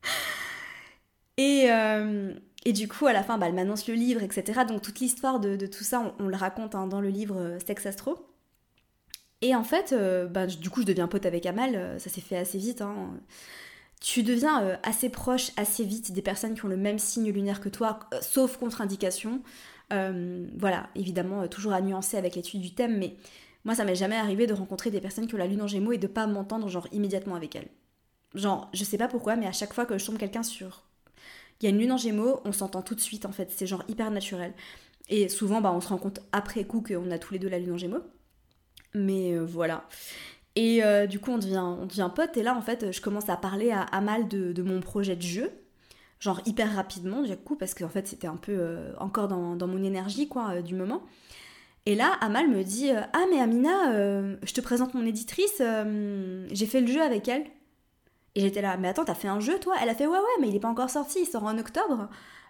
et, 1.38 1.66
euh, 1.70 2.34
et 2.66 2.72
du 2.72 2.88
coup, 2.88 3.06
à 3.06 3.12
la 3.12 3.22
fin, 3.22 3.38
bah, 3.38 3.46
elle 3.46 3.54
m'annonce 3.54 3.86
le 3.86 3.94
livre, 3.94 4.24
etc. 4.24 4.62
Donc 4.66 4.82
toute 4.82 4.98
l'histoire 4.98 5.38
de, 5.38 5.54
tout 5.66 5.84
ça, 5.84 6.12
on, 6.18 6.26
le 6.26 6.34
raconte 6.34 6.74
hein, 6.74 6.88
dans 6.88 7.00
le 7.00 7.10
livre 7.10 7.36
euh, 7.38 7.58
Sex 7.64 7.86
Astro. 7.86 8.26
Et 9.40 9.54
en 9.54 9.62
fait, 9.62 9.92
euh, 9.92 10.26
bah, 10.26 10.48
du 10.48 10.68
coup, 10.68 10.80
je 10.80 10.86
deviens 10.86 11.06
pote 11.06 11.26
avec 11.26 11.46
Amal, 11.46 11.76
euh, 11.76 11.98
ça 12.00 12.10
s'est 12.10 12.20
fait 12.20 12.36
assez 12.36 12.58
vite. 12.58 12.82
Hein. 12.82 13.20
Tu 14.00 14.24
deviens 14.24 14.80
assez 14.82 15.10
proche 15.10 15.52
assez 15.56 15.84
vite 15.84 16.10
des 16.10 16.22
personnes 16.22 16.54
qui 16.54 16.64
ont 16.64 16.68
le 16.68 16.76
même 16.76 16.98
signe 16.98 17.30
lunaire 17.30 17.60
que 17.60 17.68
toi, 17.68 18.00
sauf 18.20 18.56
contre-indication. 18.56 19.42
voilà, 19.90 20.90
évidemment, 20.96 21.46
toujours 21.46 21.72
à 21.72 21.80
nuancer 21.80 22.16
avec 22.16 22.34
l'étude 22.34 22.60
du 22.60 22.74
thème, 22.74 22.98
mais 22.98 23.14
moi, 23.64 23.76
ça 23.76 23.84
m'est 23.84 23.94
jamais 23.94 24.16
arrivé 24.16 24.48
de 24.48 24.54
rencontrer 24.54 24.90
des 24.90 25.00
personnes 25.00 25.28
qui 25.28 25.36
ont 25.36 25.38
la 25.38 25.46
lune 25.46 25.62
en 25.62 25.68
gémeaux 25.68 25.92
et 25.92 25.98
de 25.98 26.08
pas 26.08 26.26
m'entendre, 26.26 26.68
genre, 26.68 26.88
immédiatement 26.90 27.36
avec 27.36 27.54
elles. 27.54 27.68
Genre, 28.34 28.68
je 28.74 28.82
sais 28.82 28.98
pas 28.98 29.08
pourquoi, 29.08 29.36
mais 29.36 29.46
à 29.46 29.52
chaque 29.52 29.72
fois 29.72 29.86
que 29.86 29.96
je 29.98 30.04
tombe 30.04 30.18
quelqu'un 30.18 30.42
sur 30.42 30.85
il 31.60 31.64
y 31.64 31.66
a 31.66 31.70
une 31.70 31.78
lune 31.78 31.92
en 31.92 31.96
gémeaux, 31.96 32.40
on 32.44 32.52
s'entend 32.52 32.82
tout 32.82 32.94
de 32.94 33.00
suite 33.00 33.26
en 33.26 33.32
fait, 33.32 33.50
c'est 33.50 33.66
genre 33.66 33.84
hyper 33.88 34.10
naturel. 34.10 34.52
Et 35.08 35.28
souvent, 35.28 35.60
bah, 35.60 35.72
on 35.72 35.80
se 35.80 35.88
rend 35.88 35.98
compte 35.98 36.20
après 36.32 36.64
coup 36.64 36.82
qu'on 36.82 37.10
a 37.10 37.18
tous 37.18 37.32
les 37.32 37.38
deux 37.38 37.48
la 37.48 37.58
lune 37.58 37.72
en 37.72 37.78
gémeaux. 37.78 38.02
Mais 38.94 39.32
euh, 39.32 39.44
voilà. 39.44 39.84
Et 40.56 40.82
euh, 40.82 41.06
du 41.06 41.20
coup, 41.20 41.30
on 41.30 41.38
devient, 41.38 41.58
on. 41.58 41.86
Et 42.34 42.42
là, 42.42 42.56
en 42.56 42.62
fait, 42.62 42.90
je 42.90 43.00
commence 43.00 43.28
à 43.28 43.36
parler 43.36 43.70
à 43.70 43.82
Amal 43.82 44.26
de, 44.26 44.62
mon 44.62 44.80
projet 44.80 45.14
de 45.14 45.22
jeu. 45.22 45.50
Genre 46.18 46.40
hyper 46.46 46.74
rapidement, 46.74 47.22
du 47.22 47.36
coup, 47.36 47.56
parce 47.56 47.74
qu'en 47.74 47.90
fait, 47.90 48.08
c'était 48.08 48.26
un 48.26 48.36
peu 48.36 48.56
euh, 48.58 48.92
encore 48.98 49.28
dans, 49.28 49.54
dans, 49.54 49.66
mon 49.66 49.82
énergie, 49.82 50.28
quoi, 50.28 50.62
du 50.62 50.74
moment. 50.74 51.02
Et 51.84 51.94
là, 51.94 52.12
Amal 52.20 52.48
me 52.48 52.64
dit 52.64 52.90
Ah, 52.90 53.26
mais 53.30 53.38
Amina, 53.38 53.92
je 54.42 54.52
te 54.52 54.60
présente 54.60 54.94
mon 54.94 55.06
éditrice, 55.06 55.62
j'ai 56.50 56.66
fait 56.66 56.80
le 56.80 56.86
jeu 56.88 57.02
avec 57.02 57.28
elle. 57.28 57.44
Et 58.36 58.40
j'étais 58.40 58.60
là, 58.62 58.76
mais 58.76 58.86
attends, 58.86 59.04
t'as 59.04 59.14
fait 59.14 59.26
un 59.26 59.40
jeu 59.40 59.58
toi? 59.58 59.74
Elle 59.82 59.88
a 59.88 59.94
fait 59.94 60.06
Ouais, 60.06 60.18
ouais, 60.18 60.40
mais 60.40 60.48
il 60.48 60.54
est 60.54 60.60
pas 60.60 60.68
encore 60.68 60.90
sorti, 60.90 61.22
il 61.22 61.26
sort 61.26 61.42
en 61.42 61.58
octobre. 61.58 62.08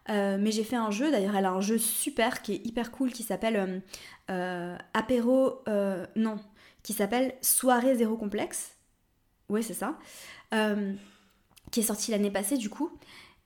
mais 0.09 0.51
j'ai 0.51 0.65
fait 0.65 0.77
un 0.77 0.91
jeu, 0.91 1.11
d'ailleurs, 1.11 1.35
elle 1.35 1.47
a 1.47 1.53
un 1.53 1.61
jeu 1.61 1.79
super 1.79 2.43
qui 2.43 2.55
est 2.55 2.67
hyper 2.67 2.91
cool 2.91 3.13
qui 3.13 3.23
s'appelle 3.23 3.83
Apéro. 4.29 5.63
non, 6.17 6.37
qui 6.83 6.93
s'appelle 6.93 7.35
Soirée 7.41 7.97
zéro 7.97 8.17
complexe. 8.17 8.75
Ouais, 9.49 9.63
c'est 9.63 9.75
ça. 9.75 9.99
qui 11.71 11.81
est 11.81 11.85
sorti 11.85 12.11
l'année 12.11 12.31
passée 12.31 12.59
du 12.59 12.69
coup. 12.69 12.91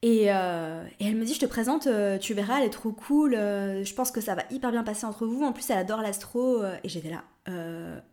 Euh, 0.04 0.86
et, 0.98 1.06
elle 1.06 1.16
me 1.16 1.24
dit, 1.24 1.34
je 1.34 1.40
te 1.40 1.46
présente, 1.46 1.86
euh, 1.86 2.18
tu 2.18 2.34
verras, 2.34 2.58
elle 2.58 2.66
est 2.66 2.70
trop 2.70 2.92
cool, 2.92 3.34
euh, 3.34 3.84
je 3.84 3.94
pense 3.94 4.10
que 4.10 4.20
ça 4.20 4.34
va 4.34 4.44
hyper 4.50 4.70
bien 4.70 4.82
passer 4.82 5.06
entre 5.06 5.26
vous. 5.26 5.44
En 5.44 5.52
plus, 5.52 5.68
elle 5.70 5.78
adore 5.78 6.02
l'astro. 6.02 6.62
et 6.64 6.88
j'étais 6.88 7.10
là, 7.10 7.24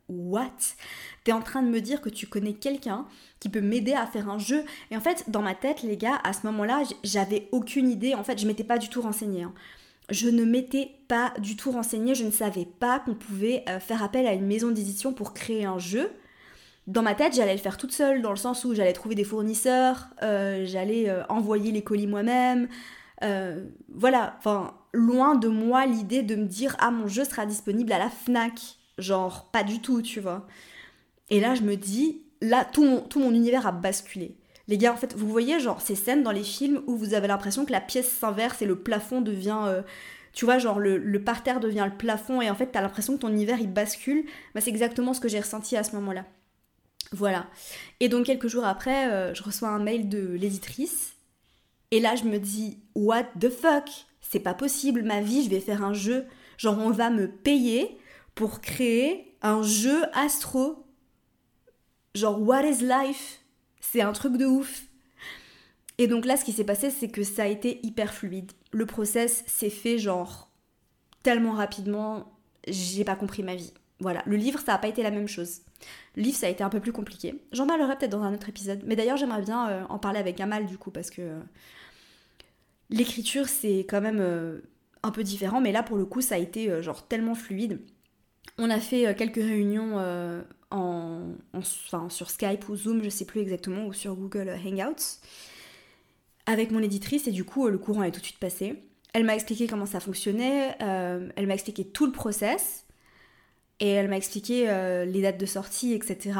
what? 0.09 0.51
T'es 1.23 1.31
en 1.31 1.41
train 1.41 1.61
de 1.61 1.67
me 1.67 1.79
dire 1.79 2.01
que 2.01 2.09
tu 2.09 2.27
connais 2.27 2.53
quelqu'un 2.53 3.05
qui 3.39 3.49
peut 3.49 3.61
m'aider 3.61 3.93
à 3.93 4.07
faire 4.07 4.29
un 4.29 4.39
jeu 4.39 4.63
Et 4.89 4.97
en 4.97 5.01
fait, 5.01 5.25
dans 5.29 5.41
ma 5.41 5.53
tête, 5.53 5.83
les 5.83 5.97
gars, 5.97 6.19
à 6.23 6.33
ce 6.33 6.45
moment-là, 6.47 6.83
j'avais 7.03 7.47
aucune 7.51 7.89
idée. 7.89 8.15
En 8.15 8.23
fait, 8.23 8.39
je 8.39 8.47
m'étais 8.47 8.63
pas 8.63 8.77
du 8.77 8.89
tout 8.89 9.01
renseignée. 9.01 9.43
Hein. 9.43 9.53
Je 10.09 10.29
ne 10.29 10.43
m'étais 10.43 10.91
pas 11.07 11.33
du 11.39 11.55
tout 11.55 11.71
renseignée. 11.71 12.15
Je 12.15 12.23
ne 12.23 12.31
savais 12.31 12.65
pas 12.65 12.99
qu'on 12.99 13.13
pouvait 13.13 13.63
faire 13.79 14.01
appel 14.01 14.25
à 14.25 14.33
une 14.33 14.47
maison 14.47 14.71
d'édition 14.71 15.13
pour 15.13 15.33
créer 15.33 15.65
un 15.65 15.77
jeu 15.77 16.09
dans 16.87 17.01
ma 17.01 17.15
tête, 17.15 17.35
j'allais 17.35 17.53
le 17.53 17.59
faire 17.59 17.77
toute 17.77 17.91
seule, 17.91 18.21
dans 18.21 18.29
le 18.29 18.37
sens 18.37 18.63
où 18.63 18.73
j'allais 18.73 18.93
trouver 18.93 19.13
des 19.13 19.25
fournisseurs, 19.25 20.07
euh, 20.23 20.63
j'allais 20.65 21.09
euh, 21.09 21.23
envoyer 21.27 21.71
les 21.71 21.83
colis 21.83 22.07
moi-même. 22.07 22.69
Euh, 23.23 23.65
voilà, 23.93 24.39
loin 24.93 25.35
de 25.35 25.49
moi 25.49 25.85
l'idée 25.85 26.23
de 26.23 26.35
me 26.35 26.45
dire 26.45 26.77
ah 26.79 26.91
mon 26.91 27.07
jeu 27.07 27.25
sera 27.25 27.45
disponible 27.45 27.91
à 27.91 27.99
la 27.99 28.09
Fnac. 28.09 28.76
Genre, 28.97 29.49
pas 29.51 29.63
du 29.63 29.81
tout, 29.81 30.01
tu 30.01 30.19
vois. 30.19 30.47
Et 31.29 31.39
là, 31.39 31.55
je 31.55 31.61
me 31.61 31.75
dis, 31.75 32.21
là, 32.41 32.65
tout 32.65 32.83
mon, 32.83 33.01
tout 33.01 33.19
mon 33.19 33.31
univers 33.31 33.67
a 33.67 33.71
basculé. 33.71 34.35
Les 34.67 34.77
gars, 34.77 34.93
en 34.93 34.97
fait, 34.97 35.15
vous 35.15 35.27
voyez, 35.27 35.59
genre, 35.59 35.81
ces 35.81 35.95
scènes 35.95 36.23
dans 36.23 36.31
les 36.31 36.43
films 36.43 36.81
où 36.87 36.97
vous 36.97 37.13
avez 37.13 37.27
l'impression 37.27 37.65
que 37.65 37.71
la 37.71 37.81
pièce 37.81 38.09
s'inverse 38.09 38.61
et 38.61 38.65
le 38.65 38.79
plafond 38.79 39.21
devient. 39.21 39.83
tu 40.33 40.45
vois, 40.45 40.57
genre, 40.59 40.79
le, 40.79 40.97
le, 40.97 41.23
parterre 41.23 41.59
devient 41.59 41.87
le 41.89 41.97
plafond 41.97 42.41
et 42.41 42.49
en 42.49 42.55
fait, 42.55 42.67
t'as 42.67 42.81
l'impression 42.81 43.15
que 43.15 43.21
ton 43.21 43.29
univers 43.29 43.59
il 43.59 43.71
bascule. 43.71 44.25
Bah, 44.53 44.61
c'est 44.61 44.69
exactement 44.69 45.13
ce 45.13 45.21
que 45.21 45.29
j'ai 45.29 45.39
ressenti 45.39 45.77
à 45.77 45.83
ce 45.83 45.95
moment-là. 45.95 46.25
Voilà. 47.11 47.47
Et 47.99 48.09
donc 48.09 48.25
quelques 48.25 48.47
jours 48.47 48.65
après, 48.65 49.09
euh, 49.09 49.33
je 49.33 49.43
reçois 49.43 49.69
un 49.69 49.79
mail 49.79 50.09
de 50.09 50.33
l'éditrice. 50.33 51.13
Et 51.91 51.99
là, 51.99 52.15
je 52.15 52.25
me 52.25 52.37
dis, 52.37 52.79
what 52.95 53.23
the 53.39 53.49
fuck? 53.49 53.89
C'est 54.21 54.39
pas 54.39 54.53
possible, 54.53 55.03
ma 55.03 55.21
vie, 55.21 55.43
je 55.43 55.49
vais 55.49 55.61
faire 55.61 55.83
un 55.83 55.93
jeu. 55.93 56.25
Genre, 56.57 56.77
on 56.77 56.89
va 56.89 57.09
me 57.09 57.27
payer 57.27 57.97
pour 58.37 58.61
créer 58.61 59.35
un 59.41 59.63
jeu 59.63 60.03
astro. 60.13 60.85
Genre, 62.13 62.39
what 62.39 62.63
is 62.63 62.83
life? 62.83 63.41
C'est 63.81 64.01
un 64.01 64.13
truc 64.13 64.37
de 64.37 64.45
ouf. 64.45 64.83
Et 65.97 66.07
donc 66.07 66.25
là, 66.25 66.37
ce 66.37 66.45
qui 66.45 66.51
s'est 66.51 66.63
passé, 66.63 66.91
c'est 66.91 67.09
que 67.09 67.23
ça 67.23 67.43
a 67.43 67.47
été 67.47 67.79
hyper 67.83 68.13
fluide. 68.13 68.51
Le 68.71 68.85
process 68.85 69.43
s'est 69.47 69.71
fait 69.71 69.97
genre 69.97 70.51
tellement 71.23 71.53
rapidement, 71.53 72.31
j'ai 72.67 73.03
pas 73.03 73.15
compris 73.15 73.41
ma 73.41 73.55
vie. 73.55 73.73
Voilà, 73.99 74.21
le 74.27 74.35
livre, 74.35 74.59
ça 74.59 74.73
n'a 74.73 74.77
pas 74.77 74.87
été 74.87 75.01
la 75.01 75.09
même 75.09 75.27
chose. 75.27 75.61
Le 76.15 76.21
livre, 76.21 76.37
ça 76.37 76.45
a 76.45 76.49
été 76.51 76.63
un 76.63 76.69
peu 76.69 76.79
plus 76.79 76.91
compliqué. 76.91 77.41
J'en 77.51 77.65
parlerai 77.65 77.97
peut-être 77.97 78.11
dans 78.11 78.21
un 78.21 78.35
autre 78.35 78.49
épisode. 78.49 78.83
Mais 78.85 78.95
d'ailleurs, 78.95 79.17
j'aimerais 79.17 79.41
bien 79.41 79.67
euh, 79.69 79.83
en 79.89 79.97
parler 79.97 80.19
avec 80.19 80.39
Amal, 80.39 80.67
du 80.67 80.77
coup, 80.77 80.91
parce 80.91 81.09
que 81.09 81.23
euh, 81.23 81.39
l'écriture, 82.91 83.49
c'est 83.49 83.79
quand 83.79 84.01
même 84.01 84.19
euh, 84.19 84.61
un 85.01 85.09
peu 85.09 85.23
différent. 85.23 85.59
Mais 85.59 85.71
là, 85.71 85.81
pour 85.81 85.97
le 85.97 86.05
coup, 86.05 86.21
ça 86.21 86.35
a 86.35 86.37
été 86.37 86.83
genre 86.83 87.07
tellement 87.07 87.33
fluide. 87.33 87.81
On 88.57 88.69
a 88.69 88.79
fait 88.79 89.15
quelques 89.15 89.35
réunions 89.35 89.97
enfin, 90.71 92.09
sur 92.09 92.29
Skype 92.29 92.67
ou 92.69 92.75
Zoom, 92.75 93.03
je 93.03 93.09
sais 93.09 93.25
plus 93.25 93.41
exactement, 93.41 93.85
ou 93.85 93.93
sur 93.93 94.15
Google 94.15 94.49
Hangouts, 94.49 95.19
avec 96.45 96.71
mon 96.71 96.79
éditrice, 96.79 97.27
et 97.27 97.31
du 97.31 97.43
coup, 97.43 97.67
le 97.67 97.77
courant 97.77 98.03
est 98.03 98.11
tout 98.11 98.19
de 98.19 98.25
suite 98.25 98.39
passé. 98.39 98.81
Elle 99.13 99.25
m'a 99.25 99.35
expliqué 99.35 99.67
comment 99.67 99.85
ça 99.85 99.99
fonctionnait, 99.99 100.75
elle 100.79 101.47
m'a 101.47 101.53
expliqué 101.53 101.85
tout 101.85 102.05
le 102.05 102.11
process. 102.11 102.87
Et 103.79 103.89
elle 103.89 104.07
m'a 104.07 104.17
expliqué 104.17 104.69
euh, 104.69 105.05
les 105.05 105.21
dates 105.21 105.37
de 105.37 105.45
sortie, 105.45 105.93
etc. 105.93 106.39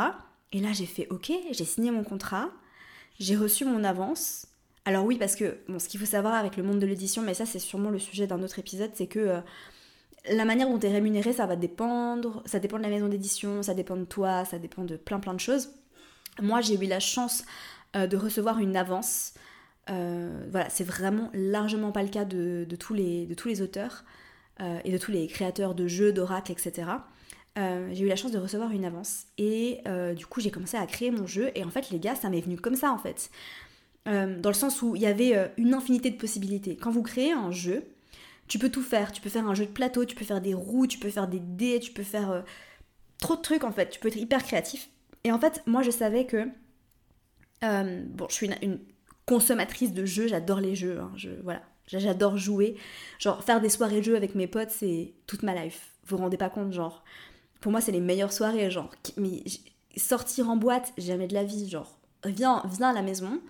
Et 0.52 0.60
là, 0.60 0.70
j'ai 0.74 0.86
fait 0.86 1.08
OK, 1.10 1.32
j'ai 1.52 1.66
signé 1.66 1.92
mon 1.92 2.04
contrat, 2.04 2.50
j'ai 3.20 3.36
reçu 3.36 3.66
mon 3.66 3.84
avance. 3.84 4.48
Alors 4.86 5.06
oui, 5.06 5.18
parce 5.18 5.36
que 5.36 5.58
ce 5.78 5.88
qu'il 5.88 6.00
faut 6.00 6.06
savoir 6.06 6.34
avec 6.34 6.58
le 6.58 6.64
monde 6.64 6.80
de 6.80 6.86
l'édition, 6.86 7.22
mais 7.22 7.34
ça 7.34 7.46
c'est 7.46 7.60
sûrement 7.60 7.90
le 7.90 8.00
sujet 8.00 8.26
d'un 8.26 8.42
autre 8.42 8.58
épisode, 8.58 8.92
c'est 8.94 9.08
que 9.08 9.20
euh, 9.20 9.42
la 10.30 10.46
manière 10.46 10.70
dont 10.70 10.80
tu 10.80 10.88
es 10.88 10.92
rémunéré, 10.92 11.34
ça 11.34 11.46
va 11.46 11.56
dépendre. 11.56 12.44
Ça 12.46 12.60
dépend 12.60 12.78
de 12.78 12.84
la 12.84 12.90
maison 12.90 13.08
d'édition, 13.08 13.64
ça 13.64 13.74
dépend 13.74 13.96
de 13.96 14.06
toi, 14.06 14.46
ça 14.46 14.60
dépend 14.60 14.84
de 14.84 14.96
plein 14.98 15.20
plein 15.20 15.34
de 15.34 15.40
choses. 15.40 15.70
Moi, 16.42 16.62
j'ai 16.62 16.76
eu 16.76 16.86
la 16.86 17.00
chance 17.00 17.44
euh, 17.96 18.08
de 18.08 18.18
recevoir 18.18 18.60
une 18.60 18.76
avance. 18.76 19.34
voilà, 19.88 20.70
c'est 20.70 20.84
vraiment 20.84 21.30
largement 21.34 21.92
pas 21.92 22.04
le 22.04 22.10
cas 22.10 22.26
de, 22.26 22.68
tous, 22.78 22.94
les, 22.94 23.62
auteurs 23.62 24.04
et 24.84 24.92
de 24.92 24.98
tous 24.98 25.12
les 25.12 25.28
créateurs 25.28 25.76
de 25.76 25.88
jeux, 25.88 26.12
d'oracles, 26.12 26.52
etc. 26.52 26.86
Euh, 27.58 27.90
j'ai 27.92 28.04
eu 28.04 28.08
la 28.08 28.16
chance 28.16 28.32
de 28.32 28.38
recevoir 28.38 28.72
une 28.72 28.86
avance 28.86 29.26
et 29.40 29.80
euh, 29.88 30.14
du 30.14 30.28
coup 30.28 30.42
j'ai 30.42 30.52
commencé 30.52 30.78
à 30.78 30.86
créer 30.86 31.10
mon 31.10 31.26
jeu 31.26 31.50
et 31.56 31.64
en 31.64 31.72
fait 31.72 31.90
les 31.90 31.98
gars 31.98 32.14
ça 32.14 32.30
m'est 32.30 32.42
venu 32.42 32.56
comme 32.58 32.76
ça 32.76 32.92
en 32.92 33.00
fait 33.00 33.32
euh, 34.08 34.40
dans 34.40 34.50
le 34.50 34.56
sens 34.56 34.84
où 34.84 34.96
il 34.96 35.02
y 35.02 35.08
avait 35.08 35.52
une 35.58 35.74
infinité 35.74 36.12
de 36.12 36.18
possibilités 36.18 36.76
quand 36.76 36.92
vous 36.92 37.02
créez 37.02 37.32
un 37.32 37.50
jeu 37.50 37.84
tu 38.48 38.60
peux 38.60 38.70
tout 38.70 38.82
faire. 38.82 39.12
Tu 39.12 39.22
peux 39.22 39.30
faire 39.30 39.48
un 39.48 39.56
jeu 39.56 39.66
de 39.66 39.72
plateau 39.72 40.06
tu 40.06 40.16
peux 40.16 40.26
faire 40.26 40.42
des 40.42 40.54
roues 40.54 40.88
tu 40.88 41.00
peux 41.00 41.10
faire 41.10 41.28
des 41.28 41.40
dés 41.40 41.80
tu 41.80 41.92
peux 41.92 42.04
faire 42.04 42.44
trop 43.20 43.36
de 43.36 43.42
trucs 43.42 43.64
en 43.64 43.72
fait. 43.72 43.90
Tu 43.90 44.00
peux 44.00 44.08
être 44.08 44.18
hyper 44.18 44.44
créatif. 44.44 44.90
Et 45.24 45.32
en 45.32 45.40
fait 45.40 45.64
moi 45.66 45.82
je 45.82 45.92
savais 45.92 46.26
que 46.26 46.48
bon 47.62 48.28
je 48.30 48.34
suis 48.34 48.50
une, 48.62 48.80
consommatrice 49.26 49.94
de 49.94 50.06
jeux. 50.06 50.28
J'adore 50.28 50.60
les 50.60 50.76
jeux 50.76 51.00
hein, 51.00 51.12
je, 51.16 51.30
voilà. 51.44 51.62
J'adore 51.88 52.38
jouer. 52.38 52.76
Genre 53.20 53.44
faire 53.44 53.62
des 53.62 53.70
soirées 53.70 54.04
jeux 54.04 54.16
avec 54.16 54.36
mes 54.36 54.48
potes 54.48 54.72
c'est 54.72 55.14
toute 55.26 55.44
ma 55.44 55.56
life. 55.56 55.94
Vous 56.06 56.18
vous 56.18 56.24
rendez 56.24 56.38
pas 56.38 56.50
compte 56.50 56.72
genre. 56.74 57.04
Pour 57.62 57.72
moi, 57.72 57.82
c'est 57.82 57.92
les 57.92 58.02
meilleures 58.02 58.34
soirées, 58.34 58.70
genre. 58.70 58.94
Mais 59.18 59.44
sortir 59.96 60.50
en 60.50 60.58
boîte, 60.58 60.94
jamais 60.98 61.28
de 61.28 61.34
la 61.34 61.44
vie, 61.44 61.70
genre. 61.70 61.98
Viens, 62.26 62.64
viens 62.66 62.90
à 62.90 62.94
la 62.94 63.02
maison 63.02 63.42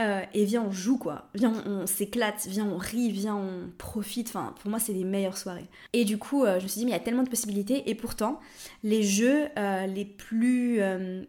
euh, 0.00 0.22
et 0.32 0.44
viens, 0.44 0.62
on 0.62 0.70
joue, 0.70 0.96
quoi. 0.96 1.28
Viens, 1.34 1.52
on, 1.66 1.86
s'éclate, 1.86 2.46
viens, 2.46 2.64
on 2.66 2.78
rit, 2.78 3.10
viens, 3.10 3.36
on 3.36 3.70
profite. 3.76 4.28
Enfin, 4.28 4.54
pour 4.60 4.70
moi, 4.70 4.78
c'est 4.78 4.92
les 4.92 5.04
meilleures 5.04 5.36
soirées. 5.36 5.68
Et 5.92 6.04
du 6.04 6.18
coup, 6.18 6.44
euh, 6.44 6.58
je 6.58 6.64
me 6.64 6.68
suis 6.68 6.78
dit, 6.78 6.84
mais 6.86 6.92
il 6.92 6.94
y 6.94 6.96
a 6.96 7.00
tellement 7.00 7.22
de 7.22 7.28
possibilités. 7.28 7.90
Et 7.90 7.94
pourtant, 7.94 8.40
les 8.82 9.02
jeux 9.02 9.48
euh, 9.58 9.86
les 9.86 10.04
plus 10.04 10.80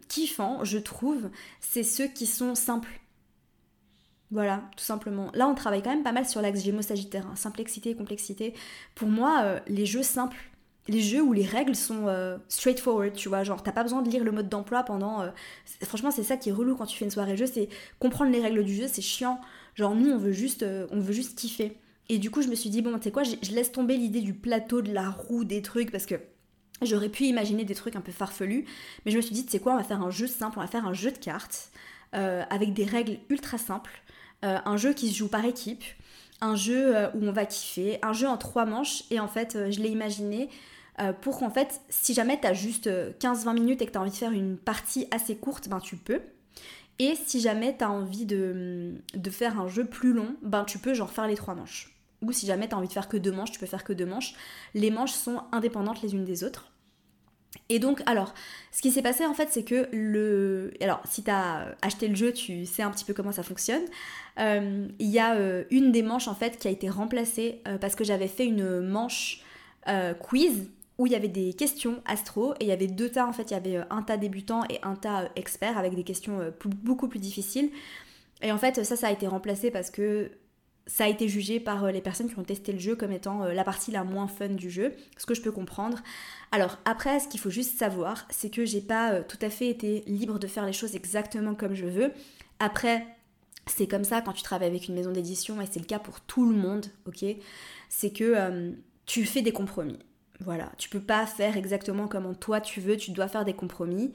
kiffants, 0.08 0.64
je 0.64 0.78
trouve, 0.78 1.30
c'est 1.60 1.84
ceux 1.84 2.08
qui 2.08 2.26
sont 2.26 2.56
simples. 2.56 3.00
Voilà, 4.32 4.64
tout 4.78 4.84
simplement. 4.84 5.30
Là, 5.36 5.48
on 5.48 5.54
travaille 5.54 5.84
quand 5.84 5.92
même 5.92 6.04
pas 6.04 6.12
mal 6.12 6.26
sur 6.26 6.42
l'axe 6.42 6.64
Gémeaux-Sagittaire, 6.64 7.28
hein. 7.28 7.36
simplexité 7.36 7.92
et 7.92 7.96
complexité. 7.96 8.54
Pour 8.96 9.08
moi, 9.08 9.60
les 9.68 9.86
jeux 9.86 10.02
simples, 10.02 10.38
les 10.88 11.02
jeux 11.02 11.22
où 11.22 11.32
les 11.32 11.46
règles 11.46 11.76
sont 11.76 12.08
euh, 12.08 12.38
straightforward, 12.50 13.14
tu 13.14 13.30
vois, 13.30 13.44
genre 13.44 13.64
t'as 13.64 13.72
pas 13.72 13.84
besoin 13.84 14.02
de 14.02 14.10
lire 14.10 14.24
le 14.24 14.32
mode 14.32 14.50
d'emploi 14.50 14.84
pendant... 14.84 15.22
Euh, 15.22 15.30
franchement 15.84 16.12
c'est 16.12 16.24
ça 16.24 16.36
qui 16.36 16.50
est 16.50 16.54
relou 16.54 16.76
quand 16.76 16.86
tu 16.86 16.98
fais 16.98 17.06
une 17.06 17.12
soirée 17.12 17.38
jeu, 17.38 17.46
c'est 17.46 17.70
comprendre 18.00 18.32
les 18.32 18.42
règles 18.42 18.64
du 18.64 18.76
jeu, 18.76 18.88
c'est 18.92 19.02
chiant. 19.02 19.40
Genre 19.76 19.96
nous 19.96 20.10
on 20.10 20.18
veut 20.18 20.34
juste, 20.34 20.64
euh, 20.64 20.88
on 20.92 21.00
veut 21.00 21.14
juste 21.14 21.38
kiffer. 21.38 21.78
Et 22.10 22.18
du 22.18 22.32
coup 22.32 22.42
je 22.42 22.50
me 22.50 22.56
suis 22.56 22.70
dit, 22.70 22.82
bon 22.82 22.98
tu 22.98 23.04
sais 23.04 23.12
quoi, 23.12 23.24
je, 23.24 23.52
laisse 23.54 23.72
tomber 23.72 23.96
l'idée 23.98 24.22
du 24.22 24.34
plateau, 24.34 24.82
de 24.82 24.92
la 24.92 25.10
roue, 25.10 25.46
des 25.46 25.62
trucs, 25.62 25.90
parce 25.90 26.06
que 26.06 26.16
j'aurais 26.82 27.10
pu 27.10 27.24
imaginer 27.24 27.64
des 27.64 27.76
trucs 27.76 27.96
un 27.96 28.02
peu 28.02 28.12
farfelus, 28.12 28.66
mais 29.06 29.12
je 29.12 29.18
me 29.18 29.22
suis 29.22 29.34
dit, 29.34 29.46
tu 29.46 29.52
sais 29.52 29.60
quoi, 29.60 29.74
on 29.74 29.78
va 29.78 29.84
faire 29.84 30.02
un 30.02 30.12
jeu 30.12 30.28
simple, 30.28 30.60
on 30.60 30.62
va 30.62 30.68
faire 30.68 30.86
un 30.86 30.94
jeu 30.94 31.12
de 31.12 31.18
cartes, 31.18 31.72
avec 32.12 32.74
des 32.74 32.84
règles 32.84 33.18
ultra 33.30 33.58
simples, 33.58 34.04
un 34.44 34.78
jeu 34.78 34.94
qui 34.94 35.10
se 35.10 35.16
joue 35.16 35.30
par 35.30 35.46
équipe, 35.46 35.84
un 36.44 36.56
jeu 36.56 36.94
où 37.16 37.26
on 37.26 37.32
va 37.32 37.46
kiffer, 37.46 38.00
un 38.02 38.14
jeu 38.14 38.28
en 38.28 38.38
trois 38.38 38.66
manches, 38.66 39.04
et 39.10 39.20
en 39.20 39.28
fait 39.28 39.72
je 39.72 39.80
l'ai 39.80 39.90
imaginé 39.90 40.50
euh, 41.00 41.12
pour 41.12 41.40
qu'en 41.40 41.50
fait, 41.50 41.82
si 41.90 42.14
jamais 42.14 42.40
tu 42.40 42.48
as 42.48 42.54
juste 42.54 42.88
15-20 42.88 43.50
euh, 43.50 43.54
minutes 43.54 43.82
et 43.82 43.86
que 43.86 43.92
tu 43.92 43.98
as 43.98 44.02
envie 44.02 44.12
de 44.12 44.16
faire 44.16 44.32
une 44.32 44.58
partie 44.58 45.08
assez 45.12 45.36
courte, 45.36 45.68
ben 45.68 45.80
tu 45.80 45.98
peux. 45.98 46.22
Et 47.00 47.16
si 47.26 47.42
jamais 47.42 47.76
tu 47.76 47.84
as 47.84 47.90
envie 47.90 48.26
de, 48.26 48.94
de, 49.16 49.30
faire 49.32 49.60
un 49.60 49.68
jeu 49.68 49.86
plus 49.86 50.14
long, 50.14 50.36
ben 50.44 50.64
tu 50.64 50.78
peux 50.78 50.94
genre 50.94 51.12
faire 51.12 51.28
les 51.28 51.36
trois 51.36 51.56
manches. 51.56 51.98
Ou 52.22 52.32
si 52.32 52.46
jamais 52.46 52.68
tu 52.68 52.76
as 52.76 52.78
envie 52.78 52.88
de 52.88 52.94
faire 52.94 53.10
que 53.10 53.18
deux 53.18 53.32
manches, 53.32 53.52
tu 53.52 53.60
peux 53.60 53.66
faire 53.66 53.84
que 53.84 53.94
deux 53.94 54.06
manches. 54.06 54.36
Les 54.76 54.92
manches 54.92 55.12
sont 55.12 55.42
indépendantes 55.52 56.02
les 56.04 56.14
unes 56.14 56.26
des 56.26 56.44
autres. 56.44 56.72
Et 57.70 57.80
donc, 57.80 58.02
alors, 58.06 58.34
ce 58.72 58.82
qui 58.82 58.92
s'est 58.92 59.02
passé 59.02 59.26
en 59.26 59.34
fait, 59.34 59.50
c'est 59.52 59.64
que 59.64 59.88
le. 59.92 60.74
Alors, 60.82 61.02
si 61.10 61.24
tu 61.24 61.32
as 61.32 61.76
acheté 61.82 62.08
le 62.08 62.16
jeu, 62.16 62.34
tu 62.34 62.66
sais 62.66 62.84
un 62.84 62.92
petit 62.92 63.06
peu 63.06 63.14
comment 63.14 63.32
ça 63.32 63.44
fonctionne. 63.44 63.84
Euh, 64.40 64.88
il 65.00 65.10
y 65.10 65.20
a 65.20 65.36
une 65.70 65.92
des 65.92 66.02
manches 66.02 66.28
en 66.28 66.36
fait 66.36 66.58
qui 66.58 66.68
a 66.68 66.72
été 66.72 66.90
remplacée 66.90 67.62
parce 67.80 67.96
que 67.96 68.04
j'avais 68.04 68.28
fait 68.28 68.46
une 68.46 68.82
manche 68.82 69.44
quiz 70.20 70.68
où 70.98 71.08
il 71.08 71.14
y 71.14 71.16
avait 71.16 71.28
des 71.28 71.54
questions 71.54 72.02
astro 72.06 72.54
et 72.60 72.66
il 72.66 72.68
y 72.68 72.72
avait 72.72 72.88
deux 72.88 73.10
tas 73.10 73.28
en 73.28 73.34
fait, 73.34 73.52
il 73.52 73.54
y 73.54 73.58
avait 73.58 73.78
euh, 73.78 73.84
un 73.90 74.04
tas 74.04 74.18
débutant 74.18 74.64
et 74.70 74.80
un 74.84 74.96
tas 74.96 75.24
euh, 75.24 75.28
expert 75.36 75.78
avec 75.78 75.96
des 75.96 76.04
questions 76.04 76.40
euh, 76.40 76.52
beaucoup 76.66 77.08
plus 77.08 77.20
difficiles. 77.20 77.72
Et 78.42 78.52
en 78.52 78.58
fait 78.58 78.84
ça 78.84 78.96
ça 78.96 79.08
a 79.08 79.12
été 79.12 79.28
remplacé 79.28 79.72
parce 79.72 79.90
que 79.90 80.32
ça 80.86 81.06
a 81.06 81.08
été 81.08 81.28
jugé 81.28 81.60
par 81.60 81.92
les 81.92 82.02
personnes 82.02 82.30
qui 82.30 82.38
ont 82.38 82.44
testé 82.44 82.74
le 82.74 82.80
jeu 82.80 82.96
comme 82.96 83.12
étant 83.12 83.46
la 83.46 83.64
partie 83.64 83.92
la 83.92 84.04
moins 84.04 84.28
fun 84.28 84.50
du 84.50 84.70
jeu, 84.70 84.94
ce 85.18 85.26
que 85.26 85.34
je 85.34 85.42
peux 85.42 85.52
comprendre. 85.52 86.00
Alors 86.52 86.78
après, 86.86 87.20
ce 87.20 87.28
qu'il 87.28 87.40
faut 87.40 87.50
juste 87.50 87.78
savoir, 87.78 88.26
c'est 88.30 88.50
que 88.50 88.66
j'ai 88.66 88.82
pas 88.82 89.22
tout 89.22 89.38
à 89.42 89.50
fait 89.50 89.70
été 89.70 90.04
libre 90.08 90.40
de 90.40 90.48
faire 90.48 90.66
les 90.66 90.74
choses 90.74 90.96
exactement 90.96 91.56
comme 91.56 91.74
je 91.74 91.86
veux. 91.86 92.12
Après, 92.60 93.06
c'est 93.66 93.88
comme 93.88 94.04
ça 94.04 94.22
quand 94.22 94.34
tu 94.34 94.44
travailles 94.44 94.70
avec 94.70 94.88
une 94.88 94.96
maison 94.96 95.12
d'édition, 95.12 95.62
et 95.62 95.66
c'est 95.70 95.80
le 95.80 95.86
cas 95.86 96.00
pour 96.00 96.22
tout 96.22 96.50
le 96.50 96.56
monde, 96.56 96.88
ok? 97.08 97.26
C'est 97.90 98.12
que 98.12 98.24
euh, 98.24 98.72
tu 99.06 99.26
fais 99.26 99.42
des 99.42 99.54
compromis. 99.54 100.00
Voilà, 100.40 100.72
tu 100.78 100.90
peux 100.90 101.00
pas 101.00 101.26
faire 101.26 101.56
exactement 101.56 102.08
comme 102.08 102.36
toi 102.36 102.60
tu 102.60 102.82
veux, 102.82 102.98
tu 102.98 103.12
dois 103.12 103.28
faire 103.28 103.46
des 103.46 103.54
compromis. 103.54 104.12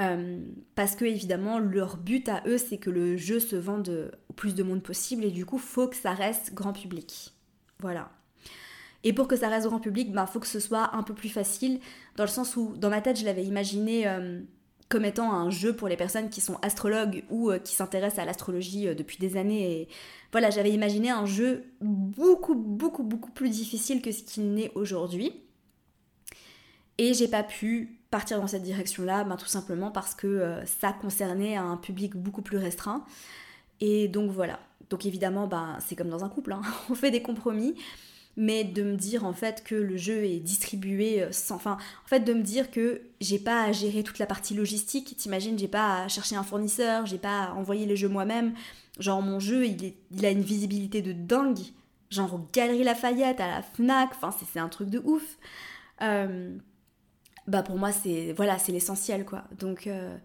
Euh, 0.00 0.40
parce 0.74 0.96
que 0.96 1.04
évidemment 1.04 1.58
leur 1.58 1.98
but 1.98 2.26
à 2.30 2.42
eux 2.46 2.56
c'est 2.56 2.78
que 2.78 2.88
le 2.88 3.18
jeu 3.18 3.38
se 3.38 3.56
vende 3.56 4.10
au 4.30 4.32
plus 4.32 4.54
de 4.54 4.62
monde 4.62 4.82
possible 4.82 5.22
et 5.22 5.30
du 5.30 5.44
coup 5.44 5.58
faut 5.58 5.86
que 5.86 5.96
ça 5.96 6.12
reste 6.12 6.54
grand 6.54 6.72
public. 6.72 7.34
Voilà. 7.80 8.10
Et 9.04 9.12
pour 9.12 9.28
que 9.28 9.36
ça 9.36 9.48
reste 9.48 9.66
grand 9.66 9.80
public, 9.80 10.06
il 10.08 10.14
ben, 10.14 10.26
faut 10.26 10.40
que 10.40 10.46
ce 10.46 10.60
soit 10.60 10.94
un 10.94 11.02
peu 11.02 11.12
plus 11.12 11.28
facile, 11.28 11.80
dans 12.16 12.24
le 12.24 12.30
sens 12.30 12.56
où 12.56 12.74
dans 12.76 12.88
ma 12.88 13.00
tête 13.02 13.18
je 13.18 13.24
l'avais 13.24 13.44
imaginé 13.44 14.06
euh, 14.08 14.40
comme 14.88 15.04
étant 15.04 15.32
un 15.32 15.50
jeu 15.50 15.74
pour 15.74 15.88
les 15.88 15.96
personnes 15.96 16.30
qui 16.30 16.40
sont 16.40 16.56
astrologues 16.62 17.24
ou 17.28 17.50
euh, 17.50 17.58
qui 17.58 17.74
s'intéressent 17.74 18.20
à 18.20 18.24
l'astrologie 18.24 18.94
depuis 18.94 19.18
des 19.18 19.36
années. 19.36 19.88
Voilà, 20.30 20.48
j'avais 20.48 20.70
imaginé 20.70 21.10
un 21.10 21.26
jeu 21.26 21.64
beaucoup, 21.82 22.54
beaucoup, 22.54 23.02
beaucoup 23.02 23.30
plus 23.30 23.50
difficile 23.50 24.00
que 24.00 24.12
ce 24.12 24.22
qu'il 24.22 24.54
n'est 24.54 24.72
aujourd'hui. 24.74 25.41
Et 26.98 27.14
j'ai 27.14 27.28
pas 27.28 27.42
pu 27.42 27.98
partir 28.10 28.40
dans 28.40 28.46
cette 28.46 28.62
direction-là, 28.62 29.24
ben, 29.24 29.36
tout 29.36 29.46
simplement 29.46 29.90
parce 29.90 30.14
que 30.14 30.26
euh, 30.26 30.64
ça 30.66 30.92
concernait 30.92 31.56
un 31.56 31.76
public 31.76 32.16
beaucoup 32.16 32.42
plus 32.42 32.58
restreint. 32.58 33.04
Et 33.80 34.08
donc 34.08 34.30
voilà. 34.30 34.60
Donc 34.90 35.06
évidemment, 35.06 35.46
ben, 35.46 35.78
c'est 35.80 35.96
comme 35.96 36.10
dans 36.10 36.24
un 36.24 36.28
couple, 36.28 36.52
hein. 36.52 36.62
on 36.90 36.94
fait 36.94 37.10
des 37.10 37.22
compromis 37.22 37.74
mais 38.36 38.64
de 38.64 38.82
me 38.82 38.96
dire 38.96 39.24
en 39.24 39.32
fait 39.32 39.62
que 39.62 39.74
le 39.74 39.96
jeu 39.96 40.24
est 40.24 40.40
distribué 40.40 41.22
euh, 41.22 41.32
sans 41.32 41.58
fin. 41.58 41.72
En 41.72 42.08
fait, 42.08 42.20
de 42.20 42.32
me 42.32 42.42
dire 42.42 42.70
que 42.70 43.02
j'ai 43.20 43.38
pas 43.38 43.64
à 43.64 43.72
gérer 43.72 44.02
toute 44.02 44.18
la 44.18 44.26
partie 44.26 44.54
logistique. 44.54 45.16
T'imagines, 45.16 45.58
j'ai 45.58 45.68
pas 45.68 46.04
à 46.04 46.08
chercher 46.08 46.36
un 46.36 46.42
fournisseur, 46.42 47.06
j'ai 47.06 47.18
pas 47.18 47.44
à 47.44 47.52
envoyer 47.52 47.86
les 47.86 47.96
jeux 47.96 48.08
moi-même. 48.08 48.54
Genre, 48.98 49.22
mon 49.22 49.38
jeu, 49.38 49.66
il, 49.66 49.94
il 50.10 50.24
a 50.24 50.30
une 50.30 50.42
visibilité 50.42 51.02
de 51.02 51.12
dingue. 51.12 51.60
Genre, 52.10 52.34
aux 52.34 52.48
Galeries 52.52 52.84
Lafayette, 52.84 53.40
à 53.40 53.48
la 53.48 53.62
Fnac, 53.62 54.10
enfin, 54.12 54.34
c'est 54.52 54.60
un 54.60 54.68
truc 54.68 54.90
de 54.90 55.00
ouf. 55.04 55.38
Euh, 56.02 56.56
bah 57.46 57.62
pour 57.62 57.76
moi 57.76 57.90
c'est 57.92 58.32
voilà 58.34 58.58
c'est 58.58 58.72
l'essentiel 58.72 59.24
quoi 59.24 59.44
donc 59.58 59.86
euh, 59.86 60.16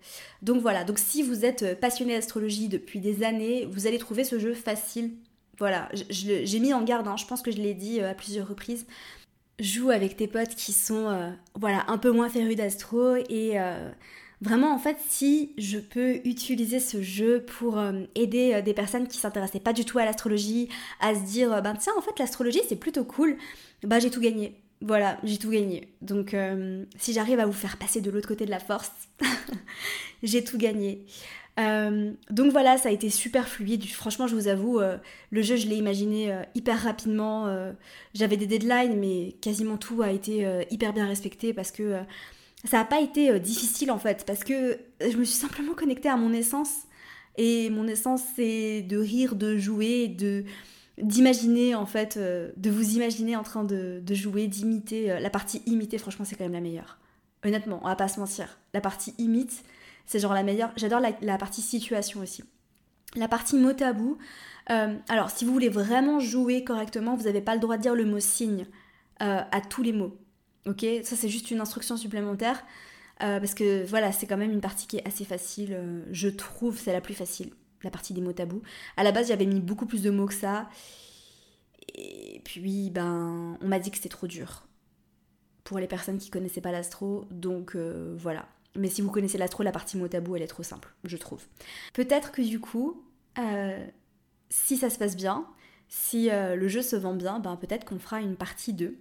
donc 0.44 0.62
voilà 0.62 0.84
donc 0.84 1.00
si 1.00 1.24
vous 1.24 1.46
êtes 1.46 1.80
passionné 1.80 2.14
d'astrologie 2.14 2.68
depuis 2.68 3.00
des 3.00 3.24
années 3.24 3.66
vous 3.72 3.88
allez 3.88 3.98
trouver 3.98 4.24
ce 4.24 4.38
jeu 4.38 4.54
facile 4.54 5.12
voilà, 5.58 5.90
j'ai 6.10 6.60
mis 6.60 6.74
en 6.74 6.84
garde, 6.84 7.08
hein. 7.08 7.18
je 7.18 7.26
pense 7.26 7.42
que 7.42 7.52
je 7.52 7.58
l'ai 7.58 7.74
dit 7.74 8.00
euh, 8.00 8.12
à 8.12 8.14
plusieurs 8.14 8.48
reprises. 8.48 8.86
Joue 9.60 9.90
avec 9.90 10.16
tes 10.16 10.28
potes 10.28 10.54
qui 10.56 10.72
sont 10.72 11.08
euh, 11.08 11.32
voilà, 11.56 11.84
un 11.88 11.98
peu 11.98 12.12
moins 12.12 12.30
férus 12.30 12.56
d'astro 12.56 13.16
et 13.16 13.60
euh, 13.60 13.90
vraiment 14.40 14.72
en 14.72 14.78
fait 14.78 14.98
si 15.08 15.54
je 15.58 15.80
peux 15.80 16.18
utiliser 16.26 16.80
ce 16.80 17.02
jeu 17.02 17.44
pour 17.44 17.82
aider 18.14 18.62
des 18.62 18.74
personnes 18.76 19.08
qui 19.08 19.18
s'intéressaient 19.18 19.60
pas 19.60 19.74
du 19.74 19.84
tout 19.84 19.98
à 19.98 20.06
l'astrologie 20.06 20.70
à 21.00 21.16
se 21.16 21.22
dire 21.22 21.60
ben 21.64 21.74
tiens 21.74 21.94
en 21.98 22.02
fait 22.02 22.20
l'astrologie 22.20 22.62
c'est 22.70 22.76
plutôt 22.76 23.04
cool, 23.04 23.36
bah 23.82 23.98
j'ai 23.98 24.12
tout 24.12 24.22
gagné. 24.22 24.62
Voilà, 24.82 25.18
j'ai 25.24 25.38
tout 25.38 25.50
gagné. 25.50 25.88
Donc 26.02 26.36
si 26.98 27.14
j'arrive 27.14 27.40
à 27.40 27.46
vous 27.46 27.54
faire 27.54 27.78
passer 27.78 28.00
de 28.02 28.12
l'autre 28.12 28.28
côté 28.28 28.46
de 28.46 28.52
la 28.52 28.60
force, 28.60 28.92
j'ai 30.24 30.44
tout 30.44 30.58
gagné. 30.58 31.06
Euh, 31.60 32.12
donc 32.30 32.52
voilà, 32.52 32.78
ça 32.78 32.90
a 32.90 32.92
été 32.92 33.10
super 33.10 33.48
fluide. 33.48 33.86
Franchement, 33.86 34.28
je 34.28 34.36
vous 34.36 34.48
avoue, 34.48 34.80
euh, 34.80 34.98
le 35.32 35.42
jeu, 35.42 35.56
je 35.56 35.68
l'ai 35.68 35.76
imaginé 35.76 36.32
euh, 36.32 36.44
hyper 36.56 36.82
rapidement. 36.82 37.48
J'avais 38.14 38.38
des 38.38 38.48
deadlines, 38.48 39.00
mais 39.00 39.36
quasiment 39.42 39.78
tout 39.78 40.02
a 40.02 40.12
été 40.12 40.48
hyper 40.70 40.94
bien 40.94 41.08
respecté 41.08 41.54
parce 41.54 41.72
que 41.72 42.00
ça 42.64 42.78
n'a 42.78 42.86
pas 42.86 43.02
été 43.02 43.40
difficile 43.40 43.92
en 43.92 44.00
fait. 44.00 44.26
Parce 44.26 44.44
que 44.44 44.78
je 45.02 45.18
me 45.18 45.24
suis 45.24 45.38
simplement 45.38 45.74
connectée 45.74 46.10
à 46.10 46.18
mon 46.18 46.34
essence. 46.34 46.84
Et 47.38 47.70
mon 47.70 47.88
essence, 47.88 48.24
c'est 48.36 48.82
de 48.82 48.98
rire, 48.98 49.36
de 49.36 49.58
jouer, 49.58 50.08
de 50.08 50.44
d'imaginer 50.98 51.76
en 51.76 51.86
fait, 51.86 52.18
de 52.18 52.70
vous 52.70 52.96
imaginer 52.96 53.36
en 53.36 53.44
train 53.44 53.64
de, 53.64 54.02
jouer, 54.10 54.48
d'imiter. 54.48 55.20
La 55.20 55.30
partie 55.30 55.62
imitée, 55.66 55.98
franchement, 55.98 56.26
c'est 56.26 56.36
quand 56.36 56.46
même 56.46 56.54
la 56.54 56.62
meilleure. 56.62 56.98
Honnêtement, 57.44 57.80
on 57.84 57.88
va 57.88 57.96
pas 57.96 58.08
se 58.08 58.20
mentir. 58.20 58.58
La 58.74 58.82
partie 58.82 59.14
imite, 59.18 59.64
c'est 60.06 60.20
genre 60.20 60.34
la 60.34 60.44
meilleure. 60.44 60.72
J'adore 60.76 61.00
la, 61.00 61.38
partie 61.38 61.62
situation 61.62 62.22
aussi. 62.22 62.44
La 63.16 63.28
partie 63.28 63.58
mot 63.58 63.74
tabou. 63.74 64.18
Euh, 64.70 64.96
alors, 65.08 65.30
si 65.30 65.46
vous 65.46 65.54
voulez 65.54 65.70
vraiment 65.70 66.20
jouer 66.20 66.64
correctement, 66.64 67.16
vous 67.16 67.26
n'avez 67.26 67.42
pas 67.42 67.54
le 67.54 67.62
droit 67.62 67.78
de 67.78 67.82
dire 67.82 67.96
le 67.96 68.06
mot 68.06 68.20
signe 68.20 68.66
euh, 69.22 69.42
à 69.52 69.62
tous 69.62 69.84
les 69.84 69.94
mots. 69.94 70.18
Ok? 70.66 70.86
Ça, 71.04 71.16
c'est 71.16 71.30
juste 71.30 71.52
une 71.52 71.62
instruction 71.62 71.96
supplémentaire. 71.96 72.64
Euh, 73.24 73.40
parce 73.40 73.54
que 73.54 73.86
voilà, 73.86 74.12
c'est 74.12 74.28
quand 74.28 74.38
même 74.38 74.52
une 74.52 74.62
partie 74.62 74.88
qui 74.88 74.98
est 74.98 75.08
assez 75.08 75.26
facile. 75.26 75.78
je 76.12 76.30
trouve 76.30 76.78
c'est 76.78 76.94
la 76.94 77.02
plus 77.02 77.16
facile, 77.16 77.52
la 77.84 77.92
partie 77.92 78.14
des 78.14 78.22
mots 78.22 78.34
tabous. 78.34 78.62
À 78.96 79.04
la 79.04 79.12
base, 79.12 79.28
j'avais 79.28 79.46
mis 79.46 79.62
beaucoup 79.62 79.86
plus 79.86 80.02
de 80.02 80.10
mots 80.10 80.28
que 80.28 80.34
ça. 80.34 80.70
Et 81.96 82.42
puis, 82.44 82.90
ben, 82.90 83.58
on 83.62 83.68
m'a 83.68 83.80
dit 83.80 83.92
que 83.92 83.98
c'était 83.98 84.10
trop 84.10 84.28
dur 84.28 84.68
pour 85.64 85.80
les 85.80 85.88
personnes 85.88 86.18
qui 86.18 86.30
connaissaient 86.30 86.62
pas 86.62 86.72
l'astro. 86.72 87.26
Donc 87.32 87.76
voilà. 87.76 88.48
Mais 88.78 88.90
si 88.90 89.02
vous 89.02 89.12
connaissez 89.12 89.38
l'astro, 89.38 89.64
la 89.64 89.72
partie 89.72 89.98
mot 89.98 90.08
tabou, 90.08 90.36
elle 90.36 90.44
est 90.44 90.48
trop 90.48 90.64
simple, 90.64 90.94
je 91.04 91.18
trouve. 91.18 91.44
Peut-être 91.94 92.32
que 92.32 92.42
du 92.42 92.60
coup, 92.60 93.04
euh, 93.40 93.86
si 94.50 94.78
ça 94.78 94.90
se 94.90 94.98
passe 94.98 95.16
bien, 95.16 95.46
si 95.90 96.30
euh, 96.30 96.56
le 96.56 96.68
jeu 96.68 96.82
se 96.82 96.96
vend 96.96 97.16
bien, 97.16 97.40
ben 97.40 97.56
peut-être 97.56 97.86
qu'on 97.86 98.00
fera 98.00 98.22
une 98.22 98.36
partie 98.36 98.74
2. 98.74 98.98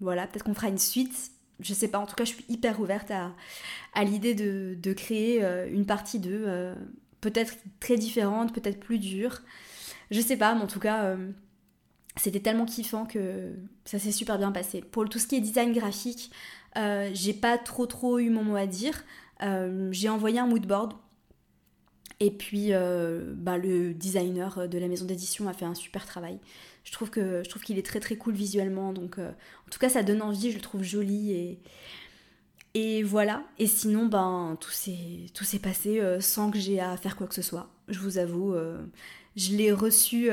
Voilà, 0.00 0.26
peut-être 0.26 0.44
qu'on 0.44 0.54
fera 0.54 0.68
une 0.68 0.78
suite. 0.78 1.32
Je 1.60 1.74
sais 1.74 1.88
pas, 1.88 1.98
en 1.98 2.06
tout 2.06 2.14
cas, 2.14 2.24
je 2.24 2.30
suis 2.30 2.44
hyper 2.48 2.80
ouverte 2.80 3.10
à, 3.10 4.04
l'idée 4.04 4.34
de, 4.34 4.76
de, 4.80 4.92
créer 4.92 5.44
euh, 5.44 5.68
une 5.70 5.86
partie 5.86 6.18
2. 6.18 6.74
Peut-être 7.22 7.54
très 7.80 7.96
différente, 7.96 8.52
peut-être 8.52 8.78
plus 8.78 8.98
dure. 8.98 9.40
Je 10.10 10.20
sais 10.20 10.36
pas, 10.36 10.54
mais 10.54 10.60
en 10.60 10.66
tout 10.66 10.80
cas, 10.80 11.16
c'était 12.16 12.40
tellement 12.40 12.66
kiffant 12.66 13.06
que 13.06 13.54
ça 13.84 13.98
s'est 13.98 14.12
super 14.12 14.38
bien 14.38 14.52
passé. 14.52 14.82
Pour 14.82 15.08
tout 15.08 15.18
ce 15.18 15.26
qui 15.26 15.36
est 15.36 15.40
design 15.40 15.72
graphique, 15.72 16.30
euh, 16.76 17.10
j'ai 17.14 17.32
pas 17.32 17.58
trop 17.58 17.86
trop 17.86 18.18
eu 18.18 18.30
mon 18.30 18.44
mot 18.44 18.56
à 18.56 18.66
dire. 18.66 19.04
Euh, 19.42 19.88
j'ai 19.92 20.08
envoyé 20.08 20.38
un 20.38 20.46
moodboard 20.46 20.94
et 22.20 22.30
puis 22.30 22.68
euh, 22.70 23.32
bah, 23.34 23.58
le 23.58 23.94
designer 23.94 24.68
de 24.68 24.78
la 24.78 24.88
maison 24.88 25.04
d'édition 25.04 25.48
a 25.48 25.52
fait 25.52 25.64
un 25.64 25.74
super 25.74 26.06
travail. 26.06 26.38
Je 26.84 26.92
trouve 26.92 27.10
que 27.10 27.42
je 27.44 27.48
trouve 27.48 27.62
qu'il 27.62 27.78
est 27.78 27.86
très 27.86 28.00
très 28.00 28.16
cool 28.16 28.34
visuellement. 28.34 28.92
Donc 28.92 29.18
en 29.18 29.70
tout 29.70 29.78
cas 29.78 29.88
ça 29.88 30.02
donne 30.02 30.22
envie, 30.22 30.50
je 30.50 30.56
le 30.56 30.62
trouve 30.62 30.82
joli 30.82 31.32
et 31.32 31.60
et 32.74 33.02
voilà. 33.02 33.42
Et 33.58 33.66
sinon 33.66 34.06
ben 34.06 34.56
tout 34.60 34.70
s'est 34.70 35.58
passé 35.62 36.00
sans 36.20 36.50
que 36.50 36.58
j'ai 36.58 36.80
à 36.80 36.96
faire 36.96 37.16
quoi 37.16 37.26
que 37.26 37.34
ce 37.34 37.42
soit. 37.42 37.68
Je 37.88 37.98
vous 37.98 38.18
avoue. 38.18 38.54
je 39.36 39.56
l'ai 39.56 39.72
reçu, 39.72 40.30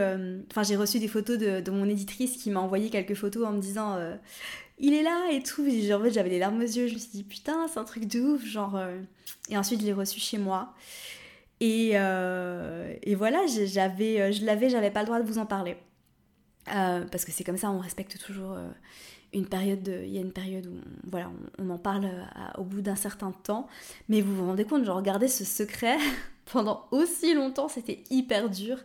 enfin 0.50 0.64
j'ai 0.64 0.76
reçu 0.76 1.00
des 1.00 1.08
photos 1.08 1.38
de, 1.38 1.72
mon 1.72 1.90
éditrice 1.90 2.38
qui 2.38 2.50
m'a 2.50 2.60
envoyé 2.60 2.90
quelques 2.90 3.16
photos 3.16 3.48
en 3.48 3.52
me 3.52 3.62
disant 3.62 3.98
il 4.80 4.94
est 4.94 5.04
là 5.04 5.30
et 5.32 5.44
tout. 5.44 5.62
En 5.62 6.02
fait, 6.02 6.12
j'avais 6.12 6.30
les 6.30 6.40
larmes 6.40 6.60
aux 6.60 6.62
yeux. 6.62 6.88
Je 6.88 6.94
me 6.94 7.00
suis 7.00 7.10
dit, 7.12 7.24
putain, 7.24 7.68
c'est 7.68 7.80
un 7.80 7.84
truc 7.84 8.06
de 8.06 8.22
ouf. 8.22 8.46
Genre, 8.46 8.76
euh. 8.76 8.98
Et 9.50 9.58
ensuite, 9.58 9.82
je 9.82 9.86
l'ai 9.86 9.94
reçu 9.94 10.20
chez 10.20 10.38
moi. 10.38 10.74
Et, 11.60 11.92
euh, 11.96 12.96
et 13.04 13.16
voilà, 13.16 13.40
euh, 13.40 13.48
je 13.48 14.46
l'avais, 14.46 14.70
j'avais 14.70 14.92
pas 14.92 15.02
le 15.02 15.06
droit 15.06 15.22
de 15.22 15.28
vous 15.28 15.38
en 15.38 15.46
parler. 15.46 15.76
parce 16.66 17.26
que 17.26 17.32
c'est 17.32 17.44
comme 17.44 17.58
ça, 17.58 17.70
on 17.70 17.80
respecte 17.80 18.18
toujours 18.26 18.58
une 19.34 19.48
période. 19.48 19.88
Il 20.04 20.10
y 20.10 20.18
a 20.18 20.22
une 20.22 20.32
période 20.32 20.68
où 20.68 20.74
on, 20.74 21.10
voilà, 21.10 21.32
on, 21.58 21.70
en 21.70 21.78
parle 21.78 22.10
au 22.58 22.64
bout 22.64 22.82
d'un 22.82 22.96
certain 22.96 23.32
temps. 23.32 23.68
Mais 24.08 24.22
vous 24.22 24.36
vous 24.36 24.46
rendez 24.46 24.66
compte, 24.66 24.86
genre, 24.86 25.02
garder 25.02 25.28
ce 25.28 25.46
secret 25.46 25.98
pendant 26.46 26.86
aussi 26.92 27.34
longtemps, 27.34 27.68
c'était 27.68 28.04
hyper 28.10 28.50
dur. 28.50 28.78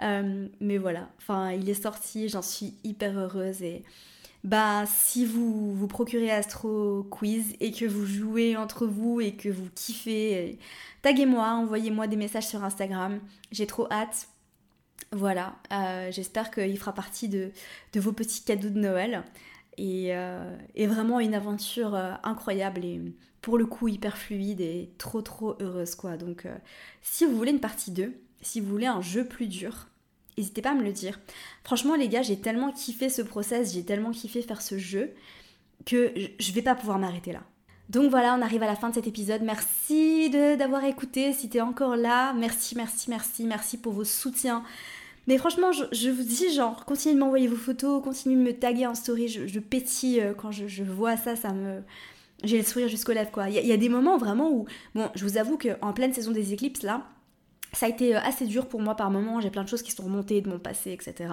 mais 0.00 0.78
voilà, 0.78 1.08
enfin, 1.18 1.52
il 1.52 1.68
est 1.68 1.82
sorti, 1.82 2.28
j'en 2.28 2.42
suis 2.42 2.74
hyper 2.84 3.18
heureuse 3.18 3.62
et 3.62 3.84
bah 4.44 4.84
si 4.86 5.24
vous 5.26 5.74
vous 5.74 5.88
procurez 5.88 6.30
Astro 6.30 7.02
Quiz 7.10 7.54
et 7.60 7.72
que 7.72 7.84
vous 7.84 8.06
jouez 8.06 8.56
entre 8.56 8.86
vous 8.86 9.20
et 9.20 9.32
que 9.32 9.48
vous 9.48 9.68
kiffez, 9.74 10.58
taguez-moi, 11.02 11.44
envoyez-moi 11.44 12.06
des 12.06 12.16
messages 12.16 12.46
sur 12.46 12.62
Instagram. 12.64 13.20
J'ai 13.50 13.66
trop 13.66 13.90
hâte. 13.90 14.28
Voilà, 15.12 15.56
euh, 15.72 16.10
j'espère 16.12 16.50
qu'il 16.50 16.78
fera 16.78 16.92
partie 16.92 17.28
de, 17.28 17.50
vos 17.96 18.12
petits 18.12 18.42
cadeaux 18.44 18.68
de 18.68 18.78
Noël. 18.78 19.24
Et, 19.78 20.14
euh, 20.14 20.56
vraiment 20.76 21.20
une 21.20 21.34
aventure 21.34 21.94
euh, 21.94 22.12
incroyable 22.22 22.84
et 22.84 23.00
pour 23.40 23.56
le 23.56 23.64
coup 23.64 23.88
hyper 23.88 24.18
fluide 24.18 24.60
et 24.60 24.90
trop 24.98 25.22
trop 25.22 25.56
heureuse 25.60 25.94
quoi. 25.94 26.16
Donc 26.16 26.46
si 27.00 27.24
vous 27.24 27.36
voulez 27.36 27.52
une 27.52 27.60
partie 27.60 27.92
2, 27.92 28.12
si 28.42 28.60
vous 28.60 28.68
voulez 28.68 28.86
un 28.86 29.00
jeu 29.00 29.24
plus 29.24 29.46
dur, 29.46 29.86
N'hésitez 30.38 30.62
pas 30.62 30.70
à 30.70 30.74
me 30.74 30.84
le 30.84 30.92
dire. 30.92 31.18
Franchement, 31.64 31.96
les 31.96 32.08
gars, 32.08 32.22
j'ai 32.22 32.38
tellement 32.38 32.70
kiffé 32.70 33.08
ce 33.08 33.22
process, 33.22 33.74
j'ai 33.74 33.84
tellement 33.84 34.12
kiffé 34.12 34.40
faire 34.40 34.62
ce 34.62 34.78
jeu 34.78 35.10
que 35.84 36.14
je 36.38 36.52
vais 36.52 36.62
pas 36.62 36.76
pouvoir 36.76 37.00
m'arrêter 37.00 37.32
là. 37.32 37.42
Donc 37.88 38.08
voilà, 38.10 38.36
on 38.38 38.42
arrive 38.42 38.62
à 38.62 38.66
la 38.66 38.76
fin 38.76 38.90
de 38.90 38.94
cet 38.94 39.08
épisode. 39.08 39.42
Merci 39.42 40.30
d'avoir 40.30 40.84
écouté. 40.84 41.32
Si 41.32 41.48
t'es 41.48 41.60
encore 41.60 41.96
là, 41.96 42.34
merci, 42.34 42.76
merci, 42.76 43.10
merci, 43.10 43.44
merci 43.44 43.78
pour 43.78 43.92
vos 43.92 44.04
soutiens. 44.04 44.62
Mais 45.28 45.36
franchement, 45.36 45.72
je, 45.72 46.08
vous 46.08 46.22
dis, 46.22 46.54
genre, 46.54 46.86
continuez 46.86 47.14
de 47.14 47.20
m'envoyer 47.20 47.48
vos 47.48 47.56
photos, 47.56 48.02
continuez 48.02 48.36
de 48.36 48.40
me 48.40 48.58
taguer 48.58 48.86
en 48.86 48.94
story. 48.94 49.28
Je, 49.28 49.60
pétille 49.60 50.22
euh, 50.22 50.32
quand 50.32 50.50
je, 50.50 50.82
vois 50.82 51.18
ça, 51.18 51.36
ça 51.36 51.52
me. 51.52 51.82
J'ai 52.44 52.56
le 52.56 52.64
sourire 52.64 52.88
jusqu'aux 52.88 53.12
lèvres, 53.12 53.30
quoi. 53.30 53.50
Il 53.50 53.66
y, 53.66 53.72
a 53.72 53.76
des 53.76 53.90
moments 53.90 54.16
vraiment 54.16 54.50
où. 54.50 54.64
Bon, 54.94 55.10
je 55.14 55.24
vous 55.26 55.36
avoue 55.36 55.58
qu'en 55.58 55.92
pleine 55.92 56.14
saison 56.14 56.30
des 56.32 56.54
éclipses, 56.54 56.82
là, 56.82 57.06
ça 57.74 57.84
a 57.84 57.88
été 57.90 58.16
euh, 58.16 58.20
assez 58.20 58.46
dur 58.46 58.68
pour 58.68 58.80
moi 58.80 58.94
par 58.94 59.10
moments. 59.10 59.38
J'ai 59.42 59.50
plein 59.50 59.64
de 59.64 59.68
choses 59.68 59.82
qui 59.82 59.92
sont 59.92 60.04
remontées 60.04 60.40
de 60.40 60.48
mon 60.48 60.58
passé, 60.58 60.92
etc. 60.92 61.28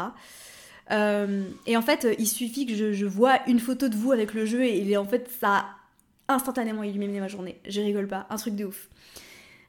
Euh, 0.91 1.45
et 1.65 1.77
en 1.77 1.81
fait, 1.81 2.05
il 2.19 2.27
suffit 2.27 2.65
que 2.65 2.75
je, 2.75 3.05
vois 3.05 3.47
une 3.47 3.59
photo 3.59 3.87
de 3.87 3.95
vous 3.95 4.11
avec 4.11 4.33
le 4.33 4.45
jeu 4.45 4.65
et, 4.65 4.97
en 4.97 5.05
fait, 5.05 5.31
ça 5.39 5.67
a 6.27 6.33
instantanément 6.33 6.83
illuminé 6.83 7.21
ma 7.21 7.29
journée. 7.29 7.61
Je 7.65 7.79
rigole 7.79 8.09
pas, 8.09 8.27
un 8.29 8.35
truc 8.35 8.57
de 8.57 8.65
ouf. 8.65 8.89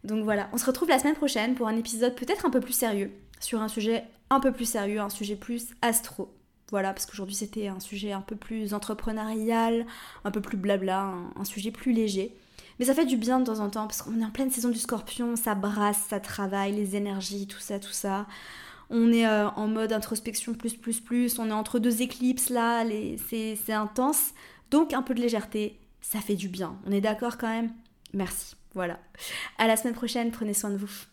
Donc 0.02 0.24
voilà, 0.24 0.48
on 0.52 0.58
se 0.58 0.66
retrouve 0.66 0.88
la 0.88 0.98
semaine 0.98 1.14
prochaine 1.14 1.54
pour 1.54 1.68
un 1.68 1.76
épisode 1.76 2.14
peut-être 2.14 2.46
un 2.46 2.50
peu 2.50 2.60
plus 2.60 2.72
sérieux, 2.72 3.10
sur 3.40 3.60
un 3.60 3.68
sujet 3.68 4.04
un 4.30 4.40
peu 4.40 4.52
plus 4.52 4.64
sérieux, 4.64 5.00
un 5.00 5.08
sujet 5.08 5.36
plus 5.36 5.68
astro. 5.82 6.32
Voilà, 6.70 6.92
parce 6.92 7.06
qu'aujourd'hui 7.06 7.36
c'était 7.36 7.68
un 7.68 7.78
sujet 7.78 8.12
un 8.12 8.20
peu 8.20 8.34
plus 8.34 8.74
entrepreneurial, 8.74 9.86
un 10.24 10.30
peu 10.30 10.40
plus 10.40 10.56
blabla, 10.56 11.12
un, 11.36 11.44
sujet 11.44 11.70
plus 11.70 11.92
léger. 11.92 12.34
Mais 12.78 12.86
ça 12.86 12.94
fait 12.94 13.06
du 13.06 13.16
bien 13.16 13.38
de 13.38 13.44
temps 13.44 13.60
en 13.60 13.70
temps, 13.70 13.86
parce 13.86 14.02
qu'on 14.02 14.20
est 14.20 14.24
en 14.24 14.30
pleine 14.30 14.50
saison 14.50 14.68
du 14.68 14.78
scorpion, 14.78 15.36
ça 15.36 15.54
brasse, 15.54 16.00
ça 16.08 16.20
travaille, 16.20 16.72
les 16.72 16.96
énergies, 16.96 17.46
tout 17.46 17.60
ça, 17.60 17.78
tout 17.78 17.92
ça. 17.92 18.26
On 18.90 19.12
est 19.12 19.26
euh, 19.26 19.48
en 19.50 19.68
mode 19.68 19.92
introspection 19.92 20.54
plus, 20.54 20.74
plus, 20.74 21.00
plus, 21.00 21.38
on 21.38 21.48
est 21.48 21.52
entre 21.52 21.78
deux 21.78 22.02
éclipses 22.02 22.50
là, 22.50 22.84
c'est 23.28 23.72
intense. 23.72 24.32
Donc 24.70 24.92
un 24.92 25.02
peu 25.02 25.14
de 25.14 25.20
légèreté, 25.20 25.78
ça 26.00 26.20
fait 26.20 26.34
du 26.34 26.48
bien. 26.48 26.76
On 26.86 26.90
est 26.90 27.00
d'accord 27.00 27.38
quand 27.38 27.48
même? 27.48 27.72
Merci. 28.12 28.56
Voilà. 28.74 28.98
À 29.58 29.66
la 29.66 29.76
semaine 29.76 29.94
prochaine, 29.94 30.30
prenez 30.30 30.52
soin 30.52 30.70
de 30.70 30.76
vous. 30.76 31.06